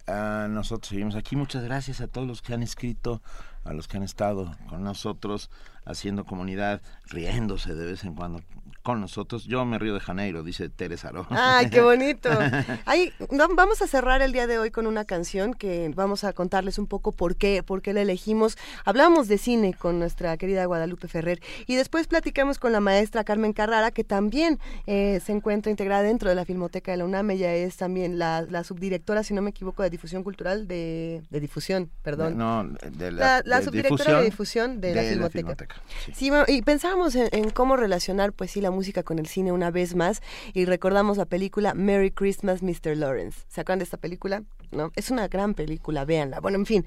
[0.06, 1.34] Ah, nosotros seguimos aquí.
[1.34, 3.20] Muchas gracias a todos los que han escrito
[3.64, 5.50] a los que han estado con nosotros
[5.84, 8.42] haciendo comunidad, riéndose de vez en cuando
[8.82, 9.44] con nosotros.
[9.44, 11.26] Yo me río de Janeiro, dice Teresa Aro.
[11.30, 12.28] ¡Ay, qué bonito!
[13.56, 16.86] vamos a cerrar el día de hoy con una canción que vamos a contarles un
[16.86, 18.58] poco por qué, por qué la elegimos.
[18.84, 23.52] Hablamos de cine con nuestra querida Guadalupe Ferrer y después platicamos con la maestra Carmen
[23.52, 27.30] Carrara, que también eh, se encuentra integrada dentro de la Filmoteca de la UNAM.
[27.30, 32.36] Ella es también la, subdirectora, si no me equivoco, de difusión cultural, de, difusión, perdón.
[32.36, 35.76] No, de la, la, subdirectora de difusión de, la, Filmoteca.
[36.12, 36.30] sí.
[36.48, 39.94] y pensábamos en, en, cómo relacionar, pues sí, la música con el cine una vez
[39.94, 42.96] más y recordamos la película Merry Christmas, Mr.
[42.96, 43.42] Lawrence.
[43.48, 44.42] ¿Se acuerdan de esta película?
[44.72, 44.90] ¿No?
[44.96, 46.40] Es una gran película, véanla.
[46.40, 46.86] Bueno, en fin,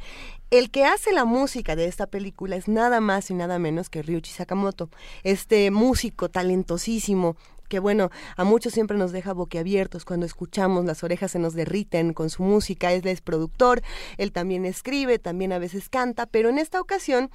[0.51, 4.01] el que hace la música de esta película es nada más y nada menos que
[4.01, 4.89] Ryuichi Sakamoto,
[5.23, 11.31] este músico talentosísimo que bueno, a muchos siempre nos deja boquiabiertos cuando escuchamos, las orejas
[11.31, 13.81] se nos derriten con su música, él es productor,
[14.17, 17.31] él también escribe, también a veces canta, pero en esta ocasión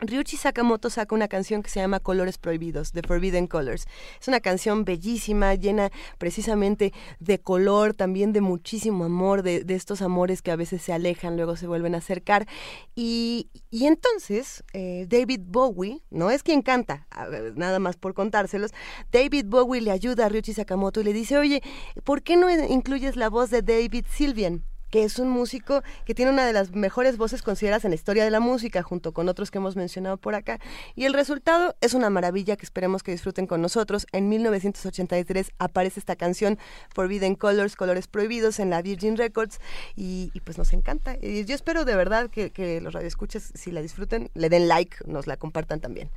[0.00, 3.86] Ryuichi Sakamoto saca una canción que se llama Colores Prohibidos, The Forbidden Colors.
[4.18, 10.40] Es una canción bellísima, llena precisamente de color, también de muchísimo amor, de, estos amores
[10.40, 12.48] que a veces se alejan, luego se vuelven a acercar.
[12.94, 17.06] Y, entonces, eh, David Bowie, no es quien canta,
[17.54, 18.72] nada más por contárselos,
[19.12, 21.62] David Bowie le ayuda a Ryuichi Sakamoto y le dice, oye,
[22.04, 24.64] ¿por qué no incluyes la voz de David Sylvian?
[24.90, 28.24] Que es un músico que tiene una de las mejores voces consideradas en la historia
[28.24, 30.58] de la música, junto con otros que hemos mencionado por acá.
[30.94, 34.06] Y el resultado es una maravilla que esperemos que disfruten con nosotros.
[34.12, 36.58] En 1983 aparece esta canción
[36.94, 39.60] Forbidden Colors, Colores Prohibidos, en la Virgin Records,
[39.96, 41.16] y, pues nos encanta.
[41.20, 44.96] Y yo espero de verdad que, que los radioescuchas, si la disfruten, le den like,
[45.06, 46.10] nos la compartan también.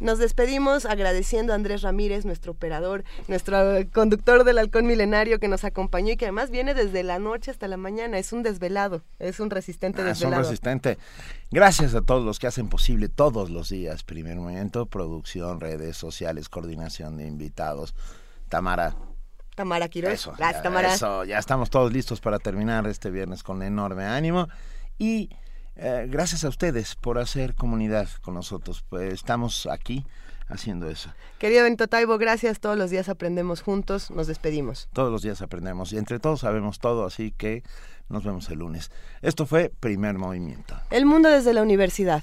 [0.00, 3.56] Nos despedimos agradeciendo a Andrés Ramírez, nuestro operador, nuestro
[3.92, 7.68] conductor del halcón milenario que nos acompañó y que además viene desde la noche hasta
[7.68, 10.42] la mañana es un desvelado, es un resistente Ah, desvelado.
[10.42, 10.98] resistente.
[11.50, 16.48] Gracias a todos los que hacen posible todos los días Primer Movimiento, producción, redes sociales,
[16.48, 17.94] coordinación de invitados.
[18.48, 18.94] Tamara,
[19.54, 20.12] Tamara Quiroz.
[20.12, 20.94] Eso, Gracias, ya, Tamara.
[20.94, 24.48] eso, ya estamos todos listos para terminar este viernes con enorme ánimo.
[24.98, 25.30] Y
[25.76, 28.84] eh, gracias a ustedes por hacer comunidad con nosotros.
[28.88, 30.04] Pues estamos aquí
[30.48, 31.10] haciendo eso.
[31.38, 32.60] Querido Benito Taibo, gracias.
[32.60, 34.10] Todos los días aprendemos juntos.
[34.10, 34.88] Nos despedimos.
[34.92, 37.62] Todos los días aprendemos y entre todos sabemos todo, así que
[38.08, 38.90] nos vemos el lunes.
[39.22, 40.78] Esto fue Primer Movimiento.
[40.90, 42.22] El mundo desde la universidad.